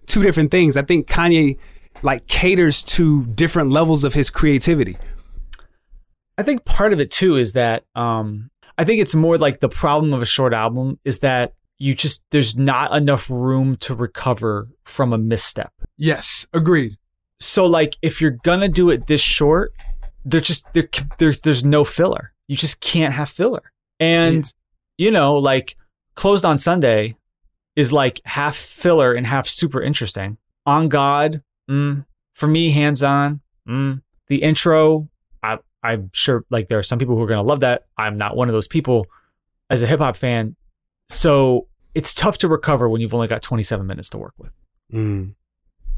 two 0.04 0.22
different 0.22 0.50
things." 0.50 0.76
I 0.76 0.82
think 0.82 1.06
Kanye 1.06 1.56
like 2.02 2.26
caters 2.26 2.84
to 2.96 3.24
different 3.24 3.70
levels 3.70 4.04
of 4.04 4.12
his 4.12 4.28
creativity. 4.28 4.98
I 6.40 6.42
think 6.42 6.64
part 6.64 6.94
of 6.94 7.00
it 7.00 7.10
too 7.10 7.36
is 7.36 7.52
that 7.52 7.84
um, 7.94 8.50
I 8.78 8.84
think 8.84 9.02
it's 9.02 9.14
more 9.14 9.36
like 9.36 9.60
the 9.60 9.68
problem 9.68 10.14
of 10.14 10.22
a 10.22 10.26
short 10.26 10.54
album 10.54 10.98
is 11.04 11.18
that 11.18 11.52
you 11.76 11.94
just 11.94 12.22
there's 12.30 12.56
not 12.56 12.96
enough 12.96 13.28
room 13.28 13.76
to 13.80 13.94
recover 13.94 14.66
from 14.84 15.12
a 15.12 15.18
misstep. 15.18 15.70
Yes, 15.98 16.46
agreed. 16.54 16.96
So 17.40 17.66
like 17.66 17.94
if 18.00 18.22
you're 18.22 18.38
gonna 18.42 18.68
do 18.68 18.88
it 18.88 19.06
this 19.06 19.20
short, 19.20 19.74
there's 20.24 20.46
just 20.46 20.66
there, 20.72 20.88
there's 21.18 21.42
there's 21.42 21.62
no 21.62 21.84
filler. 21.84 22.32
You 22.48 22.56
just 22.56 22.80
can't 22.80 23.12
have 23.12 23.28
filler. 23.28 23.70
And 23.98 24.50
you 24.96 25.10
know, 25.10 25.34
like 25.34 25.76
closed 26.14 26.46
on 26.46 26.56
Sunday 26.56 27.16
is 27.76 27.92
like 27.92 28.22
half 28.24 28.56
filler 28.56 29.12
and 29.12 29.26
half 29.26 29.46
super 29.46 29.82
interesting. 29.82 30.38
On 30.64 30.88
God, 30.88 31.42
mm, 31.70 32.06
for 32.32 32.46
me, 32.46 32.70
hands 32.70 33.02
on. 33.02 33.42
Mm, 33.68 34.00
the 34.28 34.40
intro, 34.40 35.09
I'm 35.82 36.10
sure 36.12 36.44
like 36.50 36.68
there 36.68 36.78
are 36.78 36.82
some 36.82 36.98
people 36.98 37.16
who 37.16 37.22
are 37.22 37.26
gonna 37.26 37.42
love 37.42 37.60
that. 37.60 37.86
I'm 37.96 38.16
not 38.16 38.36
one 38.36 38.48
of 38.48 38.52
those 38.52 38.68
people 38.68 39.06
as 39.68 39.82
a 39.82 39.86
hip 39.86 40.00
hop 40.00 40.16
fan. 40.16 40.56
So 41.08 41.68
it's 41.94 42.14
tough 42.14 42.38
to 42.38 42.48
recover 42.48 42.88
when 42.88 43.00
you've 43.00 43.14
only 43.14 43.28
got 43.28 43.42
27 43.42 43.86
minutes 43.86 44.10
to 44.10 44.18
work 44.18 44.34
with. 44.38 44.52
Mm. 44.92 45.34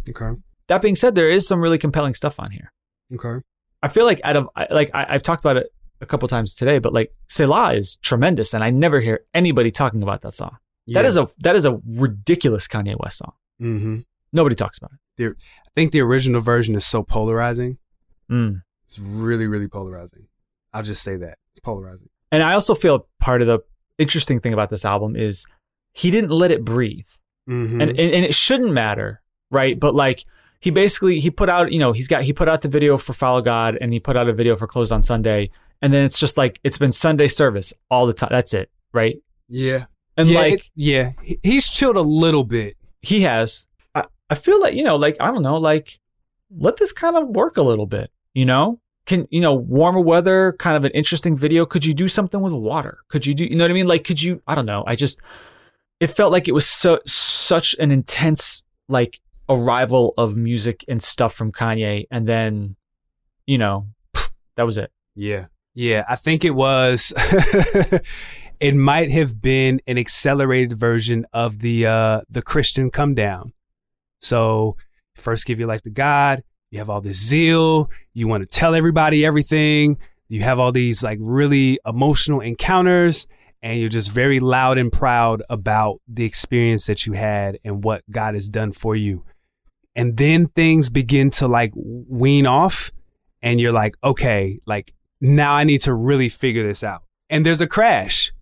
Okay. 0.09 0.41
That 0.69 0.83
being 0.83 0.95
said, 0.95 1.15
there 1.15 1.29
is 1.29 1.47
some 1.47 1.61
really 1.61 1.79
compelling 1.79 2.15
stuff 2.15 2.39
on 2.39 2.51
here. 2.51 2.73
Okay. 3.15 3.43
I 3.83 3.89
feel 3.89 4.05
like 4.05 4.21
out 4.25 4.37
of 4.37 4.49
like 4.71 4.91
I, 4.95 5.07
I've 5.09 5.23
talked 5.23 5.45
about 5.45 5.57
it 5.57 5.73
a 6.01 6.07
couple 6.07 6.29
times 6.29 6.55
today, 6.55 6.79
but 6.79 6.93
like 6.93 7.13
Selah 7.29 7.75
is 7.75 7.97
tremendous, 7.97 8.55
and 8.55 8.63
I 8.63 8.71
never 8.71 9.01
hear 9.01 9.25
anybody 9.35 9.71
talking 9.71 10.03
about 10.03 10.21
that 10.23 10.35
song. 10.35 10.57
That 10.89 11.05
is 11.05 11.17
a 11.17 11.29
that 11.39 11.57
is 11.57 11.65
a 11.65 11.79
ridiculous 11.99 12.67
Kanye 12.67 12.97
West 12.99 13.19
song. 13.19 13.33
Mm-hmm. 13.61 13.99
Nobody 14.33 14.57
talks 14.57 14.79
about 14.79 14.93
it. 14.93 14.99
I 15.67 15.71
think 15.75 15.93
the 15.93 16.01
original 16.01 16.41
version 16.41 16.75
is 16.75 16.85
so 16.85 17.03
polarizing. 17.03 17.79
Mm. 18.31 18.63
It's 18.93 18.99
really, 19.01 19.47
really 19.47 19.69
polarizing. 19.69 20.27
I'll 20.73 20.83
just 20.83 21.03
say 21.03 21.17
that 21.17 21.39
it's 21.53 21.61
polarizing. 21.61 22.09
And 22.31 22.43
I 22.43 22.55
also 22.55 22.75
feel 22.75 23.07
part 23.21 23.41
of 23.43 23.47
the 23.49 23.61
interesting 23.99 24.41
thing 24.41 24.53
about 24.53 24.69
this 24.71 24.85
album 24.85 25.17
is 25.17 25.47
he 25.93 26.11
didn't 26.11 26.31
let 26.31 26.51
it 26.51 26.65
breathe, 26.65 27.07
Mm-hmm. 27.51 27.81
and, 27.81 27.91
and 27.91 27.99
and 28.15 28.25
it 28.25 28.35
shouldn't 28.35 28.73
matter, 28.73 29.21
right? 29.51 29.79
But 29.79 29.95
like 29.97 30.23
he 30.61 30.71
basically 30.71 31.19
he 31.19 31.29
put 31.31 31.49
out 31.49 31.73
you 31.73 31.79
know 31.81 31.91
he's 31.93 32.07
got 32.07 32.23
he 32.23 32.33
put 32.33 32.49
out 32.49 32.61
the 32.63 32.69
video 32.69 32.97
for 32.97 33.13
Follow 33.13 33.43
God, 33.43 33.77
and 33.81 33.93
he 33.93 33.99
put 33.99 34.17
out 34.17 34.29
a 34.29 34.33
video 34.33 34.55
for 34.57 34.67
Closed 34.69 34.93
on 34.93 35.03
Sunday, 35.03 35.51
and 35.83 35.93
then 35.93 36.05
it's 36.05 36.21
just 36.21 36.37
like 36.39 36.61
it's 36.63 36.79
been 36.79 36.93
Sunday 36.93 37.27
service 37.29 37.73
all 37.91 38.07
the 38.07 38.13
time. 38.13 38.29
That's 38.31 38.55
it, 38.55 38.71
right? 38.93 39.17
yeah. 39.49 39.87
And 40.17 40.29
yeah, 40.29 40.39
like 40.39 40.53
it- 40.55 40.71
yeah, 40.77 41.13
he's 41.43 41.69
chilled 41.69 41.97
a 41.97 42.03
little 42.03 42.45
bit. 42.45 42.77
he 43.01 43.23
has. 43.23 43.67
I, 43.95 44.05
I 44.31 44.35
feel 44.37 44.61
like, 44.61 44.75
you 44.75 44.85
know, 44.85 44.97
like, 44.97 45.17
I 45.19 45.31
don't 45.33 45.43
know, 45.43 45.57
like, 45.57 45.99
let 46.55 46.77
this 46.77 46.93
kind 46.93 47.17
of 47.17 47.29
work 47.29 47.57
a 47.57 47.63
little 47.63 47.87
bit, 47.87 48.12
you 48.35 48.45
know? 48.45 48.81
Can, 49.05 49.27
you 49.31 49.41
know, 49.41 49.55
warmer 49.55 50.01
weather, 50.01 50.55
kind 50.59 50.77
of 50.77 50.85
an 50.85 50.93
interesting 50.93 51.37
video. 51.37 51.67
Could 51.67 51.85
you 51.85 51.93
do 51.93 52.07
something 52.07 52.41
with 52.41 52.53
water? 52.53 52.99
Could 53.09 53.27
you 53.27 53.35
do, 53.35 53.45
you 53.45 53.57
know 53.57 53.65
what 53.65 53.71
I 53.71 53.75
mean? 53.75 53.89
Like, 53.89 54.05
could 54.05 54.23
you, 54.23 54.41
I 54.47 54.55
don't 54.55 54.67
know. 54.67 54.85
I 54.87 54.95
just, 54.95 55.21
it 55.99 56.07
felt 56.09 56.31
like 56.31 56.47
it 56.47 56.53
was 56.53 56.67
so, 56.67 57.01
such 57.05 57.75
an 57.81 57.91
intense, 57.91 58.63
like, 58.89 59.21
arrival 59.49 60.15
of 60.17 60.37
music 60.37 60.85
and 60.87 61.03
stuff 61.03 61.35
from 61.35 61.51
Kanye. 61.51 62.07
And 62.13 62.29
then, 62.29 62.77
you 63.45 63.59
know, 63.59 63.89
that 64.57 64.65
was 64.65 64.79
it. 64.79 64.93
Yeah. 65.17 65.47
Yeah, 65.75 66.05
I 66.09 66.17
think 66.17 66.45
it 66.45 66.55
was 66.55 67.15
it 68.61 68.75
might 68.75 69.11
have 69.11 69.41
been 69.41 69.81
an 69.87 69.97
accelerated 69.97 70.75
version 70.75 71.27
of 71.33 71.61
the 71.61 71.87
uh 71.87 72.21
the 72.29 72.43
Christian 72.43 72.91
come 72.91 73.15
down. 73.15 73.53
So 74.21 74.77
first 75.17 75.47
give 75.47 75.59
your 75.59 75.69
life 75.69 75.83
to 75.83 75.91
God, 75.91 76.43
you 76.73 76.79
have 76.79 76.89
all 76.89 77.03
this 77.03 77.23
zeal, 77.23 77.91
you 78.15 78.27
want 78.27 78.43
to 78.43 78.49
tell 78.49 78.75
everybody 78.75 79.27
everything, 79.27 79.99
you 80.29 80.41
have 80.41 80.59
all 80.59 80.73
these 80.73 81.03
like 81.03 81.19
really 81.21 81.79
emotional 81.87 82.41
encounters 82.41 83.29
and 83.63 83.79
you're 83.79 83.91
just 83.91 84.11
very 84.11 84.41
loud 84.41 84.79
and 84.79 84.91
proud 84.91 85.43
about 85.51 86.01
the 86.09 86.25
experience 86.25 86.87
that 86.87 87.07
you 87.07 87.13
had 87.13 87.59
and 87.63 87.85
what 87.85 88.03
God 88.11 88.35
has 88.35 88.49
done 88.49 88.73
for 88.73 88.97
you. 88.97 89.23
And 89.95 90.17
then 90.17 90.47
things 90.47 90.89
begin 90.89 91.31
to 91.33 91.47
like 91.47 91.73
wean 91.77 92.47
off 92.47 92.91
and 93.43 93.61
you're 93.61 93.71
like, 93.71 93.93
okay, 94.03 94.59
like 94.65 94.95
now 95.21 95.53
I 95.53 95.65
need 95.65 95.83
to 95.83 95.93
really 95.93 96.31
figure 96.31 96.67
this 96.67 96.83
out. 96.83 97.03
And 97.29 97.45
there's 97.45 97.61
a 97.61 97.67
crash. 97.67 98.33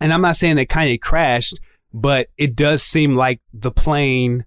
And 0.00 0.12
I'm 0.12 0.22
not 0.22 0.34
saying 0.34 0.56
that 0.56 0.68
Kanye 0.68 1.00
crashed, 1.00 1.60
but 1.94 2.26
it 2.36 2.56
does 2.56 2.82
seem 2.82 3.14
like 3.14 3.40
the 3.54 3.70
plane 3.70 4.44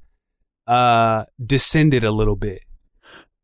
uh 0.67 1.23
descended 1.43 2.03
a 2.03 2.11
little 2.11 2.35
bit. 2.35 2.63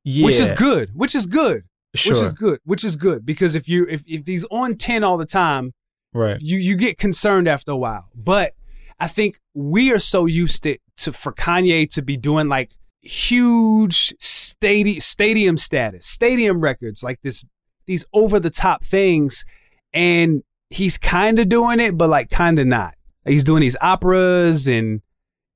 Yeah. 0.06 0.26
Which 0.26 0.40
is 0.40 0.52
good. 0.52 0.92
Which 0.94 1.16
is 1.16 1.26
good. 1.26 1.64
Sure. 1.96 2.14
Which 2.14 2.22
is 2.22 2.34
good. 2.34 2.60
Which 2.64 2.84
is 2.84 2.96
good. 2.96 3.26
Because 3.26 3.56
if 3.56 3.68
you 3.68 3.86
if, 3.90 4.04
if 4.08 4.26
he's 4.26 4.46
on 4.46 4.78
10 4.78 5.04
all 5.04 5.18
the 5.18 5.26
time, 5.26 5.74
right. 6.14 6.38
you 6.40 6.58
you 6.58 6.76
get 6.76 6.98
concerned 6.98 7.48
after 7.48 7.72
a 7.72 7.76
while. 7.76 8.10
But 8.16 8.54
I 9.00 9.08
think 9.08 9.40
we 9.54 9.92
are 9.92 10.00
so 10.00 10.28
used 10.28 10.64
to, 10.64 10.78
to 10.98 11.12
for 11.12 11.34
Kanye 11.34 11.92
to 11.96 12.02
be 12.02 12.18
doing 12.18 12.48
like 12.48 12.72
huge 13.02 14.14
stadium 14.20 15.00
stadium 15.00 15.58
status, 15.58 16.06
stadium 16.06 16.62
records, 16.62 17.04
like 17.04 17.20
this 17.24 17.44
these 17.88 18.06
over 18.14 18.40
the 18.40 18.50
top 18.52 18.84
things, 18.84 19.44
and 19.92 20.44
he's 20.70 20.98
kind 21.00 21.40
of 21.40 21.50
doing 21.50 21.80
it, 21.80 21.98
but 21.98 22.10
like 22.10 22.30
kind 22.30 22.60
of 22.60 22.68
not. 22.68 22.94
He's 23.26 23.44
doing 23.44 23.62
these 23.62 23.78
operas, 23.82 24.68
and 24.68 25.02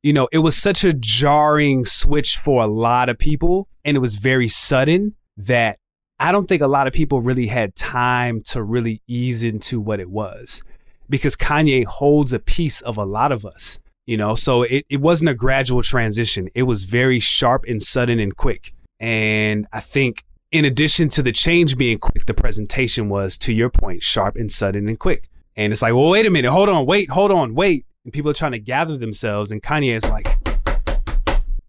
you 0.02 0.14
know, 0.14 0.28
it 0.32 0.40
was 0.40 0.56
such 0.56 0.84
a 0.84 0.94
jarring 0.94 1.86
switch 1.86 2.38
for 2.38 2.64
a 2.64 2.68
lot 2.68 3.10
of 3.10 3.18
people, 3.18 3.68
and 3.84 3.98
it 3.98 4.00
was 4.00 4.16
very 4.16 4.48
sudden 4.48 5.16
that 5.38 5.78
I 6.20 6.32
don't 6.32 6.48
think 6.48 6.62
a 6.62 6.68
lot 6.68 6.88
of 6.88 6.94
people 6.94 7.22
really 7.22 7.48
had 7.48 7.76
time 7.76 8.42
to 8.48 8.62
really 8.62 9.02
ease 9.08 9.44
into 9.44 9.80
what 9.80 10.00
it 10.00 10.10
was 10.10 10.64
because 11.10 11.36
Kanye 11.36 11.86
holds 11.86 12.34
a 12.34 12.40
piece 12.40 12.82
of 12.82 12.98
a 12.98 13.06
lot 13.06 13.32
of 13.32 13.46
us, 13.46 13.80
you 14.06 14.18
know? 14.18 14.36
So 14.36 14.64
it, 14.64 14.86
it 14.90 15.02
wasn't 15.02 15.30
a 15.30 15.34
gradual 15.34 15.82
transition. 15.82 16.50
It 16.54 16.64
was 16.64 16.84
very 16.84 17.20
sharp 17.20 17.66
and 17.68 17.82
sudden 17.82 18.20
and 18.20 18.36
quick. 18.36 18.74
And 19.00 19.66
I 19.72 19.80
think 19.80 20.26
in 20.52 20.66
addition 20.66 21.10
to 21.10 21.22
the 21.22 21.32
change 21.32 21.78
being 21.78 21.98
quick, 21.98 22.26
the 22.26 22.34
presentation 22.34 23.08
was, 23.08 23.38
to 23.40 23.54
your 23.54 23.70
point, 23.70 24.04
sharp 24.04 24.36
and 24.36 24.52
sudden 24.52 24.90
and 24.90 25.00
quick. 25.00 25.28
And 25.56 25.72
it's 25.72 25.82
like, 25.82 25.94
well, 25.94 26.10
wait 26.10 26.26
a 26.26 26.30
minute, 26.30 26.52
hold 26.52 26.70
on, 26.70 26.86
wait, 26.86 27.10
hold 27.10 27.32
on, 27.32 27.56
wait. 27.56 27.86
And 28.06 28.14
people 28.14 28.32
are 28.32 28.36
trying 28.36 28.54
to 28.54 28.60
gather 28.60 28.98
themselves, 28.98 29.52
and 29.52 29.62
Kanye 29.62 29.96
is 29.96 30.10
like, 30.10 30.38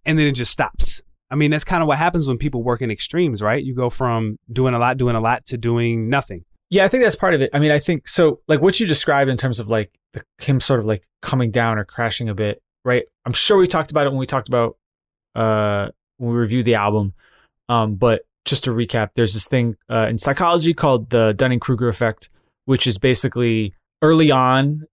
and 0.04 0.18
then 0.18 0.26
it 0.26 0.32
just 0.32 0.52
stops. 0.52 1.02
I 1.30 1.36
mean, 1.36 1.50
that's 1.50 1.64
kind 1.64 1.82
of 1.82 1.86
what 1.86 1.98
happens 1.98 2.26
when 2.26 2.38
people 2.38 2.62
work 2.62 2.82
in 2.82 2.90
extremes, 2.90 3.40
right? 3.42 3.62
You 3.62 3.74
go 3.74 3.88
from 3.90 4.36
doing 4.50 4.74
a 4.74 4.78
lot, 4.78 4.96
doing 4.96 5.16
a 5.16 5.20
lot 5.20 5.46
to 5.46 5.58
doing 5.58 6.08
nothing. 6.08 6.44
Yeah, 6.70 6.84
I 6.84 6.88
think 6.88 7.02
that's 7.02 7.16
part 7.16 7.34
of 7.34 7.40
it. 7.40 7.50
I 7.52 7.58
mean, 7.58 7.70
I 7.70 7.78
think 7.78 8.08
so. 8.08 8.40
Like 8.48 8.60
what 8.60 8.78
you 8.78 8.86
described 8.86 9.30
in 9.30 9.36
terms 9.36 9.60
of 9.60 9.68
like 9.68 9.92
the, 10.12 10.22
him 10.38 10.60
sort 10.60 10.80
of 10.80 10.86
like 10.86 11.04
coming 11.20 11.50
down 11.50 11.78
or 11.78 11.84
crashing 11.84 12.28
a 12.28 12.34
bit, 12.34 12.60
right? 12.84 13.04
I'm 13.24 13.32
sure 13.32 13.58
we 13.58 13.66
talked 13.66 13.90
about 13.90 14.06
it 14.06 14.10
when 14.10 14.18
we 14.18 14.26
talked 14.26 14.48
about 14.48 14.76
uh 15.34 15.88
when 16.18 16.30
we 16.30 16.36
reviewed 16.36 16.66
the 16.66 16.74
album. 16.74 17.14
Um, 17.68 17.94
but 17.96 18.22
just 18.44 18.64
to 18.64 18.70
recap, 18.70 19.10
there's 19.14 19.34
this 19.34 19.46
thing 19.46 19.76
uh, 19.88 20.06
in 20.08 20.18
psychology 20.18 20.74
called 20.74 21.10
the 21.10 21.32
Dunning 21.32 21.60
Kruger 21.60 21.88
effect, 21.88 22.30
which 22.64 22.86
is 22.86 22.98
basically 22.98 23.74
early 24.02 24.30
on 24.30 24.86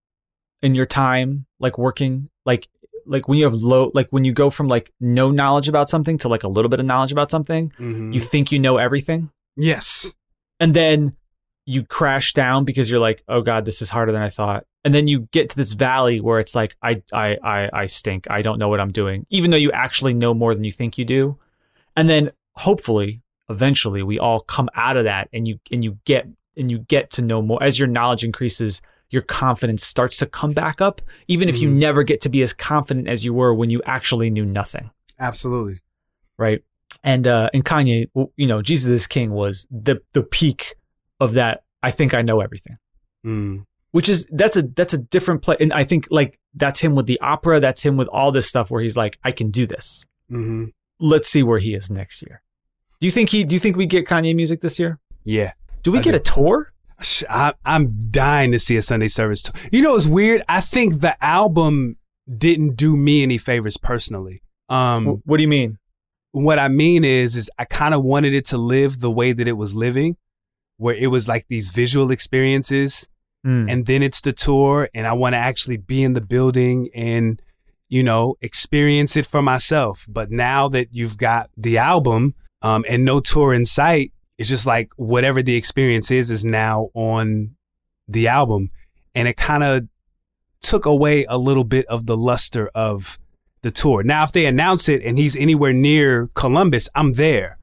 in 0.61 0.75
your 0.75 0.85
time, 0.85 1.45
like 1.59 1.77
working, 1.77 2.29
like 2.45 2.67
like 3.05 3.27
when 3.27 3.37
you 3.37 3.45
have 3.45 3.53
low, 3.53 3.91
like 3.93 4.09
when 4.09 4.25
you 4.25 4.33
go 4.33 4.49
from 4.49 4.67
like 4.67 4.91
no 4.99 5.31
knowledge 5.31 5.69
about 5.69 5.89
something 5.89 6.17
to 6.19 6.27
like 6.27 6.43
a 6.43 6.47
little 6.47 6.69
bit 6.69 6.79
of 6.79 6.85
knowledge 6.85 7.11
about 7.11 7.31
something, 7.31 7.69
mm-hmm. 7.79 8.11
you 8.11 8.19
think 8.19 8.51
you 8.51 8.59
know 8.59 8.77
everything 8.77 9.29
yes. 9.55 10.13
and 10.59 10.73
then 10.73 11.15
you 11.65 11.83
crash 11.83 12.33
down 12.33 12.63
because 12.63 12.89
you're 12.89 12.99
like, 12.99 13.23
oh 13.27 13.41
god, 13.41 13.65
this 13.65 13.81
is 13.81 13.89
harder 13.89 14.11
than 14.11 14.21
I 14.21 14.29
thought. 14.29 14.65
and 14.85 14.95
then 14.95 15.05
you 15.07 15.27
get 15.31 15.49
to 15.49 15.55
this 15.57 15.73
valley 15.73 16.21
where 16.21 16.39
it's 16.39 16.55
like 16.55 16.77
I 16.81 17.03
I 17.11 17.37
I 17.43 17.69
I 17.73 17.85
stink. 17.87 18.25
I 18.29 18.41
don't 18.41 18.57
know 18.57 18.69
what 18.69 18.79
I'm 18.79 18.91
doing, 18.91 19.25
even 19.29 19.51
though 19.51 19.57
you 19.57 19.71
actually 19.73 20.13
know 20.13 20.33
more 20.33 20.55
than 20.55 20.63
you 20.63 20.71
think 20.71 20.97
you 20.97 21.03
do. 21.03 21.37
And 21.97 22.09
then 22.09 22.31
hopefully, 22.55 23.21
eventually, 23.49 24.01
we 24.01 24.17
all 24.17 24.39
come 24.39 24.69
out 24.75 24.95
of 24.95 25.03
that, 25.03 25.27
and 25.33 25.45
you 25.45 25.59
and 25.71 25.83
you 25.83 25.97
get 26.05 26.25
and 26.55 26.71
you 26.71 26.79
get 26.79 27.09
to 27.11 27.21
know 27.21 27.41
more 27.41 27.61
as 27.61 27.77
your 27.77 27.87
knowledge 27.89 28.23
increases. 28.23 28.81
Your 29.09 29.21
confidence 29.21 29.85
starts 29.85 30.17
to 30.17 30.25
come 30.25 30.51
back 30.53 30.81
up, 30.81 31.01
even 31.27 31.47
if 31.49 31.61
you 31.61 31.69
Mhm. 31.69 31.73
never 31.75 32.03
get 32.03 32.19
to 32.21 32.29
be 32.29 32.41
as 32.41 32.51
confident 32.53 33.07
as 33.07 33.23
you 33.23 33.33
were 33.33 33.53
when 33.53 33.69
you 33.69 33.81
actually 33.85 34.29
knew 34.29 34.45
nothing 34.45 34.89
Absolutely. 35.19 35.79
right? 36.37 36.61
And 37.03 37.25
uh, 37.27 37.49
and 37.53 37.63
Kanye, 37.63 38.07
you 38.35 38.47
know, 38.47 38.61
Jesus 38.61 38.89
is 38.91 39.07
King 39.07 39.31
was 39.31 39.67
the 39.71 40.01
the 40.13 40.23
peak 40.23 40.75
of 41.19 41.33
that. 41.33 41.63
I 41.83 41.91
think 41.91 42.13
I 42.13 42.21
know 42.21 42.41
everything, 42.41 42.77
Mm. 43.25 43.65
which 43.91 44.09
is 44.09 44.27
that's 44.31 44.57
a 44.57 44.63
that's 44.63 44.93
a 44.93 44.97
different 44.97 45.41
play. 45.41 45.55
And 45.59 45.71
I 45.73 45.83
think 45.83 46.07
like 46.11 46.39
that's 46.53 46.79
him 46.79 46.95
with 46.95 47.05
the 47.05 47.19
opera. 47.21 47.59
That's 47.59 47.81
him 47.81 47.97
with 47.97 48.07
all 48.09 48.31
this 48.31 48.47
stuff 48.47 48.69
where 48.71 48.81
he's 48.81 48.97
like, 48.97 49.17
I 49.23 49.31
can 49.31 49.51
do 49.51 49.67
this. 49.67 50.05
Mm-hmm. 50.31 50.65
Let's 50.99 51.27
see 51.29 51.43
where 51.43 51.59
he 51.59 51.75
is 51.75 51.89
next 51.91 52.21
year. 52.23 52.41
Do 52.99 53.05
you 53.07 53.11
think 53.11 53.29
he? 53.29 53.43
Do 53.43 53.53
you 53.53 53.59
think 53.59 53.77
we 53.77 53.85
get 53.85 54.07
Kanye 54.07 54.35
music 54.35 54.61
this 54.61 54.79
year? 54.79 54.99
Yeah. 55.23 55.53
Do 55.83 55.91
we 55.91 55.99
I 55.99 56.01
get 56.01 56.11
do. 56.11 56.17
a 56.17 56.19
tour? 56.21 56.73
I, 57.29 57.53
I'm 57.65 58.09
dying 58.09 58.51
to 58.53 58.59
see 58.59 58.77
a 58.77 58.81
Sunday 58.81 59.07
service. 59.07 59.51
You 59.71 59.81
know, 59.81 59.95
it's 59.95 60.07
weird. 60.07 60.41
I 60.49 60.61
think 60.61 61.01
the 61.01 61.21
album 61.23 61.97
didn't 62.37 62.75
do 62.75 62.97
me 62.97 63.23
any 63.23 63.37
favors 63.37 63.77
personally. 63.77 64.41
Um, 64.69 65.21
what 65.25 65.37
do 65.37 65.43
you 65.43 65.49
mean? 65.49 65.77
what 66.31 66.59
I 66.59 66.67
mean 66.67 67.03
is, 67.03 67.35
is 67.35 67.49
I 67.57 67.65
kind 67.65 67.93
of 67.95 68.03
wanted 68.03 68.35
it 68.35 68.45
to 68.47 68.57
live 68.57 68.99
the 68.99 69.09
way 69.09 69.33
that 69.33 69.47
it 69.47 69.53
was 69.57 69.73
living, 69.73 70.17
where 70.77 70.93
it 70.93 71.07
was 71.07 71.27
like 71.27 71.45
these 71.47 71.69
visual 71.69 72.11
experiences, 72.11 73.07
Mm. 73.45 73.71
and 73.71 73.85
then 73.85 74.03
it's 74.03 74.19
the 74.21 74.33
tour, 74.33 74.89
and 74.93 75.07
I 75.07 75.13
want 75.13 75.33
to 75.33 75.37
actually 75.37 75.77
be 75.77 76.03
in 76.03 76.13
the 76.13 76.21
building 76.21 76.89
and, 76.93 77.39
you 77.87 78.01
know, 78.03 78.35
experience 78.41 79.15
it 79.15 79.25
for 79.27 79.41
myself. 79.41 80.05
But 80.09 80.31
now 80.31 80.67
that 80.69 80.89
you've 80.91 81.17
got 81.17 81.49
the 81.55 81.77
album, 81.77 82.33
um, 82.63 82.83
and 82.89 83.05
no 83.05 83.19
tour 83.19 83.53
in 83.53 83.65
sight, 83.65 84.11
it's 84.37 84.49
just 84.49 84.67
like 84.67 84.91
whatever 84.95 85.41
the 85.41 85.55
experience 85.55 86.11
is 86.11 86.29
is 86.29 86.45
now 86.45 86.89
on 86.93 87.55
the 88.07 88.27
album, 88.27 88.71
and 89.15 89.27
it 89.27 89.37
kind 89.37 89.63
of 89.63 89.87
took 90.61 90.85
away 90.85 91.25
a 91.25 91.37
little 91.37 91.63
bit 91.63 91.85
of 91.87 92.05
the 92.05 92.17
luster 92.17 92.69
of 92.75 93.17
the 93.61 93.71
tour. 93.71 94.03
Now, 94.03 94.23
if 94.23 94.31
they 94.31 94.45
announce 94.45 94.89
it 94.89 95.01
and 95.03 95.17
he's 95.17 95.35
anywhere 95.35 95.73
near 95.73 96.27
Columbus, 96.33 96.89
I'm 96.95 97.13
there. 97.13 97.57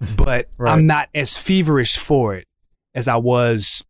But 0.16 0.48
Right. 0.58 0.72
I'm 0.72 0.86
not 0.86 1.08
as 1.14 1.38
feverish 1.38 1.96
for 1.96 2.34
it 2.34 2.46
as 2.94 3.08
I 3.08 3.16
was 3.16 3.82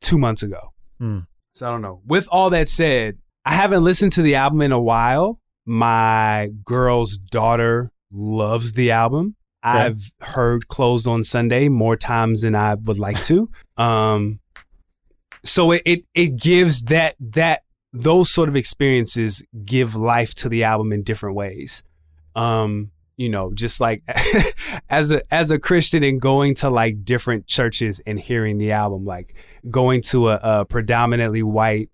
two 0.00 0.16
months 0.16 0.42
ago. 0.42 0.72
Hmm. 0.98 1.20
So 1.54 1.68
I 1.68 1.70
don't 1.70 1.82
know. 1.82 2.00
With 2.06 2.26
all 2.30 2.48
that 2.50 2.70
said, 2.70 3.18
I 3.44 3.52
haven't 3.52 3.84
listened 3.84 4.12
to 4.12 4.22
the 4.22 4.36
album 4.36 4.62
in 4.62 4.72
a 4.72 4.80
while. 4.80 5.38
My 5.66 6.50
girl's 6.64 7.18
daughter 7.18 7.90
loves 8.10 8.72
the 8.72 8.92
album. 8.92 9.36
I've 9.62 10.14
heard 10.20 10.68
Closed 10.68 11.06
on 11.06 11.24
Sunday 11.24 11.68
more 11.68 11.96
times 11.96 12.42
than 12.42 12.54
I 12.54 12.74
would 12.74 12.98
like 12.98 13.22
to. 13.24 13.48
Um, 13.76 14.40
so 15.44 15.72
it, 15.72 15.82
it 15.84 16.04
it 16.14 16.40
gives 16.40 16.84
that 16.84 17.16
that 17.20 17.62
those 17.92 18.30
sort 18.30 18.48
of 18.48 18.56
experiences 18.56 19.42
give 19.64 19.94
life 19.94 20.34
to 20.34 20.48
the 20.48 20.64
album 20.64 20.92
in 20.92 21.02
different 21.02 21.36
ways. 21.36 21.82
Um, 22.34 22.90
you 23.16 23.28
know, 23.28 23.52
just 23.52 23.80
like 23.80 24.02
as 24.88 25.10
a 25.10 25.22
as 25.32 25.50
a 25.50 25.58
Christian 25.58 26.02
and 26.02 26.20
going 26.20 26.54
to 26.56 26.70
like 26.70 27.04
different 27.04 27.46
churches 27.46 28.00
and 28.06 28.18
hearing 28.18 28.58
the 28.58 28.72
album, 28.72 29.04
like 29.04 29.34
going 29.70 30.00
to 30.02 30.30
a, 30.30 30.40
a 30.42 30.64
predominantly 30.64 31.42
white 31.42 31.90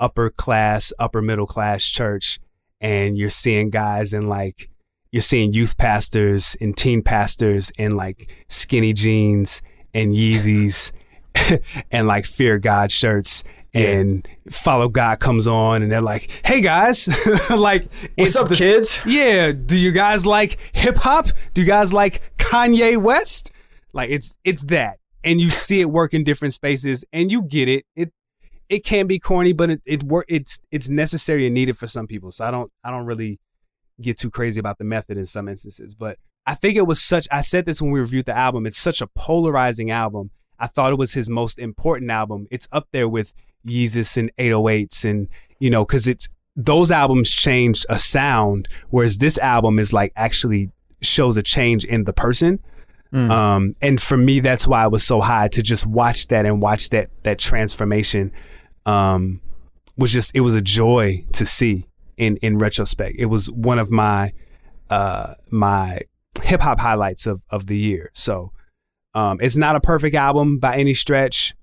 upper 0.00 0.30
class, 0.30 0.92
upper 0.98 1.22
middle 1.22 1.46
class 1.46 1.84
church, 1.84 2.40
and 2.80 3.16
you're 3.16 3.30
seeing 3.30 3.70
guys 3.70 4.12
in 4.12 4.28
like 4.28 4.70
you're 5.14 5.20
seeing 5.20 5.52
youth 5.52 5.76
pastors 5.78 6.56
and 6.60 6.76
teen 6.76 7.00
pastors 7.00 7.70
in 7.78 7.94
like 7.94 8.34
skinny 8.48 8.92
jeans 8.92 9.62
and 9.94 10.10
Yeezys 10.10 10.90
and 11.92 12.08
like 12.08 12.26
fear 12.26 12.58
God 12.58 12.90
shirts 12.90 13.44
and 13.72 14.28
follow 14.50 14.88
God 14.88 15.20
comes 15.20 15.46
on 15.46 15.82
and 15.82 15.92
they're 15.92 16.00
like, 16.00 16.28
"Hey 16.44 16.60
guys, 16.60 17.08
like 17.50 17.84
What's 18.16 18.34
up, 18.34 18.50
kids? 18.50 19.00
Yeah, 19.06 19.52
do 19.52 19.78
you 19.78 19.92
guys 19.92 20.26
like 20.26 20.58
hip 20.72 20.96
hop? 20.96 21.28
Do 21.52 21.60
you 21.60 21.66
guys 21.68 21.92
like 21.92 22.20
Kanye 22.36 23.00
West? 23.00 23.52
Like 23.92 24.10
it's 24.10 24.34
it's 24.42 24.64
that, 24.64 24.98
and 25.22 25.40
you 25.40 25.50
see 25.50 25.80
it 25.80 25.90
work 25.90 26.12
in 26.12 26.24
different 26.24 26.54
spaces, 26.54 27.04
and 27.12 27.30
you 27.30 27.42
get 27.42 27.68
it. 27.68 27.86
It 27.94 28.12
it 28.68 28.84
can 28.84 29.06
be 29.06 29.20
corny, 29.20 29.52
but 29.52 29.70
it 29.70 29.80
it 29.86 30.02
work. 30.02 30.24
It's 30.26 30.60
it's 30.72 30.88
necessary 30.88 31.46
and 31.46 31.54
needed 31.54 31.78
for 31.78 31.86
some 31.86 32.08
people. 32.08 32.32
So 32.32 32.44
I 32.44 32.50
don't 32.50 32.72
I 32.82 32.90
don't 32.90 33.06
really 33.06 33.38
get 34.00 34.18
too 34.18 34.30
crazy 34.30 34.60
about 34.60 34.78
the 34.78 34.84
method 34.84 35.16
in 35.16 35.26
some 35.26 35.48
instances, 35.48 35.94
but 35.94 36.18
I 36.46 36.54
think 36.54 36.76
it 36.76 36.86
was 36.86 37.02
such. 37.02 37.26
I 37.30 37.40
said 37.40 37.64
this 37.64 37.80
when 37.80 37.90
we 37.90 38.00
reviewed 38.00 38.26
the 38.26 38.36
album. 38.36 38.66
It's 38.66 38.78
such 38.78 39.00
a 39.00 39.06
polarizing 39.06 39.90
album. 39.90 40.30
I 40.58 40.66
thought 40.66 40.92
it 40.92 40.98
was 40.98 41.14
his 41.14 41.28
most 41.28 41.58
important 41.58 42.10
album. 42.10 42.46
It's 42.50 42.68
up 42.70 42.88
there 42.92 43.08
with 43.08 43.32
Yeezus 43.66 44.16
and 44.16 44.30
808s, 44.38 45.08
and 45.08 45.28
you 45.58 45.70
know, 45.70 45.84
because 45.84 46.06
it's 46.06 46.28
those 46.54 46.90
albums 46.90 47.30
changed 47.30 47.86
a 47.88 47.98
sound, 47.98 48.68
whereas 48.90 49.18
this 49.18 49.38
album 49.38 49.78
is 49.78 49.92
like 49.92 50.12
actually 50.16 50.70
shows 51.02 51.36
a 51.36 51.42
change 51.42 51.84
in 51.84 52.04
the 52.04 52.12
person. 52.12 52.60
Mm. 53.12 53.30
Um, 53.30 53.76
and 53.80 54.00
for 54.00 54.16
me, 54.16 54.40
that's 54.40 54.66
why 54.66 54.84
I 54.84 54.88
was 54.88 55.04
so 55.04 55.20
high 55.20 55.48
to 55.48 55.62
just 55.62 55.86
watch 55.86 56.28
that 56.28 56.46
and 56.46 56.60
watch 56.60 56.90
that 56.90 57.10
that 57.22 57.38
transformation. 57.38 58.32
Um, 58.86 59.40
was 59.96 60.12
just 60.12 60.34
it 60.34 60.40
was 60.40 60.54
a 60.54 60.60
joy 60.60 61.24
to 61.32 61.46
see 61.46 61.86
in 62.16 62.36
in 62.38 62.58
retrospect. 62.58 63.16
It 63.18 63.26
was 63.26 63.50
one 63.50 63.78
of 63.78 63.90
my 63.90 64.32
uh 64.90 65.34
my 65.50 66.00
hip 66.42 66.60
hop 66.60 66.80
highlights 66.80 67.26
of 67.26 67.42
of 67.50 67.66
the 67.66 67.76
year. 67.76 68.10
So 68.14 68.52
um, 69.14 69.38
it's 69.40 69.56
not 69.56 69.76
a 69.76 69.80
perfect 69.80 70.16
album 70.16 70.58
by 70.58 70.76
any 70.76 70.94
stretch. 70.94 71.54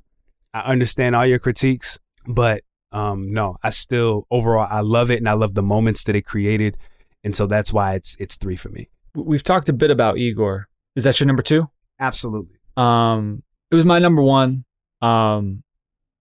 I 0.54 0.62
understand 0.62 1.16
all 1.16 1.26
your 1.26 1.40
critiques, 1.40 2.00
but 2.26 2.64
um, 2.92 3.24
no, 3.28 3.58
I 3.64 3.70
still 3.70 4.26
overall 4.32 4.68
I 4.70 4.82
love 4.82 5.12
it 5.12 5.18
and 5.18 5.28
I 5.28 5.34
love 5.34 5.54
the 5.54 5.64
moments 5.64 6.04
that 6.06 6.16
it 6.16 6.24
created, 6.24 6.78
and 7.24 7.36
so 7.36 7.48
that's 7.48 7.72
why 7.74 7.96
it's 7.96 8.16
it's 8.20 8.38
three 8.38 8.56
for 8.56 8.70
me. 8.70 8.90
We've 9.14 9.44
talked 9.44 9.70
a 9.70 9.74
bit 9.74 9.92
about 9.92 10.18
Igor. 10.18 10.68
Is 10.96 11.04
that 11.04 11.20
your 11.20 11.28
number 11.28 11.44
two? 11.44 11.70
Absolutely. 12.00 12.58
Um, 12.78 13.44
it 13.70 13.76
was 13.76 13.86
my 13.86 14.00
number 14.00 14.22
one. 14.22 14.66
Um, 15.02 15.64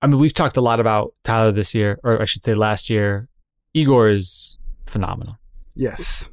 I 0.03 0.07
mean, 0.07 0.19
we've 0.19 0.35
talked 0.35 0.57
a 0.57 0.61
lot 0.61 0.81
about 0.81 1.15
Tyler 1.25 1.53
this 1.53 1.75
year, 1.75 1.99
or 2.03 2.21
I 2.21 2.25
should 2.25 2.45
say 2.45 2.55
last 2.55 2.91
year. 2.91 3.29
Igor 3.75 4.09
is 4.09 4.57
phenomenal. 4.87 5.39
Yes. 5.75 6.31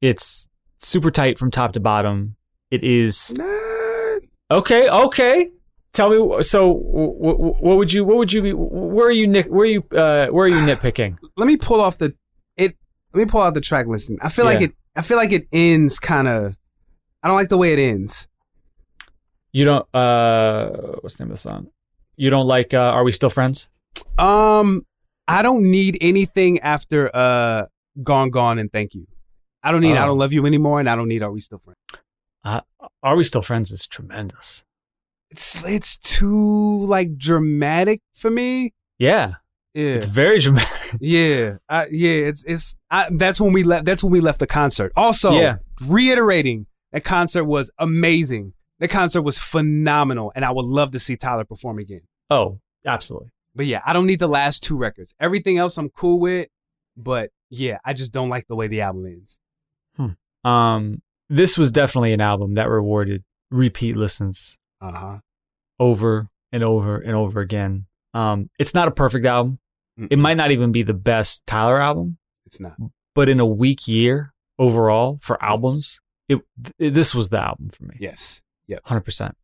It's 0.00 0.48
super 0.78 1.10
tight 1.10 1.38
from 1.38 1.50
top 1.50 1.72
to 1.72 1.80
bottom. 1.80 2.36
It 2.70 2.84
is 2.84 3.32
okay. 4.50 4.88
Okay, 4.88 5.50
tell 5.92 6.10
me. 6.10 6.42
So, 6.42 6.70
what 6.70 7.78
would 7.78 7.92
you? 7.92 8.04
What 8.04 8.18
would 8.18 8.32
you 8.32 8.42
be? 8.42 8.52
Where 8.52 9.06
are 9.06 9.10
you? 9.10 9.26
Nick? 9.26 9.46
Where 9.46 9.62
are 9.62 9.66
you? 9.66 9.80
Uh, 9.90 10.26
where 10.28 10.44
are 10.44 10.48
you 10.48 10.56
nitpicking? 10.56 11.16
Let 11.36 11.46
me 11.46 11.56
pull 11.56 11.80
off 11.80 11.98
the 11.98 12.14
it. 12.56 12.76
Let 13.14 13.20
me 13.20 13.26
pull 13.26 13.40
out 13.40 13.54
the 13.54 13.60
track 13.62 13.86
listing. 13.86 14.18
I 14.20 14.28
feel 14.28 14.44
like 14.44 14.60
it. 14.60 14.74
I 14.94 15.00
feel 15.02 15.16
like 15.16 15.32
it 15.32 15.48
ends 15.50 15.98
kind 15.98 16.28
of. 16.28 16.56
I 17.22 17.28
don't 17.28 17.36
like 17.36 17.48
the 17.48 17.58
way 17.58 17.72
it 17.72 17.78
ends. 17.78 18.28
You 19.52 19.64
don't. 19.64 19.94
Uh, 19.94 20.68
what's 21.00 21.16
the 21.16 21.24
name 21.24 21.30
of 21.32 21.36
the 21.38 21.40
song? 21.40 21.68
You 22.16 22.28
don't 22.30 22.46
like? 22.46 22.74
Uh, 22.74 22.78
are 22.92 23.02
we 23.02 23.12
still 23.12 23.30
friends? 23.30 23.68
Um, 24.18 24.84
I 25.28 25.42
don't 25.42 25.70
need 25.70 25.98
anything 26.00 26.58
after 26.60 27.14
uh 27.14 27.66
gone 28.02 28.30
gone 28.30 28.58
and 28.58 28.70
thank 28.70 28.94
you. 28.94 29.06
I 29.62 29.70
don't 29.72 29.80
need 29.82 29.96
I 29.96 30.04
Oh. 30.04 30.08
don't 30.08 30.18
love 30.18 30.32
you 30.32 30.46
anymore 30.46 30.80
and 30.80 30.88
I 30.88 30.96
don't 30.96 31.08
need 31.08 31.22
are 31.22 31.30
we 31.32 31.40
still 31.40 31.58
friends. 31.60 32.62
Are 33.02 33.16
we 33.16 33.24
still 33.24 33.42
friends? 33.42 33.70
Is 33.70 33.86
tremendous. 33.86 34.64
It's 35.30 35.62
it's 35.64 35.98
too 35.98 36.84
like 36.86 37.16
dramatic 37.18 38.00
for 38.14 38.30
me. 38.30 38.72
Yeah, 38.98 39.34
Yeah. 39.74 39.94
it's 39.96 40.06
very 40.06 40.38
dramatic. 40.38 40.96
yeah. 41.00 41.56
I, 41.68 41.86
yeah, 41.90 42.28
it's 42.28 42.44
it's 42.44 42.74
I, 42.90 43.08
that's 43.10 43.40
when 43.40 43.52
we 43.52 43.62
left 43.64 43.84
that's 43.84 44.02
when 44.02 44.12
we 44.12 44.20
left 44.20 44.38
the 44.40 44.46
concert. 44.46 44.92
Also, 44.96 45.32
Yeah. 45.32 45.56
reiterating 45.86 46.66
that 46.92 47.04
concert 47.04 47.44
was 47.44 47.70
amazing. 47.78 48.54
The 48.78 48.88
concert 48.88 49.22
was 49.22 49.38
phenomenal 49.38 50.32
and 50.34 50.44
I 50.44 50.50
would 50.52 50.64
love 50.64 50.92
to 50.92 50.98
see 50.98 51.16
Tyler 51.16 51.44
perform 51.44 51.78
again. 51.78 52.02
Oh, 52.30 52.60
absolutely. 52.86 53.28
But 53.58 53.66
yeah, 53.66 53.82
I 53.84 53.92
don't 53.92 54.06
need 54.06 54.20
the 54.20 54.28
last 54.28 54.62
two 54.62 54.76
records. 54.76 55.14
Everything 55.20 55.58
else 55.58 55.76
I'm 55.76 55.90
cool 55.90 56.20
with, 56.20 56.48
but 56.96 57.30
yeah, 57.50 57.78
I 57.84 57.92
just 57.92 58.12
don't 58.12 58.28
like 58.30 58.46
the 58.46 58.54
way 58.56 58.68
the 58.68 58.80
album 58.82 59.04
ends. 59.06 59.38
Um, 60.44 61.02
this 61.28 61.58
was 61.58 61.72
definitely 61.72 62.12
an 62.12 62.20
album 62.20 62.54
that 62.54 62.68
rewarded 62.70 63.24
repeat 63.50 63.96
listens 63.96 64.56
Uh-huh. 64.80 65.18
over 65.80 66.28
and 66.52 66.62
over 66.62 66.98
and 66.98 67.14
over 67.16 67.40
again. 67.40 67.86
Um, 68.14 68.48
it's 68.58 68.72
not 68.74 68.86
a 68.88 68.92
perfect 68.92 69.26
album. 69.26 69.58
It 69.98 70.10
Mm-mm. 70.10 70.18
might 70.20 70.36
not 70.36 70.52
even 70.52 70.70
be 70.70 70.84
the 70.84 70.94
best 70.94 71.44
Tyler 71.46 71.80
album, 71.82 72.18
It's 72.46 72.60
not. 72.60 72.76
but 73.16 73.28
in 73.28 73.40
a 73.40 73.46
weak 73.46 73.88
year 73.88 74.32
overall 74.60 75.18
for 75.20 75.42
albums, 75.42 76.00
it, 76.28 76.38
th- 76.78 76.94
this 76.94 77.14
was 77.14 77.28
the 77.30 77.38
album 77.40 77.70
for 77.70 77.82
me. 77.84 77.96
Yes. 77.98 78.40
Hundred 78.84 79.00
percent. 79.02 79.36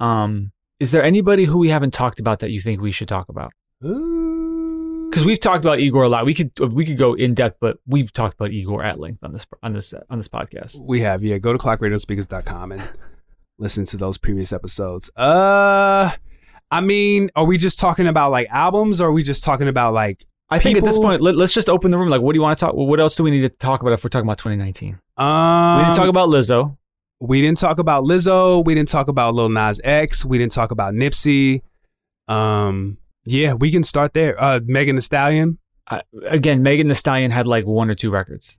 Um, 0.00 0.52
is 0.82 0.90
there 0.90 1.04
anybody 1.04 1.44
who 1.44 1.58
we 1.58 1.68
haven't 1.68 1.94
talked 1.94 2.18
about 2.18 2.40
that 2.40 2.50
you 2.50 2.60
think 2.60 2.80
we 2.80 2.90
should 2.90 3.08
talk 3.08 3.28
about? 3.28 3.52
because 3.80 5.26
we've 5.26 5.38
talked 5.38 5.64
about 5.64 5.78
Igor 5.78 6.04
a 6.04 6.08
lot. 6.08 6.24
We 6.24 6.34
could 6.34 6.58
we 6.58 6.84
could 6.84 6.98
go 6.98 7.14
in 7.14 7.34
depth, 7.34 7.58
but 7.60 7.78
we've 7.86 8.12
talked 8.12 8.34
about 8.34 8.50
Igor 8.50 8.82
at 8.82 8.98
length 8.98 9.22
on 9.22 9.32
this 9.32 9.46
on 9.62 9.72
this 9.72 9.94
on 10.10 10.18
this 10.18 10.28
podcast. 10.28 10.80
We 10.80 11.02
have, 11.02 11.22
yeah. 11.22 11.38
Go 11.38 11.52
to 11.52 11.58
clockradiospeakers.com 11.58 12.72
and 12.72 12.88
listen 13.58 13.84
to 13.86 13.96
those 13.96 14.18
previous 14.18 14.52
episodes. 14.52 15.10
Uh, 15.16 16.10
I 16.70 16.80
mean, 16.80 17.30
are 17.36 17.44
we 17.44 17.58
just 17.58 17.78
talking 17.78 18.08
about 18.08 18.32
like 18.32 18.48
albums, 18.50 19.00
or 19.00 19.08
are 19.08 19.12
we 19.12 19.22
just 19.22 19.44
talking 19.44 19.68
about 19.68 19.94
like? 19.94 20.24
I 20.50 20.58
think 20.58 20.76
at 20.76 20.84
this 20.84 20.98
point, 20.98 21.22
let, 21.22 21.34
us 21.36 21.52
just 21.52 21.70
open 21.70 21.90
the 21.90 21.98
room. 21.98 22.10
Like, 22.10 22.20
what 22.20 22.32
do 22.32 22.38
you 22.38 22.42
want 22.42 22.58
to 22.58 22.64
talk? 22.66 22.74
What 22.74 23.00
else 23.00 23.14
do 23.14 23.22
we 23.22 23.30
need 23.30 23.40
to 23.40 23.48
talk 23.48 23.80
about 23.80 23.92
if 23.94 24.04
we're 24.04 24.10
talking 24.10 24.26
about 24.26 24.38
2019? 24.38 24.98
Um, 25.16 25.78
we 25.78 25.84
didn't 25.84 25.96
talk 25.96 26.08
about 26.08 26.28
Lizzo. 26.28 26.76
We 27.24 27.40
didn't 27.40 27.58
talk 27.58 27.78
about 27.78 28.02
Lizzo. 28.02 28.64
We 28.64 28.74
didn't 28.74 28.88
talk 28.88 29.06
about 29.06 29.34
Lil 29.36 29.48
Nas 29.48 29.80
X. 29.84 30.24
We 30.24 30.38
didn't 30.38 30.50
talk 30.52 30.72
about 30.72 30.92
Nipsey. 30.92 31.62
Um, 32.26 32.98
yeah, 33.24 33.52
we 33.52 33.70
can 33.70 33.84
start 33.84 34.12
there. 34.12 34.34
Uh, 34.42 34.58
Megan 34.64 34.96
Thee 34.96 35.02
Stallion. 35.02 35.58
Uh, 35.86 36.00
again, 36.26 36.64
Megan 36.64 36.88
Thee 36.88 36.94
Stallion 36.94 37.30
had 37.30 37.46
like 37.46 37.64
one 37.64 37.88
or 37.90 37.94
two 37.94 38.10
records. 38.10 38.58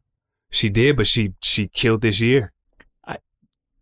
She 0.50 0.70
did, 0.70 0.96
but 0.96 1.08
she 1.08 1.34
she 1.42 1.68
killed 1.68 2.02
this 2.02 2.22
year. 2.22 2.54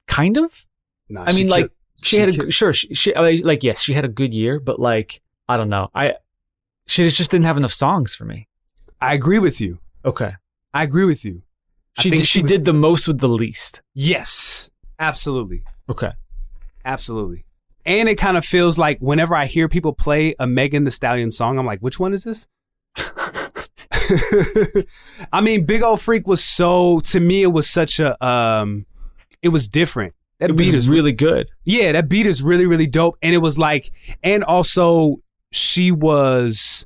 Kind 0.07 0.37
of. 0.37 0.65
Nah, 1.09 1.25
I 1.25 1.31
she 1.31 1.43
mean, 1.43 1.49
like 1.51 1.65
killed- 1.65 1.71
she, 2.03 2.17
had 2.17 2.29
a 2.29 2.31
killed- 2.33 2.53
sure. 2.53 2.73
She, 2.73 2.91
she 2.95 3.13
like 3.13 3.63
yes, 3.63 3.81
she 3.83 3.93
had 3.93 4.03
a 4.03 4.09
good 4.09 4.33
year, 4.33 4.59
but 4.59 4.79
like 4.79 5.21
I 5.47 5.57
don't 5.57 5.69
know. 5.69 5.89
I 5.93 6.15
she 6.87 7.07
just 7.09 7.29
didn't 7.29 7.45
have 7.45 7.57
enough 7.57 7.71
songs 7.71 8.15
for 8.15 8.25
me. 8.25 8.47
I 8.99 9.13
agree 9.13 9.37
with 9.37 9.61
you. 9.61 9.77
Okay. 10.03 10.33
I 10.73 10.81
agree 10.83 11.05
with 11.05 11.23
you. 11.23 11.43
She 11.99 12.09
did, 12.09 12.25
she 12.25 12.41
was- 12.41 12.49
did 12.49 12.65
the 12.65 12.73
most 12.73 13.07
with 13.07 13.19
the 13.19 13.27
least. 13.29 13.83
Yes, 13.93 14.70
absolutely, 15.01 15.63
Okay. 15.89 16.11
absolutely. 16.85 17.43
And 17.85 18.07
it 18.07 18.15
kind 18.15 18.37
of 18.37 18.45
feels 18.45 18.77
like 18.77 18.99
whenever 18.99 19.35
I 19.35 19.47
hear 19.47 19.67
people 19.67 19.91
play 19.91 20.35
a 20.39 20.45
Megan 20.47 20.83
Thee 20.85 20.91
Stallion 20.91 21.31
song, 21.31 21.57
I'm 21.59 21.65
like, 21.65 21.79
which 21.79 21.99
one 21.99 22.13
is 22.13 22.23
this? 22.23 22.47
I 25.33 25.41
mean, 25.41 25.65
Big 25.65 25.81
Ole 25.81 25.97
Freak 25.97 26.27
was 26.27 26.43
so 26.43 26.99
to 27.05 27.19
me. 27.19 27.43
It 27.43 27.47
was 27.47 27.69
such 27.69 27.99
a 27.99 28.23
um, 28.25 28.85
it 29.41 29.49
was 29.49 29.67
different. 29.67 30.13
That 30.39 30.49
It 30.51 30.57
beat 30.57 30.73
is 30.73 30.89
really 30.89 31.11
good. 31.11 31.49
yeah, 31.65 31.91
that 31.91 32.09
beat 32.09 32.25
is 32.25 32.41
really 32.43 32.65
really 32.65 32.87
dope, 32.87 33.17
and 33.21 33.33
it 33.33 33.39
was 33.39 33.57
like, 33.59 33.91
and 34.23 34.43
also 34.43 35.17
she 35.51 35.91
was 35.91 36.85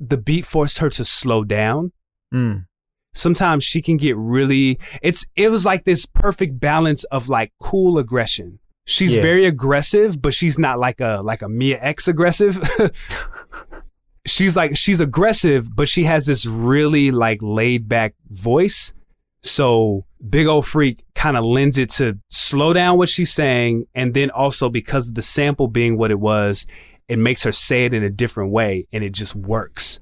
the 0.00 0.16
beat 0.16 0.44
forced 0.44 0.78
her 0.78 0.90
to 0.90 1.04
slow 1.04 1.44
down. 1.44 1.92
Mm. 2.34 2.66
Sometimes 3.14 3.62
she 3.64 3.82
can 3.82 3.96
get 3.96 4.16
really. 4.16 4.78
It's 5.02 5.26
it 5.36 5.50
was 5.50 5.64
like 5.64 5.84
this 5.84 6.06
perfect 6.06 6.58
balance 6.60 7.04
of 7.04 7.28
like 7.28 7.52
cool 7.60 7.98
aggression. 7.98 8.58
She's 8.86 9.14
Yeah. 9.14 9.22
very 9.22 9.46
aggressive, 9.46 10.20
but 10.20 10.34
she's 10.34 10.58
not 10.58 10.78
like 10.78 11.00
a 11.00 11.20
like 11.22 11.42
a 11.42 11.48
Mia 11.48 11.78
X 11.80 12.08
aggressive. 12.08 12.58
she's 14.26 14.56
like 14.56 14.76
she's 14.76 15.00
aggressive, 15.00 15.74
but 15.74 15.88
she 15.88 16.04
has 16.04 16.26
this 16.26 16.46
really 16.46 17.10
like 17.10 17.38
laid 17.42 17.88
back 17.88 18.14
voice. 18.30 18.92
So 19.42 20.04
Big 20.28 20.46
Ole 20.46 20.62
Freak 20.62 21.02
kind 21.14 21.36
of 21.36 21.44
lends 21.44 21.76
it 21.76 21.90
to 21.90 22.18
slow 22.30 22.72
down 22.72 22.96
what 22.96 23.08
she's 23.08 23.32
saying, 23.32 23.86
and 23.94 24.14
then 24.14 24.30
also 24.30 24.68
because 24.68 25.08
of 25.08 25.14
the 25.16 25.22
sample 25.22 25.66
being 25.68 25.96
what 25.98 26.10
it 26.12 26.20
was, 26.20 26.66
it 27.08 27.18
makes 27.18 27.42
her 27.42 27.52
say 27.52 27.84
it 27.84 27.92
in 27.94 28.04
a 28.04 28.10
different 28.10 28.52
way, 28.52 28.86
and 28.92 29.02
it 29.02 29.10
just 29.12 29.34
works. 29.34 29.98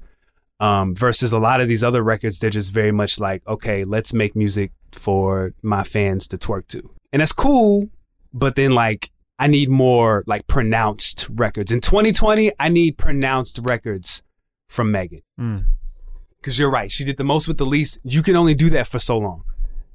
Um, 0.61 0.95
versus 0.95 1.31
a 1.31 1.39
lot 1.39 1.59
of 1.59 1.67
these 1.67 1.83
other 1.83 2.03
records, 2.03 2.37
they're 2.37 2.51
just 2.51 2.71
very 2.71 2.91
much 2.91 3.19
like, 3.19 3.41
okay, 3.47 3.83
let's 3.83 4.13
make 4.13 4.35
music 4.35 4.71
for 4.91 5.53
my 5.63 5.83
fans 5.83 6.27
to 6.27 6.37
twerk 6.37 6.67
to, 6.67 6.87
and 7.11 7.19
that's 7.21 7.33
cool. 7.33 7.89
But 8.31 8.55
then 8.55 8.71
like 8.71 9.09
I 9.39 9.47
need 9.47 9.69
more 9.71 10.23
like 10.27 10.45
pronounced 10.45 11.27
records. 11.31 11.71
In 11.71 11.81
2020, 11.81 12.51
I 12.59 12.69
need 12.69 12.99
pronounced 12.99 13.59
records 13.63 14.21
from 14.69 14.91
Megan. 14.91 15.23
Mm. 15.39 15.65
Because 16.39 16.59
you're 16.59 16.69
right. 16.71 16.91
She 16.91 17.03
did 17.03 17.17
the 17.17 17.23
most 17.23 17.47
with 17.47 17.57
the 17.57 17.65
least. 17.65 17.97
You 18.03 18.21
can 18.21 18.35
only 18.35 18.53
do 18.53 18.69
that 18.69 18.85
for 18.85 18.99
so 18.99 19.17
long. 19.17 19.43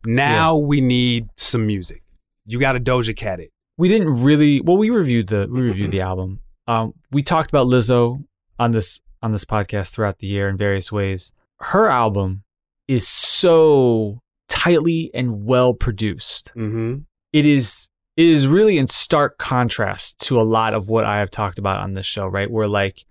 Now 0.04 0.56
we 0.56 0.80
need 0.80 1.28
some 1.36 1.64
music. 1.66 2.02
You 2.44 2.58
got 2.58 2.72
to 2.72 2.80
Doja 2.80 3.16
Cat 3.16 3.38
it. 3.40 3.50
we 3.76 3.88
didn't 3.88 4.22
really 4.22 4.60
well 4.60 4.76
we 4.76 4.90
reviewed 4.90 5.28
the 5.28 5.46
we 5.50 5.62
reviewed 5.62 5.90
the 5.90 6.00
album 6.00 6.40
um 6.66 6.94
we 7.10 7.22
talked 7.22 7.50
about 7.50 7.66
lizzo 7.66 8.24
on 8.58 8.70
this 8.70 9.00
on 9.22 9.32
this 9.32 9.44
podcast 9.44 9.90
throughout 9.90 10.18
the 10.18 10.26
year 10.26 10.48
in 10.48 10.56
various 10.56 10.90
ways 10.92 11.32
her 11.60 11.88
album 11.88 12.42
is 12.88 13.06
so 13.08 14.20
tightly 14.48 15.10
and 15.14 15.44
well 15.44 15.72
produced 15.74 16.52
Mm-hmm. 16.56 16.98
it 17.32 17.46
is 17.46 17.88
it 18.16 18.26
is 18.26 18.46
really 18.46 18.78
in 18.78 18.86
stark 18.86 19.36
contrast 19.38 20.18
to 20.26 20.40
a 20.40 20.42
lot 20.44 20.74
of 20.74 20.88
what 20.88 21.04
i 21.04 21.18
have 21.18 21.30
talked 21.30 21.58
about 21.58 21.80
on 21.80 21.92
this 21.92 22.06
show 22.06 22.26
right 22.26 22.50
where 22.50 22.68
like 22.68 23.04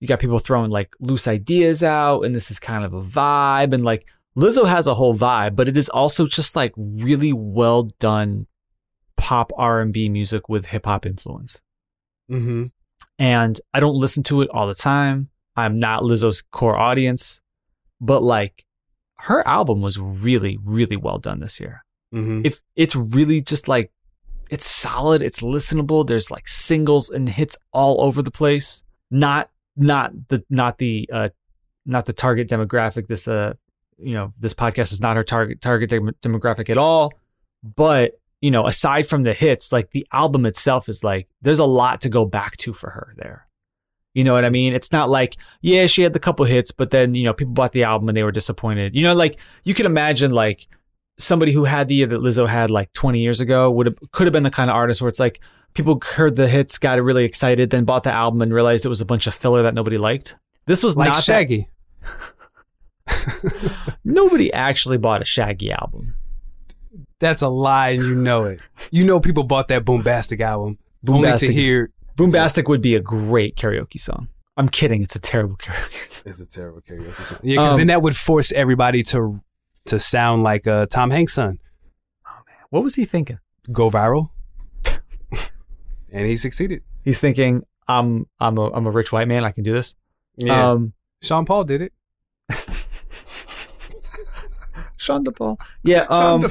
you 0.00 0.08
got 0.08 0.18
people 0.20 0.38
throwing 0.40 0.70
like 0.70 0.94
loose 1.00 1.28
ideas 1.28 1.82
out 1.82 2.22
and 2.22 2.34
this 2.34 2.50
is 2.50 2.58
kind 2.58 2.84
of 2.84 2.92
a 2.92 3.00
vibe 3.00 3.72
and 3.72 3.84
like 3.84 4.08
lizzo 4.36 4.66
has 4.66 4.86
a 4.86 4.94
whole 4.94 5.14
vibe 5.14 5.54
but 5.54 5.68
it 5.68 5.76
is 5.78 5.88
also 5.90 6.26
just 6.26 6.56
like 6.56 6.72
really 6.76 7.32
well 7.32 7.84
done 8.00 8.46
pop 9.16 9.52
R&B 9.56 10.08
music 10.08 10.48
with 10.48 10.66
hip 10.66 10.84
hop 10.86 11.06
influence. 11.06 11.60
Mm-hmm. 12.28 12.66
And 13.20 13.60
I 13.72 13.78
don't 13.78 13.94
listen 13.94 14.24
to 14.24 14.42
it 14.42 14.48
all 14.50 14.66
the 14.66 14.74
time. 14.74 15.28
I'm 15.56 15.76
not 15.76 16.02
Lizzo's 16.02 16.42
core 16.42 16.78
audience, 16.78 17.40
but 18.00 18.22
like 18.22 18.64
her 19.18 19.46
album 19.46 19.80
was 19.80 19.98
really 19.98 20.58
really 20.62 20.96
well 20.96 21.18
done 21.18 21.40
this 21.40 21.60
year. 21.60 21.84
Mm-hmm. 22.14 22.42
If 22.44 22.62
it's 22.76 22.96
really 22.96 23.40
just 23.40 23.68
like 23.68 23.90
it's 24.50 24.66
solid, 24.66 25.22
it's 25.22 25.40
listenable, 25.40 26.06
there's 26.06 26.30
like 26.30 26.46
singles 26.46 27.08
and 27.08 27.28
hits 27.28 27.56
all 27.72 28.02
over 28.02 28.20
the 28.22 28.30
place. 28.30 28.82
Not 29.10 29.50
not 29.76 30.12
the 30.28 30.44
not 30.50 30.78
the 30.78 31.08
uh 31.12 31.28
not 31.86 32.06
the 32.06 32.12
target 32.12 32.48
demographic 32.48 33.06
this 33.06 33.26
uh 33.28 33.54
you 33.98 34.14
know, 34.14 34.32
this 34.40 34.54
podcast 34.54 34.92
is 34.92 35.00
not 35.00 35.16
her 35.16 35.24
target 35.24 35.60
target 35.60 35.90
dem- 35.90 36.16
demographic 36.22 36.68
at 36.70 36.78
all, 36.78 37.12
but 37.62 38.18
you 38.40 38.50
know, 38.50 38.66
aside 38.66 39.06
from 39.06 39.22
the 39.22 39.32
hits, 39.32 39.70
like 39.70 39.92
the 39.92 40.06
album 40.12 40.44
itself 40.44 40.88
is 40.88 41.04
like 41.04 41.28
there's 41.40 41.60
a 41.60 41.64
lot 41.64 42.00
to 42.02 42.08
go 42.08 42.24
back 42.24 42.56
to 42.58 42.72
for 42.72 42.90
her 42.90 43.14
there. 43.16 43.46
You 44.14 44.24
know 44.24 44.34
what 44.34 44.44
I 44.44 44.50
mean? 44.50 44.74
It's 44.74 44.92
not 44.92 45.08
like, 45.08 45.36
yeah, 45.62 45.86
she 45.86 46.02
had 46.02 46.12
the 46.12 46.18
couple 46.18 46.44
hits, 46.44 46.70
but 46.70 46.90
then, 46.90 47.14
you 47.14 47.24
know, 47.24 47.32
people 47.32 47.54
bought 47.54 47.72
the 47.72 47.84
album 47.84 48.08
and 48.08 48.16
they 48.16 48.22
were 48.22 48.32
disappointed. 48.32 48.94
You 48.94 49.02
know, 49.04 49.14
like 49.14 49.38
you 49.64 49.72
can 49.74 49.86
imagine 49.86 50.30
like 50.32 50.66
somebody 51.18 51.52
who 51.52 51.64
had 51.64 51.88
the 51.88 51.94
year 51.94 52.06
that 52.06 52.20
Lizzo 52.20 52.46
had 52.46 52.70
like 52.70 52.92
20 52.92 53.20
years 53.20 53.40
ago 53.40 53.70
would 53.70 53.86
have 53.86 53.98
could 54.12 54.26
have 54.26 54.32
been 54.32 54.42
the 54.42 54.50
kind 54.50 54.68
of 54.70 54.76
artist 54.76 55.00
where 55.00 55.08
it's 55.08 55.20
like 55.20 55.40
people 55.74 55.98
heard 56.04 56.36
the 56.36 56.46
hits, 56.48 56.76
got 56.78 57.02
really 57.02 57.24
excited, 57.24 57.70
then 57.70 57.84
bought 57.84 58.02
the 58.02 58.12
album 58.12 58.42
and 58.42 58.52
realized 58.52 58.84
it 58.84 58.90
was 58.90 59.00
a 59.00 59.06
bunch 59.06 59.26
of 59.26 59.34
filler 59.34 59.62
that 59.62 59.74
nobody 59.74 59.96
liked. 59.96 60.36
This 60.66 60.82
was 60.82 60.96
Like 60.96 61.08
not 61.08 61.16
that- 61.16 61.22
Shaggy. 61.24 61.68
nobody 64.04 64.52
actually 64.52 64.98
bought 64.98 65.22
a 65.22 65.24
Shaggy 65.24 65.72
album. 65.72 66.14
That's 67.18 67.40
a 67.40 67.48
lie, 67.48 67.90
and 67.90 68.02
you 68.02 68.14
know 68.14 68.44
it. 68.44 68.60
You 68.90 69.04
know 69.04 69.20
people 69.20 69.44
bought 69.44 69.68
that 69.68 69.84
Boombastic 69.84 70.40
album 70.40 70.78
only 71.08 71.28
Boombastic 71.28 71.46
to 71.46 71.52
hear. 71.52 71.90
Boombastic 72.16 72.68
would 72.68 72.82
be 72.82 72.94
a 72.94 73.00
great 73.00 73.56
karaoke 73.56 73.98
song. 74.00 74.28
I'm 74.56 74.68
kidding. 74.68 75.02
It's 75.02 75.16
a 75.16 75.20
terrible 75.20 75.56
karaoke 75.56 75.92
song. 76.08 76.30
It's 76.30 76.40
a 76.40 76.50
terrible 76.50 76.80
karaoke 76.82 77.24
song. 77.24 77.38
Yeah, 77.42 77.56
because 77.62 77.72
Um, 77.72 77.78
then 77.78 77.86
that 77.88 78.02
would 78.02 78.16
force 78.16 78.52
everybody 78.52 79.02
to 79.04 79.40
to 79.86 79.98
sound 79.98 80.42
like 80.42 80.66
uh, 80.66 80.86
Tom 80.86 81.10
Hanks' 81.10 81.34
son. 81.34 81.58
Oh 82.26 82.30
man, 82.46 82.56
what 82.70 82.82
was 82.82 82.94
he 82.94 83.04
thinking? 83.04 83.38
Go 83.72 83.90
viral, 83.90 84.28
and 86.12 86.26
he 86.26 86.36
succeeded. 86.36 86.82
He's 87.02 87.18
thinking, 87.18 87.62
I'm 87.88 88.26
I'm 88.38 88.58
a 88.58 88.70
I'm 88.72 88.86
a 88.86 88.90
rich 88.90 89.10
white 89.12 89.26
man. 89.28 89.44
I 89.44 89.50
can 89.52 89.64
do 89.64 89.72
this. 89.72 89.94
Yeah, 90.36 90.70
Um, 90.72 90.92
Sean 91.22 91.44
Paul 91.44 91.64
did 91.64 91.80
it. 91.82 91.92
Sean 94.96 95.24
DePaul. 95.24 95.60
Yeah. 95.82 96.04
Sean 96.06 96.44
Um, 96.44 96.50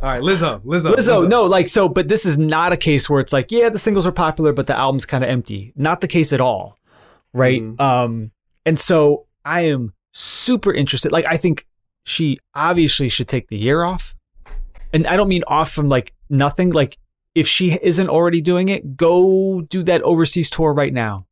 All 0.00 0.08
right, 0.10 0.22
Lizzo, 0.22 0.60
Lizzo, 0.64 0.94
Lizzo, 0.94 1.28
no, 1.28 1.44
like 1.44 1.66
so, 1.66 1.88
but 1.88 2.08
this 2.08 2.24
is 2.24 2.38
not 2.38 2.72
a 2.72 2.76
case 2.76 3.10
where 3.10 3.20
it's 3.20 3.32
like, 3.32 3.50
yeah, 3.50 3.68
the 3.68 3.80
singles 3.80 4.06
are 4.06 4.12
popular, 4.12 4.52
but 4.52 4.68
the 4.68 4.76
album's 4.76 5.04
kind 5.04 5.24
of 5.24 5.30
empty. 5.30 5.72
Not 5.74 6.00
the 6.00 6.06
case 6.06 6.32
at 6.32 6.40
all, 6.40 6.78
right? 7.32 7.60
Mhm. 7.60 7.80
Um, 7.80 8.30
and 8.64 8.78
so 8.78 9.26
I 9.44 9.62
am 9.62 9.94
super 10.12 10.72
interested. 10.72 11.10
Like, 11.10 11.24
I 11.28 11.36
think 11.36 11.66
she 12.04 12.38
obviously 12.54 13.08
should 13.08 13.26
take 13.26 13.48
the 13.48 13.56
year 13.56 13.82
off, 13.82 14.14
and 14.92 15.04
I 15.04 15.16
don't 15.16 15.28
mean 15.28 15.42
off 15.48 15.72
from 15.72 15.88
like 15.88 16.14
nothing. 16.30 16.70
Like, 16.70 16.96
if 17.34 17.48
she 17.48 17.76
isn't 17.82 18.08
already 18.08 18.40
doing 18.40 18.68
it, 18.68 18.96
go 18.96 19.62
do 19.62 19.82
that 19.82 20.02
overseas 20.02 20.48
tour 20.48 20.72
right 20.72 20.92
now. 20.92 21.26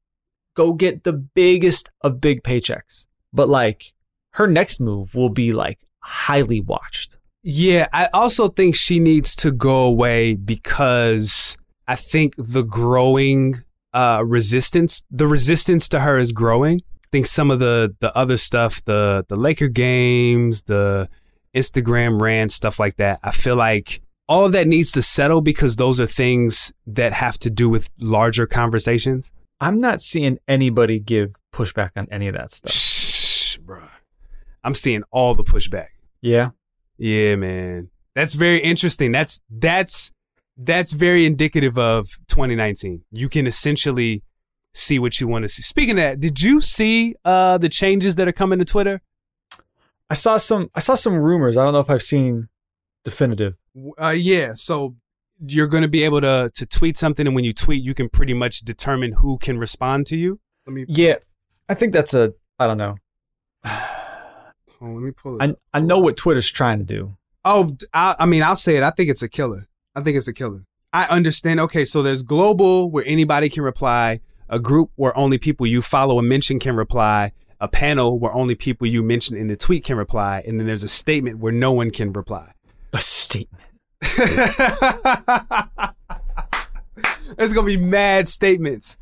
Go 0.55 0.73
get 0.73 1.05
the 1.05 1.13
biggest 1.13 1.89
of 2.01 2.21
big 2.21 2.43
paychecks. 2.43 3.07
But 3.33 3.49
like, 3.49 3.93
her 4.33 4.49
next 4.49 4.81
move 4.81 5.15
will 5.15 5.29
be 5.31 5.53
like 5.53 5.79
highly 6.01 6.61
watched. 6.61 7.19
Yeah, 7.49 7.87
I 7.93 8.09
also 8.13 8.49
think 8.49 8.75
she 8.75 8.99
needs 8.99 9.37
to 9.37 9.53
go 9.53 9.85
away 9.85 10.35
because 10.35 11.57
I 11.87 11.95
think 11.95 12.35
the 12.37 12.65
growing 12.65 13.63
uh, 13.95 14.25
resistance, 14.27 15.05
the 15.13 15.29
resistance 15.29 15.89
to 15.91 16.01
her 16.01 16.19
is 16.19 16.33
growing. 16.33 16.81
I 16.81 17.07
think 17.13 17.27
some 17.27 17.53
of 17.53 17.61
the 17.61 17.95
the 18.01 18.13
other 18.19 18.37
stuff, 18.37 18.85
the 18.85 19.25
the 19.29 19.37
Laker 19.37 19.69
games, 19.69 20.65
the 20.65 21.09
Instagram 21.55 22.21
rant 22.21 22.51
stuff 22.51 22.81
like 22.81 22.97
that. 22.97 23.21
I 23.23 23.31
feel 23.31 23.55
like 23.55 24.03
all 24.29 24.45
of 24.45 24.51
that 24.51 24.67
needs 24.67 24.91
to 24.93 25.01
settle 25.01 25.41
because 25.41 25.77
those 25.77 26.01
are 26.01 26.07
things 26.07 26.73
that 26.85 27.13
have 27.13 27.39
to 27.39 27.49
do 27.49 27.69
with 27.69 27.91
larger 28.01 28.49
conversations. 28.49 29.31
I'm 29.61 29.79
not 29.79 30.01
seeing 30.01 30.39
anybody 30.49 30.99
give 30.99 31.37
pushback 31.55 31.91
on 31.95 32.09
any 32.11 32.27
of 32.27 32.35
that 32.35 32.51
stuff. 32.51 32.73
Shh, 32.73 33.59
bruh. 33.59 33.89
I'm 34.65 34.75
seeing 34.75 35.05
all 35.13 35.37
the 35.37 35.45
pushback. 35.45 35.91
Yeah. 36.21 36.51
Yeah, 36.99 37.37
man. 37.37 37.91
That's 38.15 38.35
very 38.35 38.61
interesting. 38.63 39.13
That's 39.13 39.41
that's 39.51 40.11
that's 40.57 40.93
very 40.93 41.27
indicative 41.27 41.77
of 41.77 42.09
2019. 42.29 43.03
You 43.13 43.29
can 43.29 43.47
essentially 43.47 44.23
see 44.73 44.99
what 44.99 45.21
you 45.21 45.29
want 45.29 45.45
to 45.45 45.49
see. 45.49 45.63
Speaking 45.63 45.99
of 45.99 46.03
that, 46.03 46.21
did 46.21 46.43
you 46.43 46.61
see 46.61 47.15
uh 47.25 47.59
the 47.59 47.69
changes 47.69 48.17
that 48.17 48.27
are 48.27 48.33
coming 48.33 48.59
to 48.59 48.65
Twitter? 48.65 49.03
I 50.09 50.15
saw 50.15 50.39
some 50.39 50.71
I 50.75 50.81
saw 50.81 50.95
some 50.95 51.15
rumors. 51.15 51.57
I 51.57 51.65
don't 51.65 51.73
know 51.75 51.81
if 51.81 51.91
I've 51.91 52.03
seen 52.03 52.49
definitive. 53.05 53.55
Uh 54.01 54.09
yeah, 54.11 54.53
so 54.55 54.97
you're 55.47 55.67
going 55.67 55.83
to 55.83 55.89
be 55.89 56.03
able 56.03 56.23
to 56.23 56.51
to 56.55 56.65
tweet 56.65 56.97
something 56.97 57.27
and 57.27 57.37
when 57.37 57.45
you 57.45 57.53
tweet 57.53 57.85
you 57.85 57.93
can 57.93 58.09
pretty 58.09 58.33
much 58.33 58.61
determine 58.61 59.13
who 59.13 59.37
can 59.37 59.59
respond 59.59 60.07
to 60.07 60.17
you. 60.17 60.41
Let 60.67 60.73
me 60.73 60.87
Yeah. 60.89 61.17
I 61.69 61.75
think 61.75 61.93
that's 61.93 62.15
a 62.15 62.33
I 62.59 62.67
don't 62.67 62.79
know. 62.79 62.97
oh, 64.81 64.87
let 64.87 65.03
me 65.03 65.11
pull 65.11 65.37
it. 65.37 65.43
I 65.43 65.49
up. 65.51 65.57
I 65.75 65.81
know 65.81 65.99
what 65.99 66.17
Twitter's 66.17 66.51
trying 66.51 66.79
to 66.79 66.85
do. 66.85 67.17
Oh, 67.45 67.77
I, 67.95 68.17
I 68.19 68.27
mean, 68.27 68.43
I'll 68.43 68.57
say 68.57 68.77
it. 68.77 68.83
I 68.83 68.91
think 68.91 69.11
it's 69.11 69.23
a 69.23 69.29
killer. 69.29 69.67
I 69.95 70.03
think 70.03 70.17
it's 70.17 70.29
a 70.29 70.33
killer. 70.33 70.65
I 70.93 71.05
understand. 71.07 71.61
Okay, 71.61 71.85
so 71.85 72.03
there's 72.03 72.23
global 72.23 72.91
where 72.91 73.05
anybody 73.07 73.49
can 73.49 73.63
reply, 73.63 74.21
a 74.49 74.59
group 74.59 74.91
where 74.97 75.17
only 75.17 75.39
people 75.39 75.67
you 75.67 75.83
follow 75.83 76.19
and 76.19 76.29
mention 76.29 76.59
can 76.59 76.75
reply, 76.77 77.33
a 77.61 77.69
panel 77.69 78.19
where 78.19 78.33
only 78.33 78.55
people 78.55 78.87
you 78.87 79.03
mention 79.03 79.37
in 79.37 79.49
the 79.49 79.57
tweet 79.57 79.85
can 79.85 79.97
reply, 79.97 80.43
and 80.47 80.59
then 80.59 80.67
there's 80.67 80.85
a 80.85 80.89
statement 80.89 81.39
where 81.39 81.53
no 81.53 81.73
one 81.73 81.91
can 81.91 82.13
reply. 82.13 82.53
A 82.93 83.01
statement. 83.01 83.63
There's 87.37 87.53
gonna 87.53 87.67
be 87.67 87.77
mad 87.77 88.29
statements. 88.29 88.99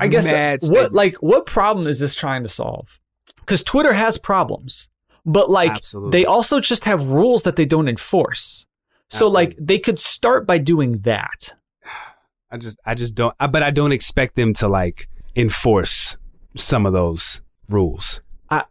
I 0.00 0.08
guess 0.08 0.30
Mad 0.30 0.60
what 0.62 0.66
statements. 0.66 0.94
like 0.94 1.14
what 1.16 1.46
problem 1.46 1.86
is 1.86 1.98
this 2.00 2.14
trying 2.14 2.42
to 2.42 2.48
solve? 2.48 2.98
Because 3.36 3.62
Twitter 3.62 3.92
has 3.92 4.18
problems, 4.18 4.88
but 5.24 5.50
like 5.50 5.72
Absolutely. 5.72 6.10
they 6.10 6.26
also 6.26 6.60
just 6.60 6.84
have 6.84 7.08
rules 7.08 7.42
that 7.42 7.56
they 7.56 7.64
don't 7.64 7.88
enforce. 7.88 8.66
So 9.08 9.26
like 9.26 9.56
they 9.58 9.78
could 9.78 9.98
start 9.98 10.46
by 10.46 10.58
doing 10.58 11.00
that. 11.00 11.54
I 12.50 12.56
just, 12.56 12.78
I 12.84 12.94
just 12.94 13.14
don't. 13.14 13.34
I, 13.40 13.46
but 13.46 13.62
I 13.62 13.70
don't 13.70 13.92
expect 13.92 14.36
them 14.36 14.54
to 14.54 14.68
like 14.68 15.08
enforce 15.36 16.16
some 16.56 16.86
of 16.86 16.92
those 16.92 17.40
rules. 17.68 18.20
I 18.50 18.64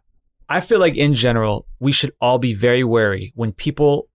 I 0.48 0.60
feel 0.60 0.80
like 0.80 0.96
in 0.96 1.14
general 1.14 1.66
we 1.78 1.92
should 1.92 2.12
all 2.20 2.38
be 2.38 2.54
very 2.54 2.84
wary 2.84 3.32
when 3.34 3.52
people, 3.52 4.08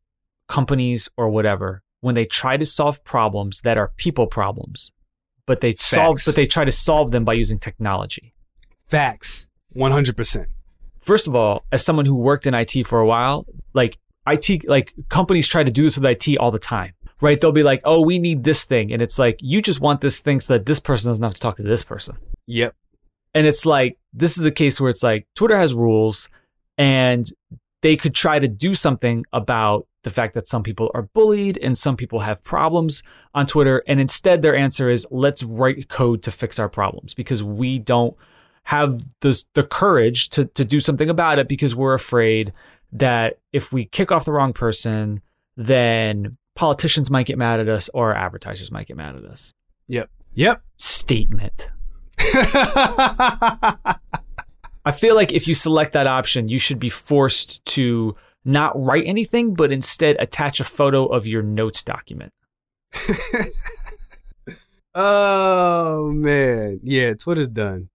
companies 0.48 1.10
or 1.18 1.30
whatever, 1.30 1.84
when 2.02 2.16
they 2.16 2.26
try 2.26 2.58
to 2.58 2.66
solve 2.66 3.04
problems 3.04 3.62
that 3.62 3.78
are 3.78 3.92
people 3.98 4.28
problems, 4.28 4.92
but 5.46 5.62
they 5.62 5.74
solve 5.74 6.20
but 6.26 6.36
they 6.36 6.48
try 6.48 6.66
to 6.66 6.72
solve 6.72 7.12
them 7.12 7.24
by 7.24 7.34
using 7.34 7.60
technology. 7.60 8.34
Facts, 8.88 9.48
one 9.74 9.92
hundred 9.92 10.18
percent. 10.18 10.48
First 11.06 11.28
of 11.28 11.36
all, 11.36 11.64
as 11.72 11.86
someone 11.86 12.06
who 12.06 12.16
worked 12.16 12.48
in 12.48 12.54
IT 12.56 12.88
for 12.88 13.00
a 13.00 13.06
while, 13.06 13.46
like 13.74 13.98
IT, 14.28 14.68
like 14.68 14.94
companies 15.10 15.48
try 15.48 15.64
to 15.64 15.72
do 15.72 15.84
this 15.84 15.98
with 15.98 16.06
IT 16.06 16.38
all 16.40 16.50
the 16.50 16.60
time, 16.60 16.94
right? 17.22 17.40
They'll 17.40 17.52
be 17.52 17.64
like, 17.64 17.82
oh, 17.86 18.02
we 18.02 18.18
need 18.18 18.44
this 18.44 18.66
thing. 18.66 18.92
And 18.92 19.02
it's 19.02 19.20
like, 19.20 19.38
you 19.40 19.62
just 19.62 19.80
want 19.80 20.02
this 20.02 20.20
thing 20.20 20.40
so 20.40 20.54
that 20.54 20.66
this 20.66 20.80
person 20.80 21.12
doesn't 21.12 21.24
have 21.24 21.36
to 21.36 21.40
talk 21.40 21.58
to 21.58 21.64
this 21.64 21.84
person. 21.84 22.18
Yep. 22.48 22.76
And 23.36 23.46
it's 23.46 23.66
like, 23.66 24.00
this 24.14 24.38
is 24.38 24.46
a 24.46 24.52
case 24.52 24.82
where 24.82 24.90
it's 24.90 25.04
like 25.04 25.28
Twitter 25.36 25.58
has 25.58 25.76
rules 25.76 26.28
and 26.78 27.26
they 27.82 27.96
could 27.96 28.16
try 28.16 28.40
to 28.40 28.48
do 28.48 28.74
something 28.74 29.26
about 29.32 29.88
the 30.02 30.10
fact 30.10 30.34
that 30.34 30.48
some 30.48 30.64
people 30.64 30.90
are 30.96 31.04
bullied 31.04 31.60
and 31.60 31.78
some 31.78 31.96
people 31.96 32.22
have 32.22 32.44
problems 32.44 33.04
on 33.36 33.46
Twitter. 33.46 33.84
And 33.88 34.00
instead, 34.00 34.42
their 34.42 34.56
answer 34.56 34.90
is 34.90 35.06
let's 35.12 35.44
write 35.44 35.88
code 35.88 36.24
to 36.24 36.32
fix 36.32 36.58
our 36.58 36.70
problems 36.70 37.14
because 37.14 37.44
we 37.44 37.78
don't 37.78 38.16
have 38.66 39.02
the, 39.22 39.44
the 39.54 39.64
courage 39.64 40.30
to, 40.30 40.46
to 40.46 40.66
do 40.66 40.80
something 40.80 41.10
about 41.10 41.40
it 41.40 41.48
because 41.48 41.76
we're 41.76 41.94
afraid 41.94 42.52
that 42.92 43.40
if 43.54 43.72
we 43.72 43.86
kick 43.86 44.12
off 44.12 44.26
the 44.26 44.32
wrong 44.32 44.54
person, 44.54 45.22
then 45.56 46.38
politicians 46.56 47.12
might 47.12 47.28
get 47.28 47.38
mad 47.38 47.60
at 47.60 47.70
us 47.70 47.90
or 47.94 48.14
advertisers 48.16 48.72
might 48.72 48.88
get 48.88 48.98
mad 48.98 49.16
at 49.16 49.24
us. 49.24 49.54
Yep. 49.88 50.10
Yep. 50.34 50.62
Statement. 50.78 51.70
I 54.88 54.92
feel 54.94 55.16
like 55.16 55.32
if 55.32 55.48
you 55.48 55.54
select 55.54 55.94
that 55.94 56.08
option, 56.08 56.48
you 56.48 56.60
should 56.60 56.80
be 56.80 56.90
forced 56.90 57.64
to 57.66 58.16
not 58.46 58.80
write 58.80 59.06
anything, 59.06 59.54
but 59.54 59.72
instead 59.72 60.16
attach 60.20 60.60
a 60.60 60.64
photo 60.64 61.06
of 61.06 61.28
your 61.28 61.42
notes 61.42 61.84
document. 61.84 62.32
oh 64.96 66.12
man, 66.14 66.80
yeah. 66.84 67.14
Twitter's 67.14 67.50
done. 67.50 67.90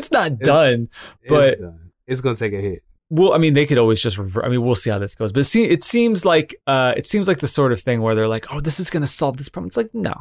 It's 0.00 0.10
not 0.10 0.32
It's- 0.32 0.46
done, 0.46 0.88
It's 1.22 1.28
But- 1.30 1.60
done. 1.60 1.90
It's 2.06 2.20
gonna 2.20 2.34
take 2.36 2.52
a 2.54 2.60
hit. 2.60 2.80
well, 3.08 3.32
I 3.34 3.38
mean, 3.38 3.52
they 3.54 3.66
could 3.66 3.78
always 3.78 4.00
just 4.00 4.18
revert. 4.18 4.44
I 4.44 4.48
mean, 4.48 4.62
we'll 4.64 4.74
see 4.74 4.90
how 4.90 4.98
this 4.98 5.14
goes. 5.14 5.30
But 5.32 5.40
it, 5.40 5.44
se- 5.44 5.68
it 5.76 5.82
seems 5.84 6.24
like 6.24 6.54
uh, 6.66 6.92
it 6.96 7.06
seems 7.06 7.28
like 7.28 7.38
the 7.38 7.46
sort 7.48 7.70
of 7.72 7.80
thing 7.80 8.00
where 8.02 8.14
they're 8.16 8.28
like, 8.36 8.46
"Oh, 8.52 8.60
this 8.60 8.80
is 8.80 8.90
going 8.90 9.02
to 9.02 9.06
solve 9.20 9.36
this 9.36 9.48
problem." 9.48 9.68
It's 9.68 9.76
like, 9.76 9.94
no, 9.94 10.14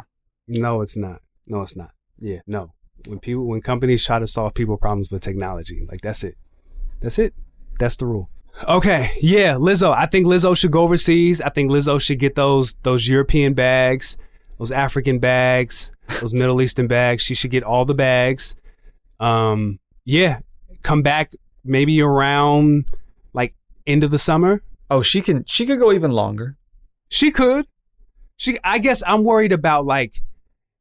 No, 0.47 0.82
it's 0.82 0.95
not. 0.97 1.21
No, 1.47 1.61
it's 1.61 1.75
not. 1.75 1.91
Yeah, 2.19 2.39
no. 2.45 2.73
When 3.07 3.19
people, 3.19 3.45
when 3.47 3.61
companies 3.61 4.03
try 4.05 4.19
to 4.19 4.27
solve 4.27 4.53
people 4.53 4.77
problems 4.77 5.09
with 5.09 5.21
technology, 5.23 5.86
like 5.89 6.01
that's 6.01 6.23
it. 6.23 6.36
That's 7.01 7.17
it. 7.17 7.34
That's 7.80 7.95
the 7.97 8.05
rule. 8.05 8.30
Okay, 8.67 9.09
yeah, 9.21 9.53
Lizzo. 9.53 9.95
I 9.95 10.05
think 10.05 10.27
Lizzo 10.27 10.55
should 10.57 10.71
go 10.71 10.82
overseas. 10.82 11.41
I 11.41 11.49
think 11.49 11.71
Lizzo 11.71 11.99
should 12.01 12.19
get 12.19 12.36
those 12.36 12.75
those 12.84 13.07
European 13.07 13.53
bags, 13.53 14.17
those 14.59 14.71
African 14.71 15.17
bags, 15.19 15.91
those 16.19 16.34
Middle 16.34 16.61
Eastern 16.61 16.88
bags. 16.88 17.23
She 17.23 17.34
should 17.36 17.51
get 17.51 17.63
all 17.63 17.86
the 17.86 17.95
bags. 17.95 18.55
Um, 19.20 19.80
yeah, 20.05 20.39
come 20.82 21.01
back 21.01 21.32
maybe 21.63 22.01
around 22.01 22.86
like 23.34 23.53
end 23.86 24.03
of 24.03 24.11
the 24.11 24.20
summer. 24.20 24.61
oh, 24.89 25.01
she 25.01 25.22
can 25.22 25.45
she 25.45 25.65
could 25.65 25.80
go 25.80 25.91
even 25.91 26.11
longer. 26.11 26.57
She 27.09 27.32
could. 27.32 27.67
She 28.38 28.57
I 28.63 28.80
guess 28.80 29.03
I'm 29.05 29.24
worried 29.24 29.51
about 29.51 29.86
like 29.86 30.22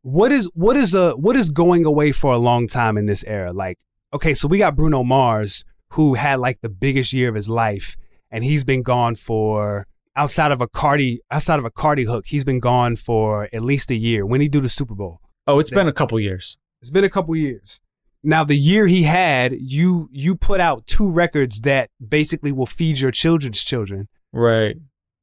what 0.02 0.32
is 0.32 0.50
what 0.54 0.76
is 0.76 0.94
a 0.94 1.12
what 1.12 1.36
is 1.36 1.50
going 1.50 1.84
away 1.84 2.12
for 2.12 2.32
a 2.32 2.38
long 2.38 2.66
time 2.68 2.96
in 2.96 3.06
this 3.06 3.24
era? 3.24 3.52
Like, 3.52 3.80
okay, 4.14 4.34
so 4.34 4.48
we 4.48 4.58
got 4.58 4.76
Bruno 4.76 5.02
Mars 5.02 5.64
who 5.90 6.14
had 6.14 6.38
like 6.38 6.60
the 6.60 6.68
biggest 6.68 7.12
year 7.12 7.28
of 7.28 7.34
his 7.34 7.48
life 7.48 7.96
and 8.30 8.44
he's 8.44 8.64
been 8.64 8.82
gone 8.82 9.14
for 9.14 9.86
outside 10.16 10.52
of 10.52 10.60
a 10.60 10.68
Cardi 10.68 11.20
outside 11.30 11.58
of 11.58 11.64
a 11.64 11.70
Cardi 11.70 12.04
hook, 12.04 12.26
he's 12.26 12.44
been 12.44 12.60
gone 12.60 12.96
for 12.96 13.48
at 13.52 13.62
least 13.62 13.90
a 13.90 13.94
year. 13.94 14.26
When 14.26 14.40
he 14.40 14.48
do 14.48 14.60
the 14.60 14.68
Super 14.68 14.94
Bowl? 14.94 15.20
Oh, 15.46 15.58
it's 15.58 15.70
been 15.70 15.88
a 15.88 15.92
couple 15.92 16.20
years. 16.20 16.58
It's 16.80 16.90
been 16.90 17.04
a 17.04 17.10
couple 17.10 17.34
years. 17.34 17.80
Now 18.22 18.44
the 18.44 18.56
year 18.56 18.86
he 18.86 19.04
had, 19.04 19.54
you 19.60 20.08
you 20.12 20.34
put 20.34 20.60
out 20.60 20.86
two 20.86 21.08
records 21.10 21.60
that 21.60 21.90
basically 22.06 22.52
will 22.52 22.66
feed 22.66 22.98
your 22.98 23.10
children's 23.12 23.62
children 23.62 24.08
Right. 24.32 24.76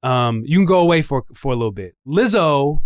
um, 0.04 0.41
you 0.46 0.58
can 0.58 0.66
go 0.66 0.80
away 0.80 1.02
for 1.02 1.24
for 1.34 1.52
a 1.52 1.56
little 1.56 1.72
bit. 1.72 1.96
Lizzo, 2.08 2.80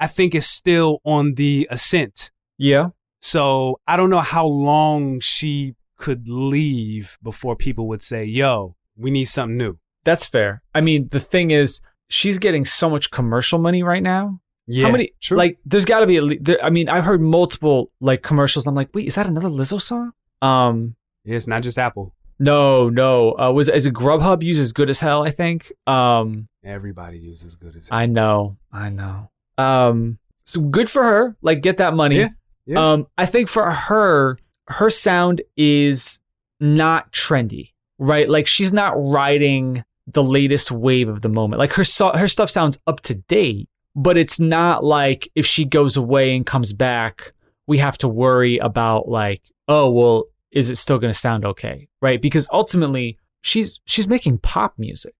I 0.00 0.06
think, 0.08 0.34
is 0.34 0.46
still 0.48 0.98
on 1.04 1.34
the 1.34 1.66
ascent. 1.70 2.30
Yeah. 2.58 2.88
So 3.20 3.80
I 3.86 3.96
don't 3.96 4.10
know 4.10 4.20
how 4.20 4.46
long 4.46 5.20
she 5.20 5.74
could 5.96 6.28
leave 6.28 7.16
before 7.22 7.56
people 7.56 7.86
would 7.88 8.02
say, 8.02 8.24
"Yo, 8.24 8.76
we 8.96 9.10
need 9.10 9.26
something 9.26 9.56
new." 9.56 9.78
That's 10.04 10.26
fair. 10.26 10.62
I 10.74 10.80
mean, 10.82 11.08
the 11.10 11.20
thing 11.20 11.50
is, 11.50 11.80
she's 12.08 12.38
getting 12.38 12.64
so 12.66 12.90
much 12.90 13.10
commercial 13.10 13.58
money 13.58 13.82
right 13.82 14.02
now. 14.02 14.40
Yeah, 14.66 14.86
How 14.86 14.92
many? 14.92 15.10
True. 15.20 15.36
Like, 15.36 15.58
there's 15.66 15.84
got 15.84 16.00
to 16.00 16.06
be. 16.06 16.20
Least, 16.20 16.44
there, 16.44 16.64
I 16.64 16.70
mean, 16.70 16.88
I've 16.88 17.04
heard 17.04 17.20
multiple 17.20 17.90
like 18.00 18.22
commercials. 18.22 18.66
I'm 18.66 18.74
like, 18.74 18.88
wait, 18.94 19.06
is 19.06 19.14
that 19.16 19.26
another 19.26 19.48
Lizzo 19.48 19.80
song? 19.80 20.12
Um, 20.42 20.96
yeah, 21.24 21.36
it's 21.36 21.46
not 21.46 21.62
just 21.62 21.78
Apple. 21.78 22.14
no, 22.38 22.88
no. 22.88 23.32
Uh, 23.38 23.52
was 23.52 23.68
is 23.68 23.86
it 23.86 23.94
Grubhub 23.94 24.42
uses 24.42 24.72
good 24.72 24.88
as 24.90 25.00
hell? 25.00 25.22
I 25.24 25.30
think. 25.30 25.70
Um, 25.86 26.48
Everybody 26.64 27.18
uses 27.18 27.56
good 27.56 27.76
as 27.76 27.88
hell. 27.90 27.98
I 27.98 28.06
know, 28.06 28.56
I 28.72 28.88
know. 28.88 29.30
Um, 29.58 30.18
so 30.44 30.60
good 30.62 30.88
for 30.90 31.02
her. 31.02 31.36
Like, 31.42 31.60
get 31.62 31.76
that 31.76 31.94
money. 31.94 32.16
Yeah, 32.16 32.28
yeah. 32.66 32.92
Um, 32.92 33.06
I 33.18 33.26
think 33.26 33.48
for 33.48 33.70
her, 33.70 34.38
her 34.68 34.88
sound 34.90 35.42
is 35.58 36.20
not 36.60 37.12
trendy, 37.12 37.72
right? 37.98 38.28
Like 38.30 38.46
she's 38.46 38.72
not 38.72 38.94
riding 38.96 39.84
the 40.06 40.22
latest 40.22 40.70
wave 40.70 41.08
of 41.08 41.20
the 41.22 41.28
moment. 41.28 41.58
Like 41.60 41.72
her 41.74 41.84
so- 41.84 42.12
her 42.12 42.28
stuff 42.28 42.48
sounds 42.50 42.78
up 42.86 43.00
to 43.02 43.14
date, 43.14 43.68
but 43.96 44.16
it's 44.18 44.40
not 44.40 44.84
like 44.84 45.28
if 45.34 45.46
she 45.46 45.64
goes 45.64 45.96
away 45.96 46.34
and 46.36 46.44
comes 46.44 46.72
back, 46.72 47.32
we 47.66 47.78
have 47.78 47.96
to 47.98 48.08
worry 48.08 48.58
about 48.58 49.08
like, 49.08 49.42
oh 49.68 49.90
well, 49.90 50.24
is 50.50 50.70
it 50.70 50.76
still 50.76 50.98
going 50.98 51.12
to 51.12 51.18
sound 51.18 51.44
okay, 51.44 51.88
right? 52.02 52.20
Because 52.22 52.46
ultimately, 52.52 53.18
she's 53.42 53.80
she's 53.86 54.06
making 54.08 54.38
pop 54.38 54.74
music, 54.78 55.14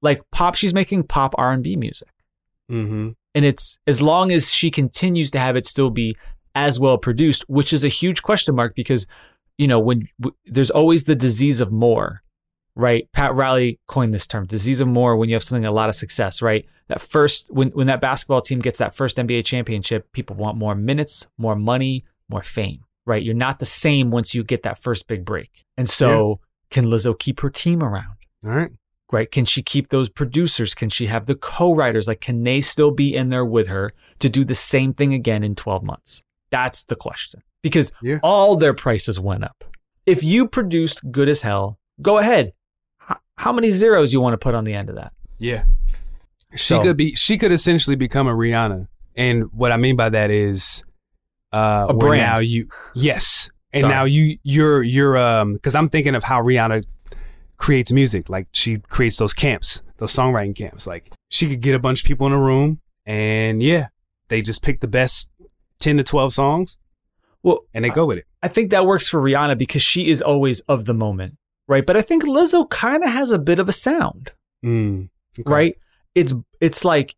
like 0.00 0.20
pop. 0.30 0.54
She's 0.54 0.74
making 0.74 1.04
pop 1.04 1.34
R 1.38 1.52
and 1.52 1.62
B 1.62 1.76
music 1.76 2.08
Mm-hmm. 2.70 3.10
and 3.34 3.44
it's 3.44 3.78
as 3.86 4.00
long 4.00 4.32
as 4.32 4.52
she 4.52 4.70
continues 4.70 5.30
to 5.32 5.38
have 5.38 5.56
it 5.56 5.66
still 5.66 5.90
be 5.90 6.16
as 6.54 6.78
well 6.80 6.96
produced 6.96 7.44
which 7.48 7.72
is 7.72 7.84
a 7.84 7.88
huge 7.88 8.22
question 8.22 8.54
mark 8.54 8.74
because 8.74 9.06
you 9.58 9.66
know 9.66 9.80
when 9.80 10.08
w- 10.20 10.34
there's 10.46 10.70
always 10.70 11.04
the 11.04 11.14
disease 11.16 11.60
of 11.60 11.70
more 11.72 12.22
right 12.74 13.06
pat 13.12 13.34
riley 13.34 13.78
coined 13.86 14.14
this 14.14 14.26
term 14.26 14.46
disease 14.46 14.80
of 14.80 14.88
more 14.88 15.16
when 15.16 15.28
you 15.28 15.34
have 15.34 15.42
something 15.42 15.66
a 15.66 15.70
lot 15.70 15.88
of 15.90 15.94
success 15.94 16.40
right 16.40 16.66
that 16.88 17.00
first 17.00 17.46
when 17.50 17.68
when 17.70 17.86
that 17.86 18.00
basketball 18.00 18.40
team 18.40 18.60
gets 18.60 18.78
that 18.78 18.94
first 18.94 19.18
nba 19.18 19.44
championship 19.44 20.10
people 20.12 20.34
want 20.36 20.56
more 20.56 20.74
minutes 20.74 21.26
more 21.36 21.54
money 21.54 22.02
more 22.32 22.42
fame, 22.42 22.84
right? 23.06 23.22
You're 23.22 23.34
not 23.34 23.58
the 23.58 23.66
same 23.66 24.10
once 24.10 24.34
you 24.34 24.42
get 24.42 24.62
that 24.62 24.78
first 24.78 25.06
big 25.06 25.24
break. 25.24 25.64
And 25.76 25.88
so, 25.88 26.40
can 26.70 26.86
Lizzo 26.86 27.16
keep 27.16 27.40
her 27.40 27.50
team 27.50 27.82
around? 27.82 28.16
All 28.44 28.50
right. 28.50 28.70
Right? 29.12 29.30
Can 29.30 29.44
she 29.44 29.62
keep 29.62 29.90
those 29.90 30.08
producers? 30.08 30.74
Can 30.74 30.88
she 30.88 31.06
have 31.08 31.26
the 31.26 31.34
co-writers? 31.34 32.08
Like, 32.08 32.22
can 32.22 32.42
they 32.42 32.62
still 32.62 32.90
be 32.90 33.14
in 33.14 33.28
there 33.28 33.44
with 33.44 33.68
her 33.68 33.92
to 34.20 34.28
do 34.30 34.44
the 34.44 34.54
same 34.54 34.94
thing 34.94 35.12
again 35.12 35.44
in 35.44 35.54
12 35.54 35.82
months? 35.82 36.22
That's 36.50 36.84
the 36.84 36.96
question. 36.96 37.42
Because 37.62 37.92
Yeah. 38.00 38.18
all 38.22 38.56
their 38.56 38.72
prices 38.72 39.20
went 39.20 39.44
up. 39.44 39.62
If 40.06 40.24
you 40.24 40.48
produced 40.48 41.00
good 41.10 41.28
as 41.28 41.42
hell, 41.42 41.78
go 42.00 42.16
ahead. 42.16 42.54
How 43.36 43.52
many 43.52 43.70
zeros 43.70 44.12
you 44.12 44.20
want 44.20 44.34
to 44.34 44.38
put 44.38 44.54
on 44.54 44.64
the 44.64 44.74
end 44.74 44.88
of 44.88 44.96
that? 44.96 45.12
Yeah. 45.38 45.64
She 46.52 46.58
So- 46.58 46.82
could 46.82 46.96
be 46.96 47.14
she 47.14 47.38
could 47.38 47.52
essentially 47.52 47.96
become 47.96 48.26
a 48.28 48.32
Rihanna. 48.32 48.88
And 49.16 49.44
what 49.52 49.72
I 49.72 49.76
mean 49.76 49.96
by 49.96 50.08
that 50.10 50.30
is 50.30 50.82
uh 51.52 51.86
A 51.90 51.94
brand. 51.94 52.20
now 52.22 52.38
you 52.38 52.68
yes. 52.94 53.50
And 53.72 53.82
Sorry. 53.82 53.94
now 53.94 54.04
you 54.04 54.38
you're 54.42 54.82
you're 54.82 55.16
um 55.16 55.56
cuz 55.58 55.74
I'm 55.74 55.88
thinking 55.88 56.14
of 56.14 56.24
how 56.24 56.42
Rihanna 56.42 56.84
creates 57.56 57.90
music. 57.92 58.28
Like 58.28 58.48
she 58.52 58.78
creates 58.78 59.16
those 59.16 59.32
camps, 59.34 59.82
those 59.98 60.12
songwriting 60.14 60.54
camps. 60.54 60.86
Like 60.86 61.10
she 61.30 61.48
could 61.48 61.60
get 61.62 61.74
a 61.74 61.78
bunch 61.78 62.02
of 62.02 62.06
people 62.06 62.26
in 62.26 62.32
a 62.32 62.40
room 62.40 62.80
and 63.06 63.62
yeah, 63.62 63.88
they 64.28 64.42
just 64.42 64.62
pick 64.62 64.80
the 64.80 64.88
best 64.88 65.30
10 65.80 65.96
to 65.96 66.04
12 66.04 66.32
songs 66.32 66.78
Well, 67.42 67.60
and 67.74 67.84
they 67.84 67.90
go 67.90 68.06
with 68.06 68.18
it. 68.18 68.26
I 68.42 68.48
think 68.48 68.70
that 68.70 68.86
works 68.86 69.08
for 69.08 69.20
Rihanna 69.20 69.58
because 69.58 69.82
she 69.82 70.08
is 70.10 70.22
always 70.22 70.60
of 70.60 70.84
the 70.84 70.94
moment, 70.94 71.36
right? 71.72 71.84
But 71.86 71.96
I 71.96 72.02
think 72.02 72.22
Lizzo 72.24 72.68
kind 72.70 73.02
of 73.02 73.10
has 73.10 73.30
a 73.32 73.38
bit 73.38 73.58
of 73.58 73.68
a 73.68 73.72
sound, 73.72 74.32
Mm. 74.64 75.08
Okay. 75.38 75.50
right? 75.52 75.74
It's 76.14 76.32
it's 76.60 76.84
like, 76.84 77.14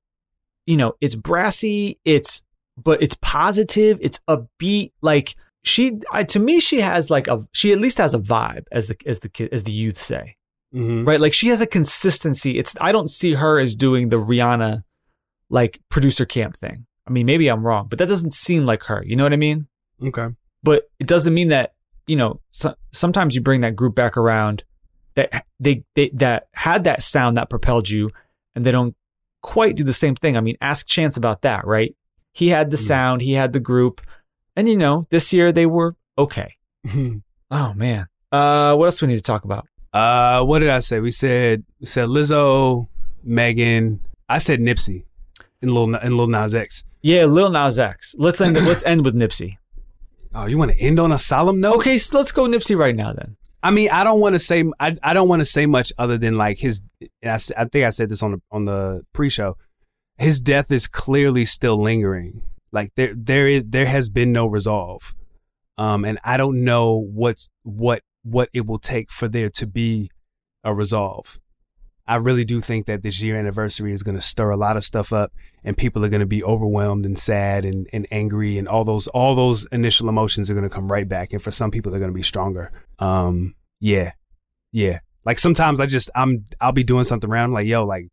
you 0.67 0.77
know, 0.77 0.95
it's 1.01 1.15
brassy, 1.17 1.99
it's 2.05 2.43
but 2.83 3.03
it's 3.03 3.17
positive, 3.21 3.99
it's 4.01 4.21
upbeat. 4.29 4.93
Like 5.03 5.35
she, 5.63 5.99
I, 6.13 6.25
to 6.25 6.39
me, 6.41 6.61
she 6.61 6.81
has 6.81 7.11
like 7.11 7.27
a 7.29 7.47
she 7.53 7.73
at 7.73 7.81
least 7.81 7.99
has 7.99 8.15
a 8.15 8.19
vibe, 8.19 8.65
as 8.73 8.87
the 8.89 8.97
as 9.07 9.19
the 9.21 9.29
kid 9.29 9.49
as 9.53 9.63
the 9.65 9.73
youth 9.73 9.99
say, 9.99 10.37
Mhm. 10.75 11.07
right? 11.07 11.21
Like 11.21 11.35
she 11.35 11.49
has 11.49 11.61
a 11.61 11.67
consistency. 11.67 12.59
It's 12.59 12.77
I 12.81 12.93
don't 12.93 13.09
see 13.11 13.35
her 13.35 13.59
as 13.59 13.75
doing 13.77 14.09
the 14.11 14.17
Rihanna 14.19 14.83
like 15.51 15.81
producer 15.91 16.25
camp 16.27 16.57
thing. 16.57 16.87
I 17.07 17.11
mean, 17.11 17.27
maybe 17.27 17.49
I'm 17.49 17.67
wrong, 17.67 17.87
but 17.89 17.99
that 17.99 18.09
doesn't 18.09 18.33
seem 18.35 18.65
like 18.65 18.85
her. 18.85 19.03
You 19.05 19.17
know 19.17 19.25
what 19.25 19.33
I 19.35 19.37
mean? 19.49 19.67
Okay. 20.03 20.29
but 20.63 20.89
it 20.99 21.07
doesn't 21.07 21.35
mean 21.35 21.49
that 21.49 21.75
you 22.07 22.17
know 22.17 22.41
so, 22.51 22.75
sometimes 22.93 23.35
you 23.35 23.41
bring 23.41 23.61
that 23.63 23.77
group 23.77 23.95
back 23.95 24.17
around 24.17 24.63
that 25.15 25.45
they, 25.61 25.85
they 25.95 26.11
that 26.15 26.49
had 26.53 26.85
that 26.85 27.03
sound 27.03 27.37
that 27.37 27.49
propelled 27.51 27.89
you 27.89 28.11
and 28.55 28.65
they 28.67 28.73
don't 28.73 28.95
quite 29.43 29.77
do 29.77 29.85
the 29.85 29.93
same 29.93 30.15
thing 30.15 30.37
i 30.37 30.41
mean 30.41 30.57
ask 30.61 30.87
chance 30.87 31.17
about 31.17 31.43
that 31.43 31.67
right 31.67 31.95
he 32.33 32.49
had 32.49 32.71
the 32.71 32.77
Mhm. 32.77 32.87
sound 32.87 33.23
he 33.23 33.33
had 33.35 33.53
the 33.53 33.61
group 33.61 34.01
and 34.57 34.69
you 34.69 34.77
know 34.77 35.07
this 35.11 35.33
year 35.33 35.53
they 35.53 35.67
were 35.67 35.95
okay 36.19 36.55
oh 37.51 37.73
man 37.75 38.07
uh 38.33 38.75
what 38.75 38.87
else 38.87 39.01
we 39.03 39.09
need 39.09 39.17
to 39.17 39.23
talk 39.23 39.45
about 39.45 39.67
Uh, 39.93 40.43
what 40.43 40.59
did 40.59 40.71
I 40.71 40.81
say? 40.81 40.99
We 40.99 41.13
said 41.13 41.63
we 41.79 41.87
said 41.87 42.09
Lizzo, 42.09 42.89
Megan. 43.23 44.01
I 44.29 44.39
said 44.39 44.59
Nipsey, 44.59 45.05
and 45.63 45.71
Lil 45.71 45.95
and 45.95 46.17
Lil 46.17 46.27
Nas 46.27 46.53
X. 46.53 46.85
yeah 47.01 47.25
lil 47.27 47.51
nas 47.51 47.79
x 47.79 48.15
let's 48.19 48.41
end 48.41 48.57
let's 48.71 48.83
end 48.85 49.05
with 49.05 49.15
nipsey 49.15 49.59
Oh, 50.35 50.47
you 50.47 50.59
want 50.59 50.72
to 50.72 50.78
end 50.78 50.99
on 50.99 51.12
a 51.12 51.18
solemn 51.18 51.61
note? 51.61 51.76
okay 51.76 51.99
so 51.99 52.18
let's 52.18 52.32
go 52.32 52.45
nipsey 52.45 52.76
right 52.76 52.95
now 52.95 53.12
then 53.12 53.37
I 53.64 53.70
mean, 53.70 53.89
I 53.89 54.05
don't 54.05 54.20
want 54.20 54.35
to 54.35 54.39
say 54.39 54.62
I, 54.78 54.95
I 55.03 55.14
don't 55.14 55.26
want 55.26 55.41
to 55.41 55.47
say 55.47 55.64
much 55.64 55.91
other 55.97 56.18
than 56.18 56.37
like 56.37 56.59
his. 56.59 56.82
I, 57.24 57.39
I, 57.57 57.64
think 57.64 57.87
I 57.87 57.91
said 57.91 58.11
this 58.11 58.22
on 58.22 58.32
the 58.32 58.43
on 58.51 58.66
the 58.66 59.05
pre-show. 59.14 59.57
His 60.18 60.43
death 60.43 60.70
is 60.70 60.87
clearly 60.87 61.47
still 61.47 61.80
lingering. 61.80 62.43
Like 62.72 62.93
there 62.95 63.14
there 63.16 63.49
is 63.49 63.64
there 63.66 63.87
has 63.87 64.11
been 64.11 64.32
no 64.32 64.47
resolve, 64.47 65.14
um, 65.78 66.05
and 66.05 66.18
I 66.24 66.37
don't 66.37 66.62
know 66.62 66.95
what's 66.95 67.51
what 67.62 68.03
what 68.22 68.51
it 68.53 68.66
will 68.66 68.78
take 68.78 69.11
for 69.11 69.28
there 69.28 69.49
to 69.49 69.66
be 69.66 70.11
a 70.62 70.74
resolve. 70.74 71.41
I 72.07 72.17
really 72.17 72.45
do 72.45 72.61
think 72.61 72.87
that 72.87 73.03
this 73.03 73.23
year 73.23 73.37
anniversary 73.39 73.93
is 73.93 74.03
going 74.03 74.15
to 74.17 74.21
stir 74.21 74.51
a 74.51 74.57
lot 74.57 74.77
of 74.77 74.85
stuff 74.85 75.13
up, 75.13 75.33
and 75.63 75.77
people 75.77 76.05
are 76.05 76.09
going 76.11 76.21
to 76.21 76.27
be 76.27 76.45
overwhelmed 76.45 77.07
and 77.07 77.19
sad 77.19 77.65
and, 77.65 77.89
and 77.93 78.07
angry, 78.11 78.59
and 78.59 78.69
all 78.69 78.85
those 78.85 79.07
all 79.09 79.35
those 79.35 79.67
initial 79.73 80.09
emotions 80.09 80.51
are 80.51 80.55
going 80.55 80.69
to 80.69 80.75
come 80.75 80.93
right 80.93 81.09
back. 81.09 81.33
And 81.33 81.41
for 81.43 81.51
some 81.51 81.71
people, 81.71 81.91
they're 81.91 82.01
going 82.01 82.13
to 82.13 82.15
be 82.15 82.23
stronger. 82.23 82.71
Um, 82.99 83.55
yeah, 83.81 84.13
yeah. 84.73 85.01
Like 85.25 85.39
sometimes 85.39 85.81
I 85.81 85.87
just 85.87 86.11
I'm 86.15 86.45
I'll 86.61 86.73
be 86.73 86.85
doing 86.85 87.05
something 87.05 87.31
around. 87.31 87.47
I'm 87.47 87.53
like, 87.53 87.67
yo, 87.67 87.85
like 87.87 88.09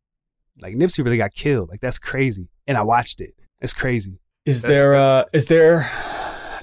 like 0.62 0.76
Nipsey 0.76 1.04
really 1.04 1.18
got 1.18 1.34
killed. 1.34 1.70
Like 1.70 1.82
that's 1.82 2.00
crazy, 2.00 2.48
and 2.68 2.78
I 2.78 2.84
watched 2.84 3.20
it. 3.20 3.34
It's 3.60 3.74
crazy. 3.74 4.20
is 4.46 4.62
That's- 4.62 4.82
there 4.82 4.96
uh 4.96 5.24
is 5.34 5.48
there 5.48 5.92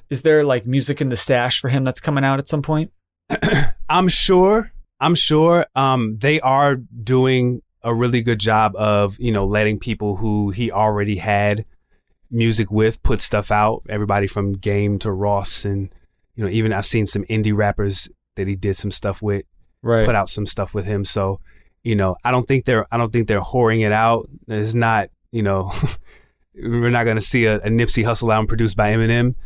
is 0.08 0.22
there 0.22 0.44
like 0.44 0.66
music 0.66 1.02
in 1.02 1.10
the 1.10 1.16
stash 1.16 1.60
for 1.60 1.68
him 1.68 1.84
that's 1.84 2.00
coming 2.00 2.24
out 2.24 2.38
at 2.38 2.48
some 2.48 2.62
point 2.62 2.90
I'm 3.90 4.08
sure. 4.08 4.72
I'm 5.00 5.14
sure. 5.14 5.66
Um, 5.74 6.18
they 6.18 6.40
are 6.40 6.76
doing 6.76 7.62
a 7.82 7.94
really 7.94 8.22
good 8.22 8.40
job 8.40 8.74
of 8.76 9.18
you 9.18 9.32
know 9.32 9.46
letting 9.46 9.78
people 9.78 10.16
who 10.16 10.50
he 10.50 10.70
already 10.70 11.16
had 11.16 11.64
music 12.30 12.70
with 12.70 13.02
put 13.02 13.20
stuff 13.20 13.50
out. 13.50 13.82
Everybody 13.88 14.26
from 14.26 14.54
Game 14.54 14.98
to 15.00 15.12
Ross, 15.12 15.64
and 15.64 15.92
you 16.34 16.44
know 16.44 16.50
even 16.50 16.72
I've 16.72 16.86
seen 16.86 17.06
some 17.06 17.24
indie 17.24 17.56
rappers 17.56 18.08
that 18.36 18.48
he 18.48 18.56
did 18.56 18.76
some 18.76 18.90
stuff 18.90 19.22
with 19.22 19.44
right 19.82 20.06
put 20.06 20.14
out 20.14 20.30
some 20.30 20.46
stuff 20.46 20.74
with 20.74 20.86
him. 20.86 21.04
So 21.04 21.40
you 21.84 21.94
know 21.94 22.16
I 22.24 22.30
don't 22.30 22.44
think 22.44 22.64
they're 22.64 22.86
I 22.92 22.96
don't 22.96 23.12
think 23.12 23.28
they're 23.28 23.40
whoring 23.40 23.86
it 23.86 23.92
out. 23.92 24.28
It's 24.46 24.74
not 24.74 25.10
you 25.30 25.42
know. 25.42 25.72
We're 26.60 26.90
not 26.90 27.04
going 27.04 27.14
to 27.14 27.22
see 27.22 27.44
a, 27.44 27.58
a 27.58 27.68
Nipsey 27.68 28.04
Hussle 28.04 28.34
album 28.34 28.48
produced 28.48 28.76
by 28.76 28.92
Eminem. 28.92 29.36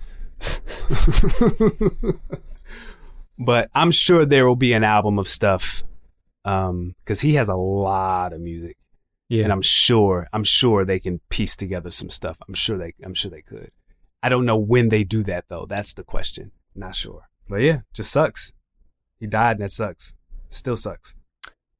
but 3.38 3.70
I'm 3.74 3.90
sure 3.90 4.24
there 4.24 4.46
will 4.46 4.56
be 4.56 4.72
an 4.72 4.84
album 4.84 5.18
of 5.18 5.28
stuff 5.28 5.82
um 6.44 6.94
because 7.04 7.20
he 7.20 7.34
has 7.34 7.48
a 7.48 7.54
lot 7.54 8.32
of 8.32 8.40
music 8.40 8.76
yeah 9.28 9.44
and 9.44 9.52
I'm 9.52 9.62
sure 9.62 10.26
I'm 10.32 10.44
sure 10.44 10.84
they 10.84 10.98
can 10.98 11.20
piece 11.28 11.56
together 11.56 11.90
some 11.90 12.10
stuff. 12.10 12.36
I'm 12.48 12.54
sure 12.54 12.78
they 12.78 12.94
I'm 13.04 13.14
sure 13.14 13.30
they 13.30 13.42
could. 13.42 13.70
I 14.22 14.28
don't 14.28 14.46
know 14.46 14.56
when 14.56 14.88
they 14.88 15.04
do 15.04 15.22
that 15.24 15.46
though. 15.48 15.66
That's 15.68 15.94
the 15.94 16.04
question. 16.04 16.52
Not 16.74 16.94
sure. 16.94 17.28
But 17.48 17.60
yeah, 17.60 17.80
just 17.92 18.12
sucks. 18.12 18.52
He 19.18 19.26
died 19.26 19.56
and 19.56 19.64
that 19.64 19.70
sucks. 19.70 20.14
Still 20.48 20.76
sucks. 20.76 21.14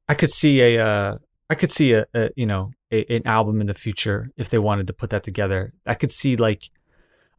I 0.07 0.13
could 0.13 0.31
see 0.31 0.61
a, 0.61 0.85
uh, 0.85 1.17
I 1.49 1.55
could 1.55 1.71
see 1.71 1.93
a, 1.93 2.05
a 2.13 2.29
you 2.35 2.45
know, 2.45 2.71
a, 2.91 3.05
an 3.15 3.25
album 3.25 3.61
in 3.61 3.67
the 3.67 3.73
future 3.73 4.29
if 4.37 4.49
they 4.49 4.59
wanted 4.59 4.87
to 4.87 4.93
put 4.93 5.09
that 5.11 5.23
together. 5.23 5.71
I 5.85 5.93
could 5.93 6.11
see 6.11 6.35
like, 6.35 6.69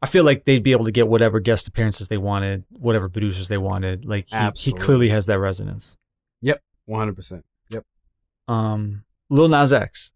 I 0.01 0.07
feel 0.07 0.23
like 0.23 0.45
they'd 0.45 0.61
be 0.63 0.71
able 0.71 0.85
to 0.85 0.91
get 0.91 1.07
whatever 1.07 1.39
guest 1.39 1.67
appearances 1.67 2.07
they 2.07 2.17
wanted, 2.17 2.63
whatever 2.71 3.09
producers 3.09 3.47
they 3.47 3.57
wanted. 3.57 4.05
Like 4.05 4.27
he, 4.29 4.71
he 4.71 4.73
clearly 4.73 5.09
has 5.09 5.25
that 5.27 5.39
resonance. 5.39 5.97
Yep, 6.41 6.61
100%. 6.89 7.41
Yep. 7.71 7.83
Um, 8.47 9.03
Lil 9.29 9.47
Nas 9.47 9.73
X, 9.73 10.11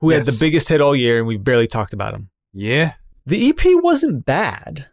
who 0.00 0.10
had 0.10 0.24
the 0.24 0.36
biggest 0.40 0.68
hit 0.68 0.80
all 0.80 0.96
year, 0.96 1.18
and 1.18 1.26
we 1.26 1.36
barely 1.36 1.66
talked 1.66 1.92
about 1.92 2.14
him. 2.14 2.30
Yeah. 2.52 2.92
The 3.26 3.50
EP 3.50 3.58
wasn't 3.82 4.24
bad. 4.24 4.86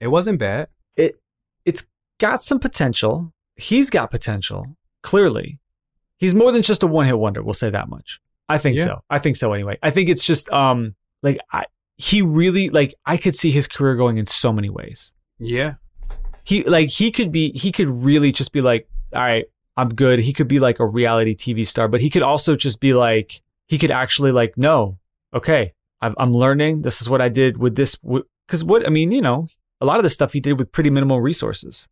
It 0.00 0.08
wasn't 0.08 0.38
bad. 0.38 0.68
It, 0.96 1.20
it's 1.66 1.86
got 2.18 2.42
some 2.42 2.58
potential. 2.58 3.32
He's 3.56 3.90
got 3.90 4.10
potential. 4.10 4.76
Clearly, 5.02 5.58
he's 6.16 6.34
more 6.34 6.52
than 6.52 6.62
just 6.62 6.82
a 6.82 6.86
one 6.86 7.06
hit 7.06 7.18
wonder. 7.18 7.42
We'll 7.42 7.52
say 7.54 7.68
that 7.70 7.88
much. 7.88 8.20
I 8.48 8.56
think 8.58 8.78
Yeah. 8.78 8.84
so. 8.84 9.04
I 9.10 9.18
think 9.18 9.36
so. 9.36 9.52
Anyway, 9.52 9.78
I 9.82 9.90
think 9.90 10.08
it's 10.08 10.24
just 10.24 10.48
um 10.50 10.94
like 11.22 11.38
I 11.52 11.64
he 12.02 12.20
really 12.20 12.68
like 12.68 12.94
I 13.06 13.16
could 13.16 13.36
see 13.36 13.52
his 13.52 13.68
career 13.68 13.94
going 13.94 14.18
in 14.18 14.26
so 14.26 14.52
many 14.52 14.68
ways. 14.68 15.12
Yeah. 15.38 15.74
He 16.42 16.64
like 16.64 16.88
he 16.88 17.12
could 17.12 17.30
be 17.30 17.52
he 17.52 17.70
could 17.70 17.88
really 17.88 18.32
just 18.32 18.52
be 18.52 18.60
like, 18.60 18.88
all 19.14 19.20
right, 19.20 19.44
I'm 19.76 19.88
good. 19.90 20.18
He 20.18 20.32
could 20.32 20.48
be 20.48 20.58
like 20.58 20.80
a 20.80 20.86
reality 20.86 21.36
TV 21.36 21.64
star, 21.64 21.86
but 21.86 22.00
he 22.00 22.10
could 22.10 22.22
also 22.22 22.56
just 22.56 22.80
be 22.80 22.92
like 22.92 23.40
he 23.68 23.78
could 23.78 23.92
actually 23.92 24.32
like 24.32 24.58
no, 24.58 24.98
okay, 25.32 25.70
I've, 26.00 26.16
I'm 26.18 26.34
learning. 26.34 26.82
This 26.82 27.00
is 27.00 27.08
what 27.08 27.20
I 27.20 27.28
did 27.28 27.58
with 27.58 27.76
this 27.76 27.94
because 27.94 28.64
what 28.64 28.84
I 28.84 28.90
mean, 28.90 29.12
you 29.12 29.22
know, 29.22 29.46
a 29.80 29.86
lot 29.86 29.98
of 29.98 30.02
the 30.02 30.10
stuff 30.10 30.32
he 30.32 30.40
did 30.40 30.58
with 30.58 30.72
pretty 30.72 30.90
minimal 30.90 31.20
resources. 31.20 31.86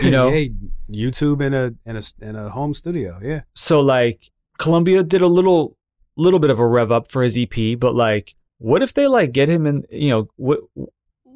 You 0.00 0.10
know, 0.16 0.30
hey, 0.30 0.52
YouTube 0.88 1.42
in 1.42 1.54
a 1.54 1.74
in 1.84 1.96
a 1.96 2.02
in 2.20 2.36
a 2.36 2.50
home 2.50 2.72
studio. 2.72 3.18
Yeah. 3.20 3.40
so 3.54 3.80
like 3.80 4.30
Columbia 4.58 5.02
did 5.02 5.22
a 5.22 5.26
little 5.26 5.76
little 6.16 6.38
bit 6.38 6.50
of 6.50 6.60
a 6.60 6.66
rev 6.66 6.92
up 6.92 7.10
for 7.10 7.24
his 7.24 7.36
EP, 7.36 7.76
but 7.76 7.96
like 7.96 8.36
what 8.58 8.82
if 8.82 8.94
they 8.94 9.06
like 9.06 9.32
get 9.32 9.48
him 9.48 9.66
in 9.66 9.84
you 9.90 10.10
know 10.10 10.28
what 10.36 10.60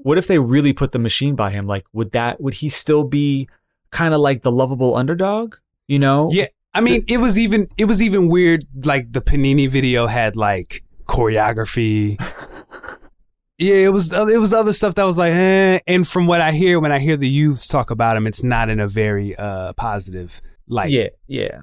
what 0.03 0.19
if 0.19 0.27
they 0.27 0.39
really 0.39 0.73
put 0.73 0.93
the 0.93 0.99
machine 0.99 1.35
by 1.37 1.51
him? 1.51 1.67
Like 1.67 1.87
would 1.93 2.13
that 2.13 2.41
would 2.41 2.55
he 2.55 2.69
still 2.69 3.05
be 3.05 3.49
kind 3.91 4.15
of 4.15 4.21
like 4.21 4.43
the 4.43 4.53
lovable 4.53 4.97
underdog? 4.97 5.57
You 5.89 5.99
know? 5.99 6.31
Yeah. 6.33 6.47
I 6.73 6.81
mean, 6.81 7.05
it 7.09 7.19
was 7.19 7.39
even 7.39 7.67
it 7.77 7.87
was 7.87 8.01
even 8.01 8.29
weird. 8.29 8.65
Like 8.85 9.13
the 9.13 9.21
Panini 9.21 9.69
video 9.69 10.07
had 10.07 10.37
like 10.37 10.85
choreography. 11.05 12.17
yeah, 13.59 13.75
it 13.75 13.93
was 13.93 14.13
it 14.13 14.39
was 14.39 14.53
other 14.53 14.73
stuff 14.73 14.95
that 14.95 15.03
was 15.03 15.19
like, 15.19 15.33
eh. 15.33 15.81
and 15.89 16.07
from 16.07 16.29
what 16.29 16.41
I 16.41 16.53
hear 16.53 16.79
when 16.79 16.93
I 16.93 17.01
hear 17.01 17.17
the 17.17 17.29
youths 17.29 17.67
talk 17.67 17.91
about 17.91 18.17
him, 18.17 18.27
it's 18.27 18.45
not 18.45 18.71
in 18.71 18.79
a 18.79 18.87
very 18.87 19.35
uh 19.35 19.73
positive 19.73 20.41
light. 20.69 20.91
Yeah, 20.91 21.09
yeah, 21.27 21.63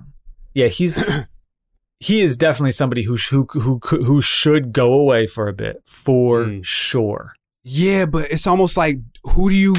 yeah. 0.53 0.67
He's 0.67 1.09
he 1.99 2.21
is 2.21 2.37
definitely 2.37 2.71
somebody 2.73 3.03
who 3.03 3.15
sh- 3.17 3.29
who 3.29 3.45
who 3.51 3.79
who 3.83 4.03
who 4.03 4.21
should 4.21 4.71
go 4.73 4.93
away 4.93 5.25
for 5.27 5.47
a 5.47 5.53
bit 5.53 5.81
for 5.85 6.45
Mm. 6.45 6.63
sure. 6.65 7.33
Yeah, 7.63 8.05
but 8.05 8.29
it's 8.31 8.47
almost 8.47 8.77
like 8.77 8.99
who 9.23 9.49
do 9.49 9.55
you? 9.55 9.75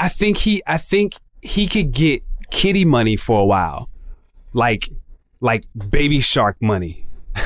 I 0.00 0.08
think 0.08 0.38
he 0.38 0.62
I 0.66 0.78
think 0.78 1.14
he 1.42 1.66
could 1.68 1.92
get 1.92 2.22
kitty 2.50 2.84
money 2.84 3.16
for 3.16 3.40
a 3.40 3.44
while. 3.44 3.88
Like 4.52 4.88
like 5.40 5.64
baby 5.90 6.20
shark 6.20 6.56
money. 6.60 7.06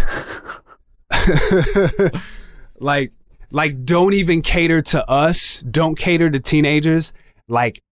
like 2.78 3.12
like 3.50 3.84
don't 3.84 4.12
even 4.14 4.42
cater 4.42 4.82
to 4.82 5.08
us, 5.10 5.60
don't 5.60 5.96
cater 5.98 6.30
to 6.30 6.40
teenagers. 6.40 7.12
Like 7.48 7.82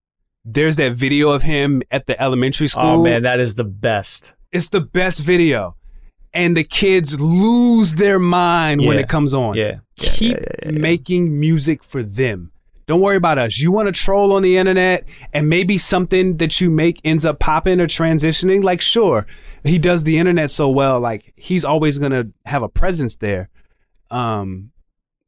there's 0.44 0.76
that 0.76 0.92
video 0.92 1.30
of 1.30 1.42
him 1.42 1.82
at 1.90 2.06
the 2.06 2.20
elementary 2.20 2.68
school. 2.68 2.82
Oh 2.84 3.02
man, 3.02 3.22
that 3.22 3.40
is 3.40 3.54
the 3.54 3.64
best. 3.64 4.34
It's 4.52 4.68
the 4.68 4.80
best 4.80 5.20
video. 5.20 5.76
And 6.34 6.56
the 6.56 6.64
kids 6.64 7.20
lose 7.20 7.94
their 7.94 8.18
mind 8.18 8.84
when 8.84 8.98
it 8.98 9.08
comes 9.08 9.32
on. 9.32 9.54
Yeah. 9.54 9.76
Yeah, 9.96 10.10
Keep 10.10 10.32
yeah, 10.36 10.42
yeah, 10.64 10.70
yeah. 10.72 10.78
making 10.78 11.38
music 11.38 11.84
for 11.84 12.02
them. 12.02 12.50
Don't 12.86 13.00
worry 13.00 13.16
about 13.16 13.38
us. 13.38 13.58
You 13.58 13.70
want 13.72 13.86
to 13.86 13.92
troll 13.92 14.32
on 14.32 14.42
the 14.42 14.56
internet 14.58 15.08
and 15.32 15.48
maybe 15.48 15.78
something 15.78 16.36
that 16.38 16.60
you 16.60 16.68
make 16.70 17.00
ends 17.04 17.24
up 17.24 17.38
popping 17.38 17.80
or 17.80 17.86
transitioning? 17.86 18.62
Like, 18.64 18.80
sure. 18.82 19.26
He 19.62 19.78
does 19.78 20.02
the 20.04 20.18
internet 20.18 20.50
so 20.50 20.68
well. 20.68 20.98
Like, 21.00 21.32
he's 21.36 21.64
always 21.64 21.98
going 21.98 22.12
to 22.12 22.30
have 22.44 22.62
a 22.62 22.68
presence 22.68 23.16
there. 23.16 23.48
Um, 24.10 24.72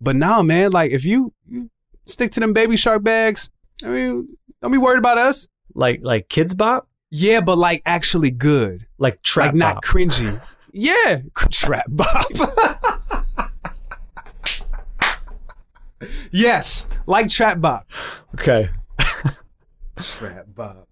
but 0.01 0.17
now, 0.17 0.43
man, 0.43 0.73
like, 0.73 0.91
if 0.91 1.05
you, 1.05 1.33
you 1.49 1.71
stick 2.05 2.33
to 2.33 2.41
them 2.41 2.53
baby 2.53 2.77
shark 2.77 3.03
bags, 3.05 3.49
I 3.85 3.89
mean, 3.89 4.37
don't 4.61 4.73
be 4.73 4.79
worried 4.79 4.99
about 4.99 5.17
us. 5.19 5.47
Like 5.75 6.01
like 6.03 6.29
Kidz 6.29 6.57
Bop, 6.57 6.89
Yeah, 7.11 7.41
but 7.43 7.59
like 7.59 7.83
actually 7.85 8.31
good. 8.31 8.87
like 8.99 9.23
trap 9.23 9.49
like 9.49 9.55
not 9.55 9.75
bop. 9.77 9.85
cringy. 9.85 10.41
yeah, 10.77 11.21
trap 11.51 11.87
bop. 11.89 12.27
yes, 16.31 16.87
like 17.07 17.29
trap 17.29 17.61
bop. 17.61 17.89
Okay, 18.35 18.69
Trap 19.99 20.47
bop. 20.55 20.89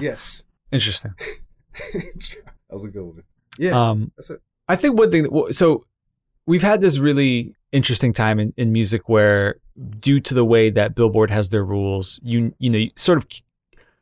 yes, 0.00 0.42
interesting. 0.72 1.14
that 1.92 2.42
was 2.70 2.84
a 2.84 2.88
good 2.90 3.02
one. 3.04 3.22
Yeah, 3.58 3.90
Um, 3.90 4.10
that's 4.16 4.30
it. 4.30 4.40
I 4.68 4.76
think 4.76 4.98
one 4.98 5.10
thing. 5.10 5.22
that- 5.24 5.54
So 5.54 5.84
we've 6.46 6.62
had 6.62 6.80
this 6.80 6.98
really 6.98 7.54
interesting 7.70 8.12
time 8.12 8.40
in, 8.40 8.52
in 8.56 8.72
music 8.72 9.08
where, 9.08 9.56
due 10.00 10.18
to 10.20 10.34
the 10.34 10.44
way 10.44 10.70
that 10.70 10.94
Billboard 10.94 11.30
has 11.30 11.50
their 11.50 11.64
rules, 11.64 12.18
you 12.24 12.54
you 12.58 12.70
know, 12.70 12.78
you 12.78 12.90
sort 12.96 13.18
of 13.18 13.26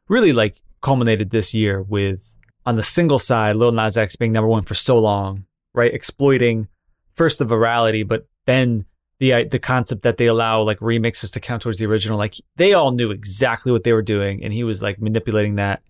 really 0.08 0.32
like 0.32 0.62
culminated 0.80 1.30
this 1.30 1.52
year 1.54 1.82
with 1.82 2.38
on 2.66 2.76
the 2.76 2.82
single 2.82 3.18
side, 3.18 3.56
Lil 3.56 3.72
Nas 3.72 3.96
X 3.96 4.16
being 4.16 4.32
number 4.32 4.48
one 4.48 4.62
for 4.62 4.74
so 4.74 4.98
long, 4.98 5.44
right? 5.74 5.92
Exploiting 5.92 6.68
first 7.14 7.38
the 7.38 7.44
virality, 7.46 8.06
but 8.06 8.26
then 8.46 8.84
the 9.18 9.44
the 9.44 9.58
concept 9.58 10.02
that 10.02 10.16
they 10.16 10.26
allow 10.26 10.62
like 10.62 10.78
remixes 10.80 11.32
to 11.32 11.40
count 11.40 11.62
towards 11.62 11.78
the 11.78 11.86
original. 11.86 12.18
Like 12.18 12.34
they 12.56 12.72
all 12.72 12.92
knew 12.92 13.10
exactly 13.10 13.70
what 13.72 13.84
they 13.84 13.92
were 13.92 14.02
doing, 14.02 14.42
and 14.44 14.52
he 14.52 14.64
was 14.64 14.82
like 14.82 15.00
manipulating 15.00 15.56
that. 15.56 15.82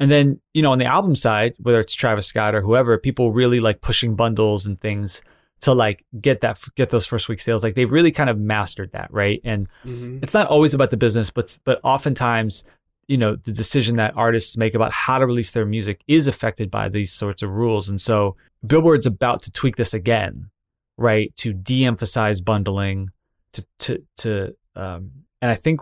And 0.00 0.10
then, 0.10 0.40
you 0.52 0.60
know, 0.60 0.72
on 0.72 0.78
the 0.78 0.86
album 0.86 1.14
side, 1.14 1.54
whether 1.58 1.78
it's 1.78 1.94
Travis 1.94 2.26
Scott 2.26 2.54
or 2.54 2.60
whoever, 2.62 2.98
people 2.98 3.30
really 3.32 3.60
like 3.60 3.80
pushing 3.80 4.16
bundles 4.16 4.66
and 4.66 4.80
things 4.80 5.22
to 5.60 5.72
like 5.72 6.04
get 6.20 6.40
that 6.40 6.58
get 6.74 6.90
those 6.90 7.06
first 7.06 7.28
week 7.28 7.40
sales. 7.40 7.62
Like 7.62 7.74
they've 7.76 7.90
really 7.92 8.10
kind 8.10 8.28
of 8.28 8.38
mastered 8.38 8.90
that, 8.92 9.12
right? 9.12 9.40
And 9.44 9.68
Mm-hmm. 9.84 10.18
it's 10.22 10.34
not 10.34 10.48
always 10.48 10.74
about 10.74 10.90
the 10.90 10.96
business, 10.96 11.30
but 11.30 11.56
but 11.64 11.80
oftentimes, 11.84 12.64
you 13.06 13.16
know, 13.16 13.36
the 13.36 13.52
decision 13.52 13.96
that 13.96 14.14
artists 14.16 14.56
make 14.56 14.74
about 14.74 14.92
how 14.92 15.18
to 15.18 15.26
release 15.26 15.50
their 15.50 15.66
music 15.66 16.00
is 16.06 16.28
affected 16.28 16.70
by 16.70 16.88
these 16.88 17.12
sorts 17.12 17.42
of 17.42 17.50
rules. 17.50 17.88
And 17.88 18.00
so 18.00 18.36
Billboard's 18.66 19.06
about 19.06 19.42
to 19.42 19.52
tweak 19.52 19.76
this 19.76 19.94
again, 19.94 20.50
right? 20.96 21.34
To 21.36 21.52
de-emphasize 21.52 22.40
bundling, 22.40 23.10
to 23.52 23.64
to 23.80 24.02
to 24.18 24.56
um, 24.76 25.10
and 25.40 25.50
I 25.50 25.54
think 25.54 25.80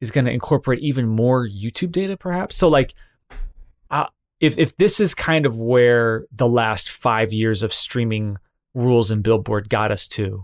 is 0.00 0.10
going 0.10 0.24
to 0.26 0.32
incorporate 0.32 0.80
even 0.80 1.08
more 1.08 1.46
YouTube 1.46 1.92
data, 1.92 2.16
perhaps. 2.16 2.56
So 2.56 2.68
like, 2.68 2.94
uh, 3.90 4.06
if 4.40 4.58
if 4.58 4.76
this 4.76 5.00
is 5.00 5.14
kind 5.14 5.46
of 5.46 5.58
where 5.58 6.26
the 6.32 6.48
last 6.48 6.90
five 6.90 7.32
years 7.32 7.62
of 7.62 7.72
streaming 7.72 8.38
rules 8.74 9.10
and 9.10 9.22
Billboard 9.22 9.68
got 9.68 9.90
us 9.90 10.08
to, 10.08 10.42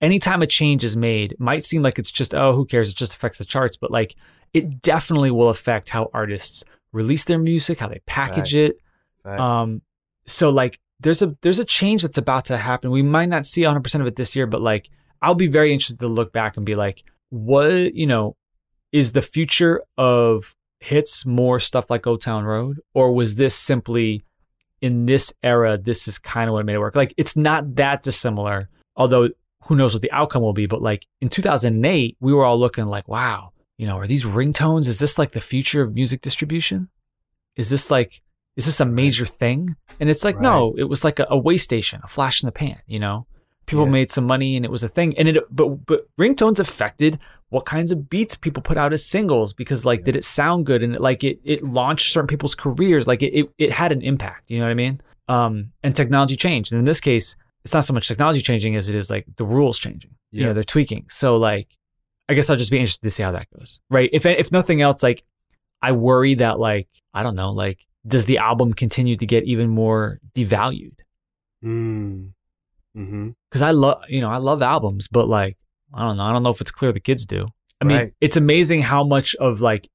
anytime 0.00 0.42
a 0.42 0.46
change 0.46 0.84
is 0.84 0.96
made, 0.96 1.34
might 1.38 1.62
seem 1.62 1.82
like 1.82 1.98
it's 1.98 2.12
just 2.12 2.34
oh, 2.34 2.54
who 2.54 2.64
cares? 2.64 2.90
It 2.90 2.96
just 2.96 3.14
affects 3.14 3.38
the 3.38 3.44
charts, 3.44 3.76
but 3.76 3.90
like 3.90 4.14
it 4.54 4.82
definitely 4.82 5.30
will 5.30 5.48
affect 5.48 5.90
how 5.90 6.10
artists 6.12 6.64
release 6.92 7.24
their 7.24 7.38
music, 7.38 7.80
how 7.80 7.88
they 7.88 8.00
package 8.06 8.54
it. 8.54 8.76
Um, 9.24 9.82
so 10.26 10.50
like 10.50 10.78
there's 11.00 11.22
a 11.22 11.36
there's 11.42 11.58
a 11.58 11.64
change 11.64 12.02
that's 12.02 12.18
about 12.18 12.46
to 12.46 12.56
happen. 12.56 12.90
We 12.90 13.02
might 13.02 13.28
not 13.28 13.46
see 13.46 13.62
100 13.62 13.82
percent 13.82 14.02
of 14.02 14.08
it 14.08 14.16
this 14.16 14.34
year, 14.34 14.46
but 14.46 14.60
like 14.60 14.88
I'll 15.22 15.34
be 15.34 15.48
very 15.48 15.72
interested 15.72 15.98
to 16.00 16.08
look 16.08 16.32
back 16.32 16.56
and 16.56 16.64
be 16.64 16.74
like, 16.74 17.04
what 17.30 17.94
you 17.94 18.06
know, 18.06 18.36
is 18.92 19.12
the 19.12 19.22
future 19.22 19.82
of 19.96 20.54
hits 20.80 21.26
more 21.26 21.58
stuff 21.58 21.90
like 21.90 22.06
Old 22.06 22.20
Town 22.20 22.44
Road, 22.44 22.80
or 22.94 23.12
was 23.12 23.36
this 23.36 23.54
simply 23.54 24.24
in 24.80 25.06
this 25.06 25.32
era? 25.42 25.76
This 25.76 26.08
is 26.08 26.18
kind 26.18 26.48
of 26.48 26.54
what 26.54 26.66
made 26.66 26.74
it 26.74 26.78
work. 26.78 26.96
Like 26.96 27.14
it's 27.16 27.36
not 27.36 27.76
that 27.76 28.02
dissimilar, 28.02 28.68
although 28.96 29.28
who 29.64 29.76
knows 29.76 29.92
what 29.92 30.02
the 30.02 30.12
outcome 30.12 30.42
will 30.42 30.52
be. 30.52 30.66
But 30.66 30.82
like 30.82 31.06
in 31.20 31.28
2008, 31.28 32.16
we 32.20 32.32
were 32.32 32.44
all 32.44 32.58
looking 32.58 32.86
like, 32.86 33.08
wow, 33.08 33.52
you 33.78 33.86
know, 33.86 33.96
are 33.98 34.06
these 34.06 34.24
ringtones? 34.24 34.86
Is 34.88 34.98
this 34.98 35.16
like 35.18 35.32
the 35.32 35.40
future 35.40 35.80
of 35.82 35.94
music 35.94 36.20
distribution? 36.20 36.88
Is 37.56 37.70
this 37.70 37.90
like 37.90 38.20
is 38.56 38.66
this 38.66 38.80
a 38.80 38.84
major 38.84 39.24
thing? 39.24 39.76
And 40.00 40.10
it's 40.10 40.24
like, 40.24 40.40
no, 40.40 40.74
it 40.76 40.84
was 40.84 41.04
like 41.04 41.20
a, 41.20 41.26
a 41.30 41.38
way 41.38 41.56
station, 41.58 42.00
a 42.02 42.08
flash 42.08 42.42
in 42.42 42.48
the 42.48 42.52
pan, 42.52 42.78
you 42.88 42.98
know? 42.98 43.26
People 43.66 43.84
Yeah. 43.84 43.92
made 43.92 44.10
some 44.10 44.26
money 44.26 44.56
and 44.56 44.64
it 44.64 44.70
was 44.70 44.82
a 44.82 44.88
thing. 44.88 45.16
And 45.16 45.28
it 45.28 45.44
but 45.54 45.86
but 45.86 46.08
ringtones 46.18 46.58
affected 46.58 47.18
what 47.50 47.64
kinds 47.66 47.90
of 47.92 48.10
beats 48.10 48.34
people 48.36 48.62
put 48.62 48.76
out 48.76 48.92
as 48.92 49.04
singles 49.04 49.54
because 49.54 49.84
like 49.84 50.02
did 50.04 50.16
it 50.16 50.24
sound 50.24 50.66
good 50.66 50.82
and 50.82 50.94
it, 50.96 51.00
like 51.00 51.22
it 51.22 51.38
it 51.44 51.62
launched 51.62 52.12
certain 52.12 52.26
people's 52.26 52.54
careers. 52.56 53.06
Like 53.06 53.22
it, 53.22 53.32
it 53.38 53.46
it 53.58 53.70
had 53.72 53.92
an 53.92 54.02
impact, 54.02 54.50
you 54.50 54.58
know 54.58 54.64
what 54.64 54.70
I 54.72 54.74
mean? 54.74 55.00
Um 55.28 55.72
and 55.84 55.94
technology 55.94 56.34
changed. 56.36 56.72
And 56.72 56.78
in 56.80 56.84
this 56.84 57.00
case, 57.00 57.36
it's 57.64 57.74
not 57.74 57.84
so 57.84 57.92
much 57.94 58.08
technology 58.08 58.40
changing 58.40 58.74
as 58.76 58.88
it 58.88 58.94
is 58.96 59.08
like 59.10 59.26
the 59.36 59.44
rules 59.44 59.78
changing. 59.78 60.12
You 60.32 60.42
know, 60.42 60.48
Yeah. 60.48 60.52
they're 60.54 60.64
tweaking. 60.64 61.04
So 61.10 61.36
like 61.36 61.68
I 62.28 62.34
guess 62.34 62.50
I'll 62.50 62.56
just 62.56 62.70
be 62.70 62.78
interested 62.78 63.02
to 63.02 63.10
see 63.10 63.22
how 63.22 63.32
that 63.32 63.46
goes. 63.56 63.80
Right. 63.90 64.10
If 64.12 64.26
if 64.26 64.52
nothing 64.52 64.82
else, 64.82 65.02
like 65.02 65.24
I 65.80 65.92
worry 65.92 66.34
that 66.34 66.58
like 66.58 66.88
I 67.14 67.22
don't 67.22 67.36
know, 67.36 67.50
like 67.50 67.86
does 68.06 68.24
the 68.26 68.38
album 68.38 68.72
continue 68.72 69.16
to 69.16 69.26
get 69.26 69.44
even 69.44 69.68
more 69.68 70.18
devalued? 70.34 70.98
Mm. 71.64 72.32
Mm-hmm. 72.96 73.30
Because 73.50 73.62
I 73.62 73.70
love 73.72 74.02
you 74.08 74.20
know 74.20 74.30
I 74.30 74.38
love 74.38 74.62
albums, 74.62 75.08
but 75.08 75.28
like 75.28 75.56
I 75.94 76.02
don't 76.02 76.16
know, 76.16 76.24
I 76.24 76.32
don't 76.32 76.42
know 76.42 76.50
if 76.50 76.60
it's 76.60 76.70
clear 76.70 76.92
the 76.92 77.00
kids 77.00 77.24
do. 77.24 77.48
I 77.80 77.84
mean, 77.84 77.96
Right. 77.96 78.12
it's 78.20 78.36
amazing 78.36 78.82
how 78.82 79.04
much 79.04 79.34
of 79.36 79.60
like 79.60 79.88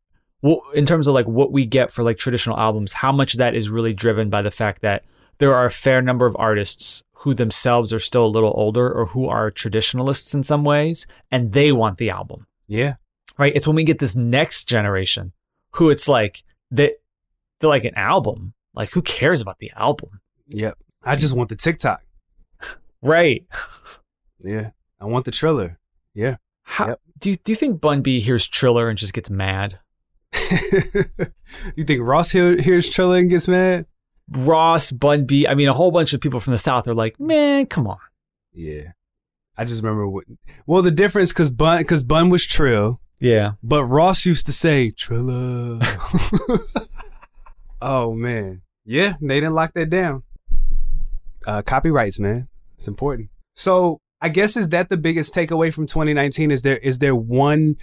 in 0.73 0.86
terms 0.86 1.07
of 1.07 1.13
like 1.13 1.27
what 1.27 1.51
we 1.51 1.65
get 1.65 1.91
for 1.91 2.03
like 2.03 2.17
traditional 2.17 2.57
albums, 2.57 2.93
how 2.93 3.11
much 3.11 3.34
that 3.34 3.55
is 3.55 3.69
really 3.69 3.93
driven 3.93 4.29
by 4.29 4.41
the 4.41 4.51
fact 4.51 4.81
that 4.81 5.03
there 5.38 5.53
are 5.53 5.65
a 5.65 5.71
fair 5.71 6.01
number 6.01 6.25
of 6.25 6.36
artists 6.39 7.03
who 7.24 7.34
themselves 7.34 7.91
are 7.93 7.99
still 7.99 8.26
a 8.26 8.28
little 8.36 8.53
older 8.55 8.91
or 8.91 9.05
who 9.07 9.28
are 9.28 9.49
traditionalists 9.51 10.34
in 10.34 10.43
some 10.43 10.63
ways, 10.63 11.07
and 11.32 11.51
they 11.53 11.71
want 11.71 11.97
the 11.97 12.09
album. 12.09 12.47
Yeah. 12.67 12.95
right? 13.38 13.53
It's 13.55 13.65
when 13.67 13.76
we 13.76 13.84
get 13.84 13.99
this 13.99 14.15
next 14.15 14.65
generation 14.69 15.32
who 15.76 15.89
it's 15.89 16.07
like 16.07 16.43
that 16.71 16.93
they're 17.59 17.69
like 17.69 17.86
an 17.86 17.95
album. 17.95 18.53
Like 18.74 18.91
who 18.91 19.01
cares 19.01 19.41
about 19.41 19.59
the 19.59 19.71
album? 19.76 20.19
Yep. 20.47 20.78
I 21.03 21.15
just 21.15 21.36
want 21.36 21.49
the 21.49 21.55
TikTok. 21.55 22.01
Right. 23.01 23.45
Yeah. 24.41 24.69
I 24.99 25.05
want 25.05 25.26
the 25.26 25.32
Triller. 25.32 25.78
Yeah. 26.13 26.38
How 26.61 26.88
Yep. 26.88 27.01
do 27.19 27.30
you 27.32 27.36
do 27.36 27.51
you 27.51 27.55
think 27.57 27.82
Bun 27.82 28.01
B 28.01 28.21
hears 28.21 28.47
Triller 28.47 28.88
and 28.88 28.97
just 28.97 29.13
gets 29.13 29.30
mad? 29.30 29.80
you 31.76 31.84
think 31.84 32.01
Ross 32.01 32.32
hear, 32.32 32.59
hears 32.61 32.89
Triller 32.89 33.17
and 33.17 33.30
gets 33.30 33.47
mad? 33.47 33.86
Ross, 34.32 34.91
Bun 34.91 35.26
B, 35.26 35.47
I 35.47 35.55
mean 35.55 35.67
a 35.67 35.74
whole 35.74 35.91
bunch 35.91 36.13
of 36.13 36.21
people 36.21 36.39
from 36.39 36.51
the 36.51 36.57
South 36.57 36.88
are 36.88 36.93
like, 36.95 37.19
man, 37.19 37.65
come 37.65 37.88
on. 37.88 37.97
Yeah. 38.53 38.91
I 39.57 39.65
just 39.65 39.84
remember 39.84 40.07
what. 40.07 40.26
Well, 40.65 40.82
the 40.82 40.91
difference 40.91 41.32
because 41.32 41.51
Bun 41.51 41.82
because 41.82 42.03
Bun 42.03 42.30
was 42.30 42.45
Trill, 42.45 42.99
Yeah. 43.19 43.51
but 43.61 43.84
Ross 43.86 44.26
used 44.26 44.45
to 44.47 44.53
say 44.53 44.91
Triller. 44.91 45.80
oh 47.82 48.13
man, 48.13 48.61
yeah, 48.86 49.15
they 49.21 49.39
didn't 49.39 49.53
lock 49.53 49.74
that 49.74 49.89
down. 49.89 50.24
Uh, 51.45 51.61
copyrights, 51.61 52.19
man, 52.19 52.47
it's 52.76 52.88
important. 52.88 53.30
So 53.55 53.99
I 54.21 54.30
guess 54.30 54.55
is 54.57 54.69
that 54.69 54.89
the 54.89 54.97
biggest 54.97 55.36
takeaway 55.36 55.74
from 55.74 55.86
2019? 55.86 56.51
Is 56.51 56.61
there 56.61 56.78
is 56.78 56.99
there 56.99 57.15
one 57.15 57.76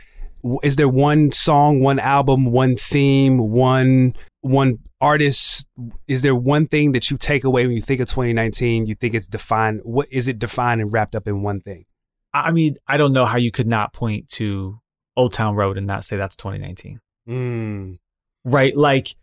is 0.63 0.77
there 0.77 0.89
one 0.89 1.33
song, 1.33 1.81
one 1.81 1.99
album, 1.99 2.47
one 2.47 2.77
theme, 2.77 3.39
one 3.51 4.15
one 4.43 4.79
artist? 5.01 5.67
Is 6.09 6.23
there 6.23 6.35
one 6.35 6.67
thing 6.67 6.93
that 6.93 7.11
you 7.11 7.19
take 7.19 7.45
away 7.45 7.67
when 7.67 7.75
you 7.75 7.83
think 7.83 8.01
of 8.01 8.09
2019? 8.09 8.87
You 8.87 8.95
think 8.95 9.15
it's 9.15 9.27
defined? 9.27 9.81
What 9.85 10.09
is 10.11 10.29
it 10.29 10.39
defined 10.39 10.81
and 10.81 10.93
wrapped 10.93 11.15
up 11.15 11.27
in 11.27 11.43
one 11.43 11.61
thing? 11.61 11.85
I 12.33 12.53
mean, 12.53 12.77
I 12.87 12.97
don't 12.97 13.13
know 13.13 13.27
how 13.27 13.39
you 13.39 13.51
could 13.51 13.67
not 13.67 13.93
point 13.93 14.29
to 14.31 14.81
Old 15.17 15.33
Town 15.33 15.57
Road 15.57 15.77
and 15.77 15.87
not 15.87 16.05
say 16.05 16.17
that's 16.17 16.37
2019. 16.37 17.01
Mm. 17.29 17.99
right? 18.45 18.77
Like 18.77 19.15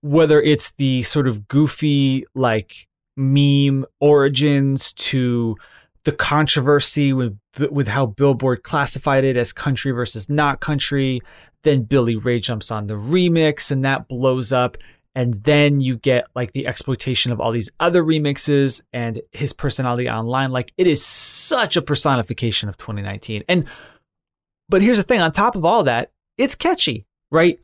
whether 0.00 0.40
it's 0.40 0.72
the 0.72 1.02
sort 1.02 1.28
of 1.28 1.48
goofy 1.48 2.24
like 2.34 2.86
meme 3.16 3.84
origins 4.00 4.92
to 4.94 5.56
the 6.04 6.12
controversy 6.12 7.12
with 7.12 7.38
with 7.70 7.88
how 7.88 8.06
Billboard 8.06 8.62
classified 8.62 9.24
it 9.24 9.36
as 9.36 9.52
country 9.52 9.92
versus 9.92 10.28
not 10.28 10.60
country, 10.60 11.20
then 11.62 11.82
Billy 11.82 12.16
Ray 12.16 12.40
jumps 12.40 12.70
on 12.70 12.86
the 12.86 12.94
remix 12.94 13.70
and 13.70 13.84
that 13.84 14.08
blows 14.08 14.52
up. 14.52 14.76
And 15.14 15.34
then 15.34 15.80
you 15.80 15.96
get 15.96 16.26
like 16.34 16.52
the 16.52 16.66
exploitation 16.66 17.32
of 17.32 17.40
all 17.40 17.52
these 17.52 17.70
other 17.78 18.02
remixes 18.02 18.82
and 18.94 19.20
his 19.30 19.52
personality 19.52 20.08
online. 20.08 20.50
Like 20.50 20.72
it 20.78 20.86
is 20.86 21.04
such 21.04 21.76
a 21.76 21.82
personification 21.82 22.70
of 22.70 22.78
2019. 22.78 23.44
And 23.46 23.68
but 24.70 24.80
here's 24.80 24.96
the 24.96 25.02
thing: 25.02 25.20
on 25.20 25.30
top 25.30 25.54
of 25.54 25.66
all 25.66 25.84
that, 25.84 26.12
it's 26.38 26.54
catchy, 26.54 27.04
right? 27.30 27.60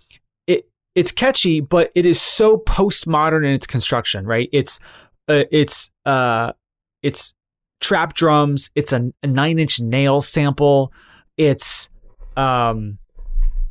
It 0.47 0.69
it's 0.95 1.11
catchy, 1.11 1.61
but 1.61 1.91
it 1.95 2.05
is 2.05 2.21
so 2.21 2.59
postmodern 2.59 3.47
in 3.47 3.53
its 3.53 3.67
construction, 3.67 4.27
right? 4.27 4.51
It's 4.53 4.79
uh, 5.27 5.45
it's 5.51 5.91
uh 6.05 6.53
it's 7.03 7.33
trap 7.81 8.15
drums. 8.15 8.71
It's 8.75 8.93
a, 8.93 9.13
a 9.23 9.27
nine 9.27 9.59
inch 9.59 9.81
nail 9.81 10.21
sample. 10.21 10.93
It's 11.37 11.89
um 12.37 12.99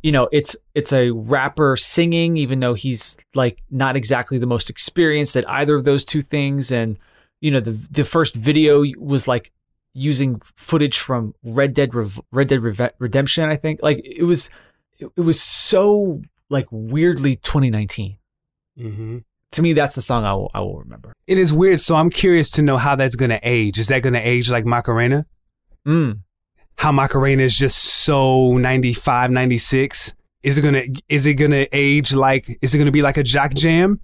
you 0.02 0.12
know 0.12 0.28
it's 0.32 0.56
it's 0.74 0.92
a 0.92 1.10
rapper 1.10 1.76
singing 1.76 2.36
even 2.36 2.60
though 2.60 2.74
he's 2.74 3.16
like 3.34 3.62
not 3.70 3.96
exactly 3.96 4.38
the 4.38 4.46
most 4.46 4.70
experienced 4.70 5.36
at 5.36 5.48
either 5.48 5.74
of 5.74 5.84
those 5.84 6.04
two 6.04 6.22
things 6.22 6.70
and 6.70 6.98
you 7.40 7.50
know 7.50 7.60
the 7.60 7.88
the 7.90 8.04
first 8.04 8.36
video 8.36 8.84
was 8.98 9.26
like 9.26 9.50
using 9.94 10.40
footage 10.54 10.98
from 10.98 11.34
Red 11.42 11.74
Dead 11.74 11.90
Red 12.30 12.48
Dead 12.48 12.92
Redemption 12.98 13.48
I 13.48 13.56
think 13.56 13.80
like 13.82 14.00
it 14.04 14.24
was 14.24 14.50
it, 14.98 15.08
it 15.16 15.22
was 15.22 15.40
so 15.40 16.22
like 16.48 16.66
weirdly 16.70 17.36
2019 17.36 18.18
Mm-hmm. 18.78 19.18
To 19.52 19.62
me 19.62 19.72
that's 19.72 19.94
the 19.94 20.02
song 20.02 20.24
I 20.24 20.34
will, 20.34 20.50
I 20.54 20.60
will 20.60 20.78
remember 20.78 21.12
It 21.26 21.38
is 21.38 21.52
weird. 21.52 21.80
So 21.80 21.96
I'm 21.96 22.10
curious 22.10 22.50
to 22.52 22.62
know 22.62 22.76
how 22.76 22.96
that's 22.96 23.16
going 23.16 23.30
to 23.30 23.40
age. 23.42 23.78
Is 23.78 23.88
that 23.88 24.02
going 24.02 24.14
to 24.14 24.20
age 24.20 24.50
like 24.50 24.64
Macarena? 24.64 25.26
mm. 25.86 26.20
How 26.76 26.92
Macarena 26.92 27.42
is 27.42 27.56
just 27.56 27.76
so 27.78 28.56
95, 28.56 29.30
96? 29.30 30.14
Is 30.44 30.58
it 30.58 30.62
going 30.62 30.74
to 30.74 31.02
is 31.08 31.26
it 31.26 31.36
to 31.38 31.76
age 31.76 32.14
like 32.14 32.46
is 32.62 32.72
it 32.72 32.78
going 32.78 32.86
to 32.86 32.92
be 32.92 33.02
like 33.02 33.16
a 33.16 33.24
jock 33.24 33.54
jam? 33.54 34.00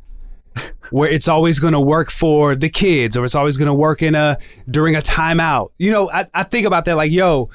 Where 0.90 1.08
it's 1.10 1.28
always 1.28 1.60
going 1.60 1.72
to 1.72 1.80
work 1.80 2.10
for 2.10 2.54
the 2.54 2.68
kids 2.68 3.16
or 3.16 3.24
it's 3.24 3.34
always 3.34 3.56
going 3.56 3.66
to 3.66 3.74
work 3.74 4.02
in 4.02 4.14
a 4.14 4.38
during 4.68 4.96
a 4.96 5.00
timeout. 5.00 5.70
You 5.78 5.92
know, 5.92 6.10
I, 6.10 6.26
I 6.34 6.42
think 6.42 6.66
about 6.66 6.84
that 6.86 6.96
like, 6.96 7.12
yo, 7.12 7.50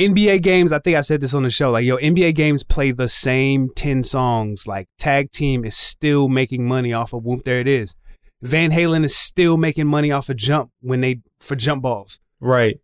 NBA 0.00 0.40
games, 0.40 0.72
I 0.72 0.78
think 0.78 0.96
I 0.96 1.02
said 1.02 1.20
this 1.20 1.34
on 1.34 1.42
the 1.42 1.50
show. 1.50 1.70
Like, 1.70 1.84
yo, 1.84 1.98
NBA 1.98 2.34
games 2.34 2.62
play 2.62 2.90
the 2.90 3.08
same 3.08 3.68
10 3.68 4.02
songs. 4.02 4.66
Like, 4.66 4.88
tag 4.98 5.30
team 5.30 5.62
is 5.62 5.76
still 5.76 6.26
making 6.26 6.66
money 6.66 6.94
off 6.94 7.12
of 7.12 7.22
Whoop, 7.22 7.44
there 7.44 7.60
it 7.60 7.68
is. 7.68 7.94
Van 8.40 8.70
Halen 8.70 9.04
is 9.04 9.14
still 9.14 9.58
making 9.58 9.86
money 9.86 10.10
off 10.10 10.30
of 10.30 10.36
jump 10.36 10.70
when 10.80 11.02
they, 11.02 11.20
for 11.38 11.54
jump 11.54 11.82
balls. 11.82 12.18
right 12.40 12.80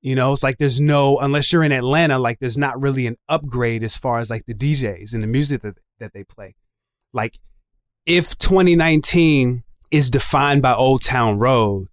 You 0.00 0.16
know, 0.16 0.32
it's 0.32 0.42
like 0.42 0.58
there's 0.58 0.80
no, 0.80 1.18
unless 1.18 1.52
you're 1.52 1.62
in 1.62 1.70
Atlanta, 1.70 2.18
like 2.18 2.40
there's 2.40 2.58
not 2.58 2.80
really 2.82 3.06
an 3.06 3.16
upgrade 3.28 3.84
as 3.84 3.96
far 3.96 4.18
as 4.18 4.28
like 4.28 4.46
the 4.46 4.54
DJs 4.54 5.14
and 5.14 5.22
the 5.22 5.28
music 5.28 5.62
that, 5.62 5.78
that 6.00 6.12
they 6.12 6.24
play. 6.24 6.56
Like, 7.12 7.38
if 8.04 8.36
2019 8.36 9.62
is 9.92 10.10
defined 10.10 10.62
by 10.62 10.74
Old 10.74 11.02
Town 11.02 11.38
Road, 11.38 11.86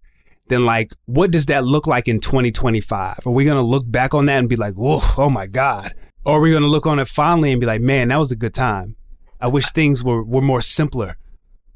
then 0.47 0.65
like, 0.65 0.91
what 1.05 1.31
does 1.31 1.47
that 1.47 1.65
look 1.65 1.87
like 1.87 2.07
in 2.07 2.19
2025? 2.19 3.19
Are 3.25 3.31
we 3.31 3.45
going 3.45 3.57
to 3.57 3.63
look 3.63 3.89
back 3.89 4.13
on 4.13 4.27
that 4.27 4.39
and 4.39 4.49
be 4.49 4.55
like, 4.55 4.73
whoa, 4.75 4.99
oh 5.17 5.29
my 5.29 5.47
God? 5.47 5.93
Or 6.25 6.37
are 6.37 6.41
we 6.41 6.51
going 6.51 6.63
to 6.63 6.69
look 6.69 6.85
on 6.85 6.99
it 6.99 7.07
fondly 7.07 7.51
and 7.51 7.59
be 7.59 7.67
like, 7.67 7.81
man, 7.81 8.09
that 8.09 8.17
was 8.17 8.31
a 8.31 8.35
good 8.35 8.53
time? 8.53 8.95
I 9.39 9.47
wish 9.47 9.71
things 9.71 10.03
were, 10.03 10.23
were 10.23 10.41
more 10.41 10.61
simpler. 10.61 11.17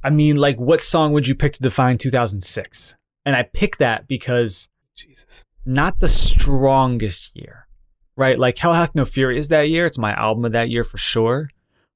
I 0.04 0.10
mean 0.10 0.38
like 0.38 0.58
what 0.60 0.82
song 0.82 1.14
would 1.14 1.28
you 1.28 1.36
pick 1.36 1.54
to 1.54 1.62
define 1.62 1.98
2006 1.98 2.96
and 3.26 3.36
I 3.36 3.44
pick 3.44 3.78
that 3.78 4.08
because 4.08 4.70
Jesus. 4.96 5.46
not 5.66 6.00
the 6.00 6.08
strongest 6.08 7.32
year, 7.34 7.68
right? 8.16 8.40
Like 8.40 8.58
Hell 8.58 8.74
Hath 8.74 8.96
No 8.96 9.06
Fury 9.06 9.38
is 9.38 9.50
that 9.50 9.70
year. 9.70 9.86
It's 9.86 9.98
my 9.98 10.14
album 10.14 10.46
of 10.46 10.54
that 10.54 10.70
year 10.70 10.84
for 10.84 10.98
sure. 10.98 11.50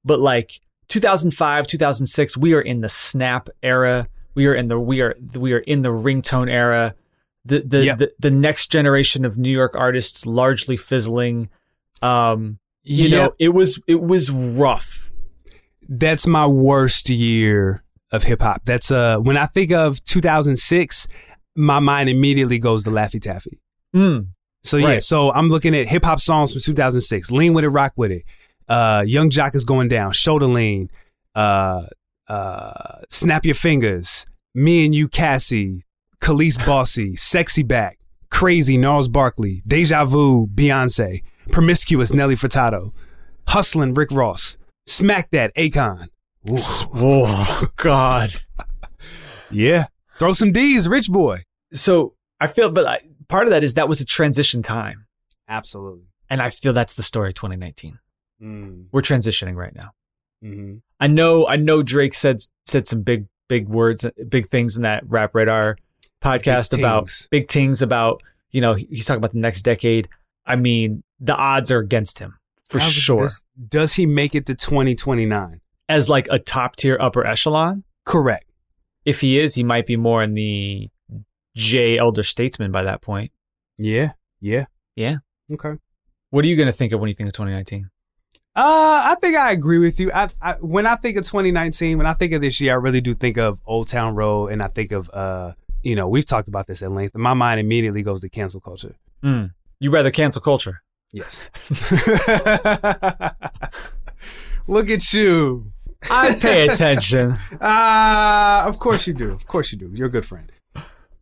But 0.03 0.19
like 0.19 0.59
2005, 0.89 1.65
2006, 1.65 2.37
we 2.37 2.53
are 2.53 2.61
in 2.61 2.81
the 2.81 2.89
snap 2.89 3.49
era. 3.61 4.07
We 4.35 4.47
are 4.47 4.55
in 4.55 4.67
the 4.67 4.79
we 4.79 5.01
are 5.01 5.15
we 5.35 5.53
are 5.53 5.59
in 5.59 5.81
the 5.81 5.89
ringtone 5.89 6.49
era. 6.49 6.95
The 7.45 7.61
the 7.61 7.83
Yep. 7.85 7.97
the, 7.97 8.11
the 8.19 8.31
next 8.31 8.71
generation 8.71 9.25
of 9.25 9.37
New 9.37 9.51
York 9.51 9.75
artists 9.77 10.25
largely 10.25 10.77
fizzling. 10.77 11.49
Um, 12.01 12.59
you 12.83 13.07
Yep. 13.07 13.11
know, 13.11 13.35
it 13.39 13.49
was 13.49 13.79
it 13.87 14.01
was 14.01 14.31
rough. 14.31 15.11
that's 15.89 16.25
my 16.25 16.47
worst 16.47 17.09
year 17.09 17.83
of 18.11 18.23
hip 18.23 18.41
hop. 18.41 18.61
That's 18.65 18.89
uh 18.91 19.17
when 19.17 19.37
I 19.37 19.45
think 19.47 19.71
of 19.71 20.03
2006, 20.05 21.07
my 21.55 21.79
mind 21.79 22.09
immediately 22.09 22.57
goes 22.59 22.83
to 22.85 22.89
Laffy 22.89 23.21
Taffy. 23.21 23.59
Mm, 23.95 24.27
So 24.63 24.77
yeah, 24.77 24.87
Right. 24.87 25.03
so 25.03 25.31
I'm 25.31 25.49
looking 25.49 25.75
at 25.75 25.87
hip 25.87 26.03
hop 26.05 26.19
songs 26.19 26.53
from 26.53 26.61
2006. 26.61 27.29
Lean 27.31 27.53
with 27.53 27.63
it, 27.65 27.69
rock 27.69 27.93
with 27.97 28.11
it. 28.11 28.23
Uh, 28.69 29.03
Yung 29.05 29.29
Joc 29.29 29.53
is 29.55 29.65
going 29.65 29.89
down. 29.89 30.13
Shoulder 30.13 30.45
lean. 30.47 30.89
Uh, 31.35 31.83
uh, 32.27 33.01
snap 33.09 33.45
your 33.45 33.55
fingers. 33.55 34.25
Me 34.55 34.85
and 34.85 34.93
you, 34.95 35.07
Cassie. 35.07 35.83
Kelis 36.21 36.63
Bossy. 36.65 37.15
Sexy 37.15 37.63
back. 37.63 37.97
Crazy 38.31 38.77
Gnarls 38.77 39.07
Barkley. 39.07 39.61
Deja 39.67 40.05
Vu. 40.05 40.47
Beyonce. 40.47 41.23
Promiscuous 41.51 42.13
Nelly 42.13 42.35
Furtado. 42.35 42.91
Hustling 43.47 43.93
Rick 43.93 44.11
Ross. 44.11 44.57
Smack 44.85 45.29
that 45.31 45.53
Akon. 45.55 46.07
Oh 46.49 47.67
God. 47.77 48.35
Yeah. 49.51 49.87
Throw 50.19 50.33
some 50.33 50.51
D's, 50.51 50.87
Rich 50.87 51.09
Boy. 51.09 51.43
So 51.73 52.15
I 52.39 52.47
feel, 52.47 52.69
but 52.69 52.85
I, 52.85 52.99
part 53.27 53.45
of 53.47 53.51
that 53.51 53.63
is 53.63 53.73
that 53.75 53.87
was 53.89 53.99
a 54.01 54.05
transition 54.05 54.61
time, 54.61 55.05
Absolutely. 55.49 56.05
and 56.29 56.41
I 56.41 56.49
feel 56.49 56.71
that's 56.73 56.93
the 56.93 57.03
story 57.03 57.29
of 57.29 57.35
2019. 57.35 57.97
Mm, 58.41 58.85
We're 58.91 59.01
transitioning 59.01 59.55
right 59.55 59.73
now. 59.75 59.91
hmm 60.41 60.75
I 61.03 61.07
know, 61.07 61.47
I 61.47 61.55
know 61.57 61.83
Drake 61.83 62.13
said 62.13 62.41
said 62.65 62.87
some 62.87 63.01
big, 63.01 63.25
big 63.49 63.67
words, 63.67 64.05
big 64.29 64.47
things 64.47 64.77
in 64.77 64.83
that 64.83 65.03
Rap 65.07 65.35
Radar 65.35 65.77
podcast 66.21 66.71
Big 66.71 66.79
about 66.79 66.99
tings. 67.05 67.27
big 67.29 67.49
things 67.49 67.81
about, 67.81 68.23
you 68.51 68.61
know, 68.61 68.73
he's 68.73 69.05
talking 69.05 69.17
about 69.17 69.33
the 69.33 69.39
next 69.39 69.63
decade. 69.63 70.07
I 70.45 70.55
mean, 70.55 71.03
the 71.19 71.35
odds 71.35 71.71
are 71.71 71.79
against 71.79 72.19
him 72.19 72.37
for 72.69 72.79
How- 72.79 72.87
sure. 72.87 73.21
Does, 73.21 73.43
does 73.69 73.93
he 73.95 74.05
make 74.05 74.33
it 74.35 74.45
to 74.45 74.55
2029? 74.55 75.59
As 75.89 76.09
like 76.09 76.27
a 76.31 76.39
top 76.39 76.77
tier 76.77 76.97
upper 76.99 77.25
echelon, 77.27 77.83
Correct. 78.05 78.49
if 79.03 79.19
he 79.21 79.39
is, 79.39 79.55
he 79.55 79.63
might 79.63 79.85
be 79.85 79.97
more 79.97 80.23
in 80.23 80.33
the 80.33 80.89
J 81.55 81.97
elder 81.97 82.23
statesman 82.23 82.71
by 82.71 82.83
that 82.83 83.01
point. 83.01 83.31
Yeah. 83.77 84.13
Yeah. 84.39 84.65
Yeah. 84.95 85.17
Okay. 85.51 85.73
What 86.29 86.45
are 86.45 86.47
you 86.47 86.55
going 86.55 86.67
to 86.67 86.73
think 86.73 86.93
of 86.93 86.99
when 87.01 87.09
you 87.09 87.13
think 87.13 87.27
of 87.27 87.33
2019? 87.33 87.89
Uh, 88.55 89.01
I 89.11 89.15
think 89.19 89.35
I 89.35 89.51
agree 89.51 89.79
with 89.79 89.99
you. 89.99 90.11
I, 90.11 90.29
I 90.41 90.53
when 90.53 90.85
I 90.85 90.95
think 90.95 91.17
of 91.17 91.25
2019, 91.25 91.97
when 91.97 92.05
I 92.05 92.13
think 92.13 92.33
of 92.33 92.41
this 92.41 92.61
year, 92.61 92.73
I 92.73 92.75
really 92.75 93.01
do 93.01 93.13
think 93.13 93.37
of 93.37 93.59
Old 93.65 93.87
Town 93.87 94.13
Road, 94.13 94.51
and 94.51 94.61
I 94.61 94.67
think 94.67 94.91
of 94.91 95.09
uh, 95.11 95.53
you 95.83 95.95
know, 95.95 96.07
we've 96.07 96.25
talked 96.25 96.47
about 96.47 96.65
this 96.67 96.81
at 96.81 96.91
length. 96.91 97.15
My 97.15 97.33
mind 97.33 97.59
immediately 97.59 98.01
goes 98.01 98.21
to 98.21 98.29
cancel 98.29 98.61
culture. 98.61 98.95
Mm. 99.23 99.51
You 99.79 99.91
rather 99.91 100.11
cancel 100.11 100.41
culture. 100.41 100.81
Yes. 101.11 101.49
Look 104.67 104.89
at 104.89 105.13
you. 105.13 105.71
I 106.09 106.33
pay 106.33 106.67
attention. 106.67 107.37
Uh, 107.61 108.63
of 108.65 108.79
course 108.79 109.07
you 109.07 109.13
do. 109.13 109.31
Of 109.31 109.45
course 109.47 109.71
you 109.71 109.77
do. 109.77 109.89
You're 109.93 110.07
a 110.07 110.11
good 110.11 110.25
friend. 110.25 110.51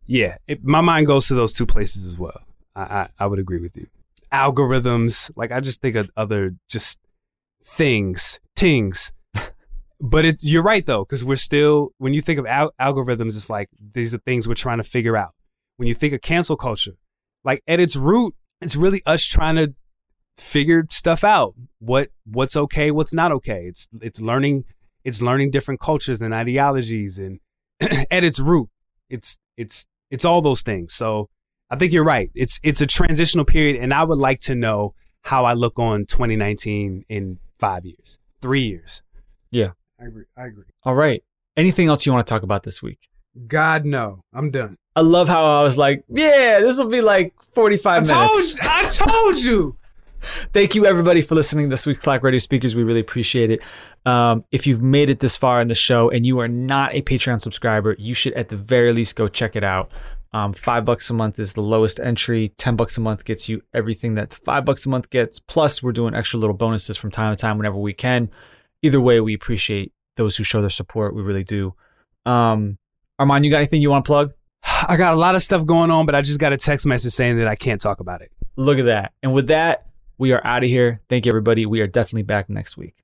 Yeah, 0.06 0.36
it, 0.48 0.64
my 0.64 0.80
mind 0.80 1.06
goes 1.06 1.28
to 1.28 1.34
those 1.34 1.52
two 1.52 1.66
places 1.66 2.06
as 2.06 2.18
well. 2.18 2.40
I, 2.74 2.82
I, 2.82 3.08
I 3.20 3.26
would 3.26 3.38
agree 3.38 3.60
with 3.60 3.76
you. 3.76 3.86
Algorithms, 4.32 5.30
like 5.36 5.52
I 5.52 5.60
just 5.60 5.80
think 5.80 5.94
of 5.96 6.10
other 6.16 6.56
just 6.68 7.00
things, 7.64 8.38
tings. 8.56 9.12
but 10.00 10.24
it's 10.24 10.44
you're 10.44 10.62
right 10.62 10.84
though, 10.86 11.04
because 11.04 11.24
we're 11.24 11.36
still 11.36 11.90
when 11.98 12.14
you 12.14 12.20
think 12.20 12.38
of 12.38 12.46
al- 12.46 12.72
algorithms, 12.80 13.36
it's 13.36 13.50
like 13.50 13.68
these 13.92 14.14
are 14.14 14.18
things 14.18 14.48
we're 14.48 14.54
trying 14.54 14.78
to 14.78 14.84
figure 14.84 15.16
out. 15.16 15.34
When 15.76 15.88
you 15.88 15.94
think 15.94 16.12
of 16.12 16.20
cancel 16.20 16.56
culture, 16.56 16.96
like 17.44 17.62
at 17.66 17.80
its 17.80 17.96
root, 17.96 18.34
it's 18.60 18.76
really 18.76 19.02
us 19.06 19.24
trying 19.24 19.56
to 19.56 19.74
figure 20.36 20.86
stuff 20.90 21.24
out. 21.24 21.54
What 21.78 22.10
what's 22.24 22.56
okay, 22.56 22.90
what's 22.90 23.12
not 23.12 23.32
okay. 23.32 23.64
It's 23.66 23.88
it's 24.00 24.20
learning 24.20 24.64
it's 25.04 25.22
learning 25.22 25.50
different 25.50 25.80
cultures 25.80 26.22
and 26.22 26.32
ideologies 26.32 27.18
and 27.18 27.40
at 28.10 28.24
its 28.24 28.38
root 28.38 28.68
it's 29.10 29.38
it's 29.56 29.86
it's 30.10 30.24
all 30.24 30.40
those 30.40 30.62
things 30.62 30.92
so 30.92 31.28
i 31.70 31.76
think 31.76 31.92
you're 31.92 32.04
right 32.04 32.30
it's 32.34 32.60
it's 32.62 32.80
a 32.80 32.86
transitional 32.86 33.44
period 33.44 33.76
and 33.76 33.92
i 33.92 34.02
would 34.02 34.18
like 34.18 34.40
to 34.40 34.54
know 34.54 34.94
how 35.22 35.44
i 35.44 35.52
look 35.52 35.78
on 35.78 36.06
2019 36.06 37.04
in 37.08 37.38
five 37.66 37.84
years 37.86 38.18
three 38.40 38.62
years 38.72 39.02
Yeah. 39.50 39.70
i 40.00 40.04
agree 40.06 40.24
i 40.36 40.44
agree 40.50 40.64
All 40.84 40.94
right. 40.94 41.22
Anything 41.56 41.86
else 41.88 42.04
you 42.06 42.12
want 42.12 42.26
to 42.26 42.30
talk 42.34 42.42
about 42.42 42.62
this 42.68 42.82
week? 42.82 43.00
god 43.46 43.84
no 43.84 44.06
i'm 44.34 44.50
done 44.50 44.76
I 44.94 45.00
love 45.00 45.26
how 45.26 45.42
I 45.60 45.62
was 45.62 45.78
like, 45.78 46.04
yeah, 46.10 46.60
this 46.60 46.76
will 46.76 46.90
be 46.90 47.00
like 47.00 47.32
45 47.54 47.86
I 47.86 48.14
minutes. 48.14 48.52
told, 48.52 48.60
I 48.62 48.84
told 48.90 49.38
you 49.38 49.76
Thank 50.52 50.74
you, 50.74 50.84
everybody, 50.86 51.22
for 51.22 51.34
listening 51.34 51.68
this 51.70 51.86
week, 51.86 51.98
Clack 52.00 52.22
Radio 52.22 52.38
Speakers. 52.38 52.76
We 52.76 52.82
really 52.84 53.00
appreciate 53.00 53.50
it. 53.50 53.62
Um, 54.06 54.44
if 54.52 54.66
you've 54.66 54.82
made 54.82 55.08
it 55.10 55.18
this 55.20 55.36
far 55.38 55.60
in 55.62 55.68
the 55.68 55.74
show 55.74 56.10
and 56.10 56.24
you 56.26 56.38
are 56.40 56.46
not 56.46 56.94
a 56.94 57.00
Patreon 57.02 57.40
subscriber, 57.40 57.96
you 57.98 58.12
should 58.14 58.34
at 58.34 58.50
the 58.50 58.56
very 58.56 58.92
least 58.92 59.16
go 59.16 59.26
check 59.28 59.56
it 59.56 59.64
out. 59.64 59.90
Um, 60.34 60.54
five 60.54 60.84
bucks 60.84 61.10
a 61.10 61.14
month 61.14 61.38
is 61.38 61.52
the 61.52 61.60
lowest 61.60 62.00
entry. 62.00 62.52
Ten 62.56 62.74
bucks 62.76 62.96
a 62.96 63.00
month 63.00 63.24
gets 63.24 63.48
you 63.48 63.62
everything 63.74 64.14
that 64.14 64.32
five 64.32 64.64
bucks 64.64 64.86
a 64.86 64.88
month 64.88 65.10
gets. 65.10 65.38
Plus, 65.38 65.82
we're 65.82 65.92
doing 65.92 66.14
extra 66.14 66.38
little 66.38 66.56
bonuses 66.56 66.96
from 66.96 67.10
time 67.10 67.34
to 67.34 67.40
time 67.40 67.58
whenever 67.58 67.76
we 67.76 67.92
can. 67.92 68.30
Either 68.82 69.00
way, 69.00 69.20
we 69.20 69.34
appreciate 69.34 69.92
those 70.16 70.36
who 70.36 70.44
show 70.44 70.60
their 70.60 70.70
support. 70.70 71.14
We 71.14 71.22
really 71.22 71.44
do. 71.44 71.74
Um, 72.24 72.78
Armand, 73.18 73.44
you 73.44 73.50
got 73.50 73.58
anything 73.58 73.82
you 73.82 73.90
want 73.90 74.04
to 74.04 74.08
plug? 74.08 74.32
I 74.88 74.96
got 74.96 75.14
a 75.14 75.18
lot 75.18 75.34
of 75.34 75.42
stuff 75.42 75.66
going 75.66 75.90
on, 75.90 76.06
but 76.06 76.14
I 76.14 76.22
just 76.22 76.40
got 76.40 76.52
a 76.52 76.56
text 76.56 76.86
message 76.86 77.12
saying 77.12 77.38
that 77.38 77.48
I 77.48 77.56
can't 77.56 77.80
talk 77.80 78.00
about 78.00 78.22
it. 78.22 78.30
Look 78.56 78.78
at 78.78 78.86
that. 78.86 79.12
And 79.22 79.34
with 79.34 79.48
that, 79.48 79.86
we 80.18 80.32
are 80.32 80.44
out 80.44 80.64
of 80.64 80.70
here. 80.70 81.00
Thank 81.08 81.26
you, 81.26 81.30
everybody. 81.30 81.66
We 81.66 81.80
are 81.80 81.86
definitely 81.86 82.22
back 82.22 82.48
next 82.48 82.76
week. 82.76 83.01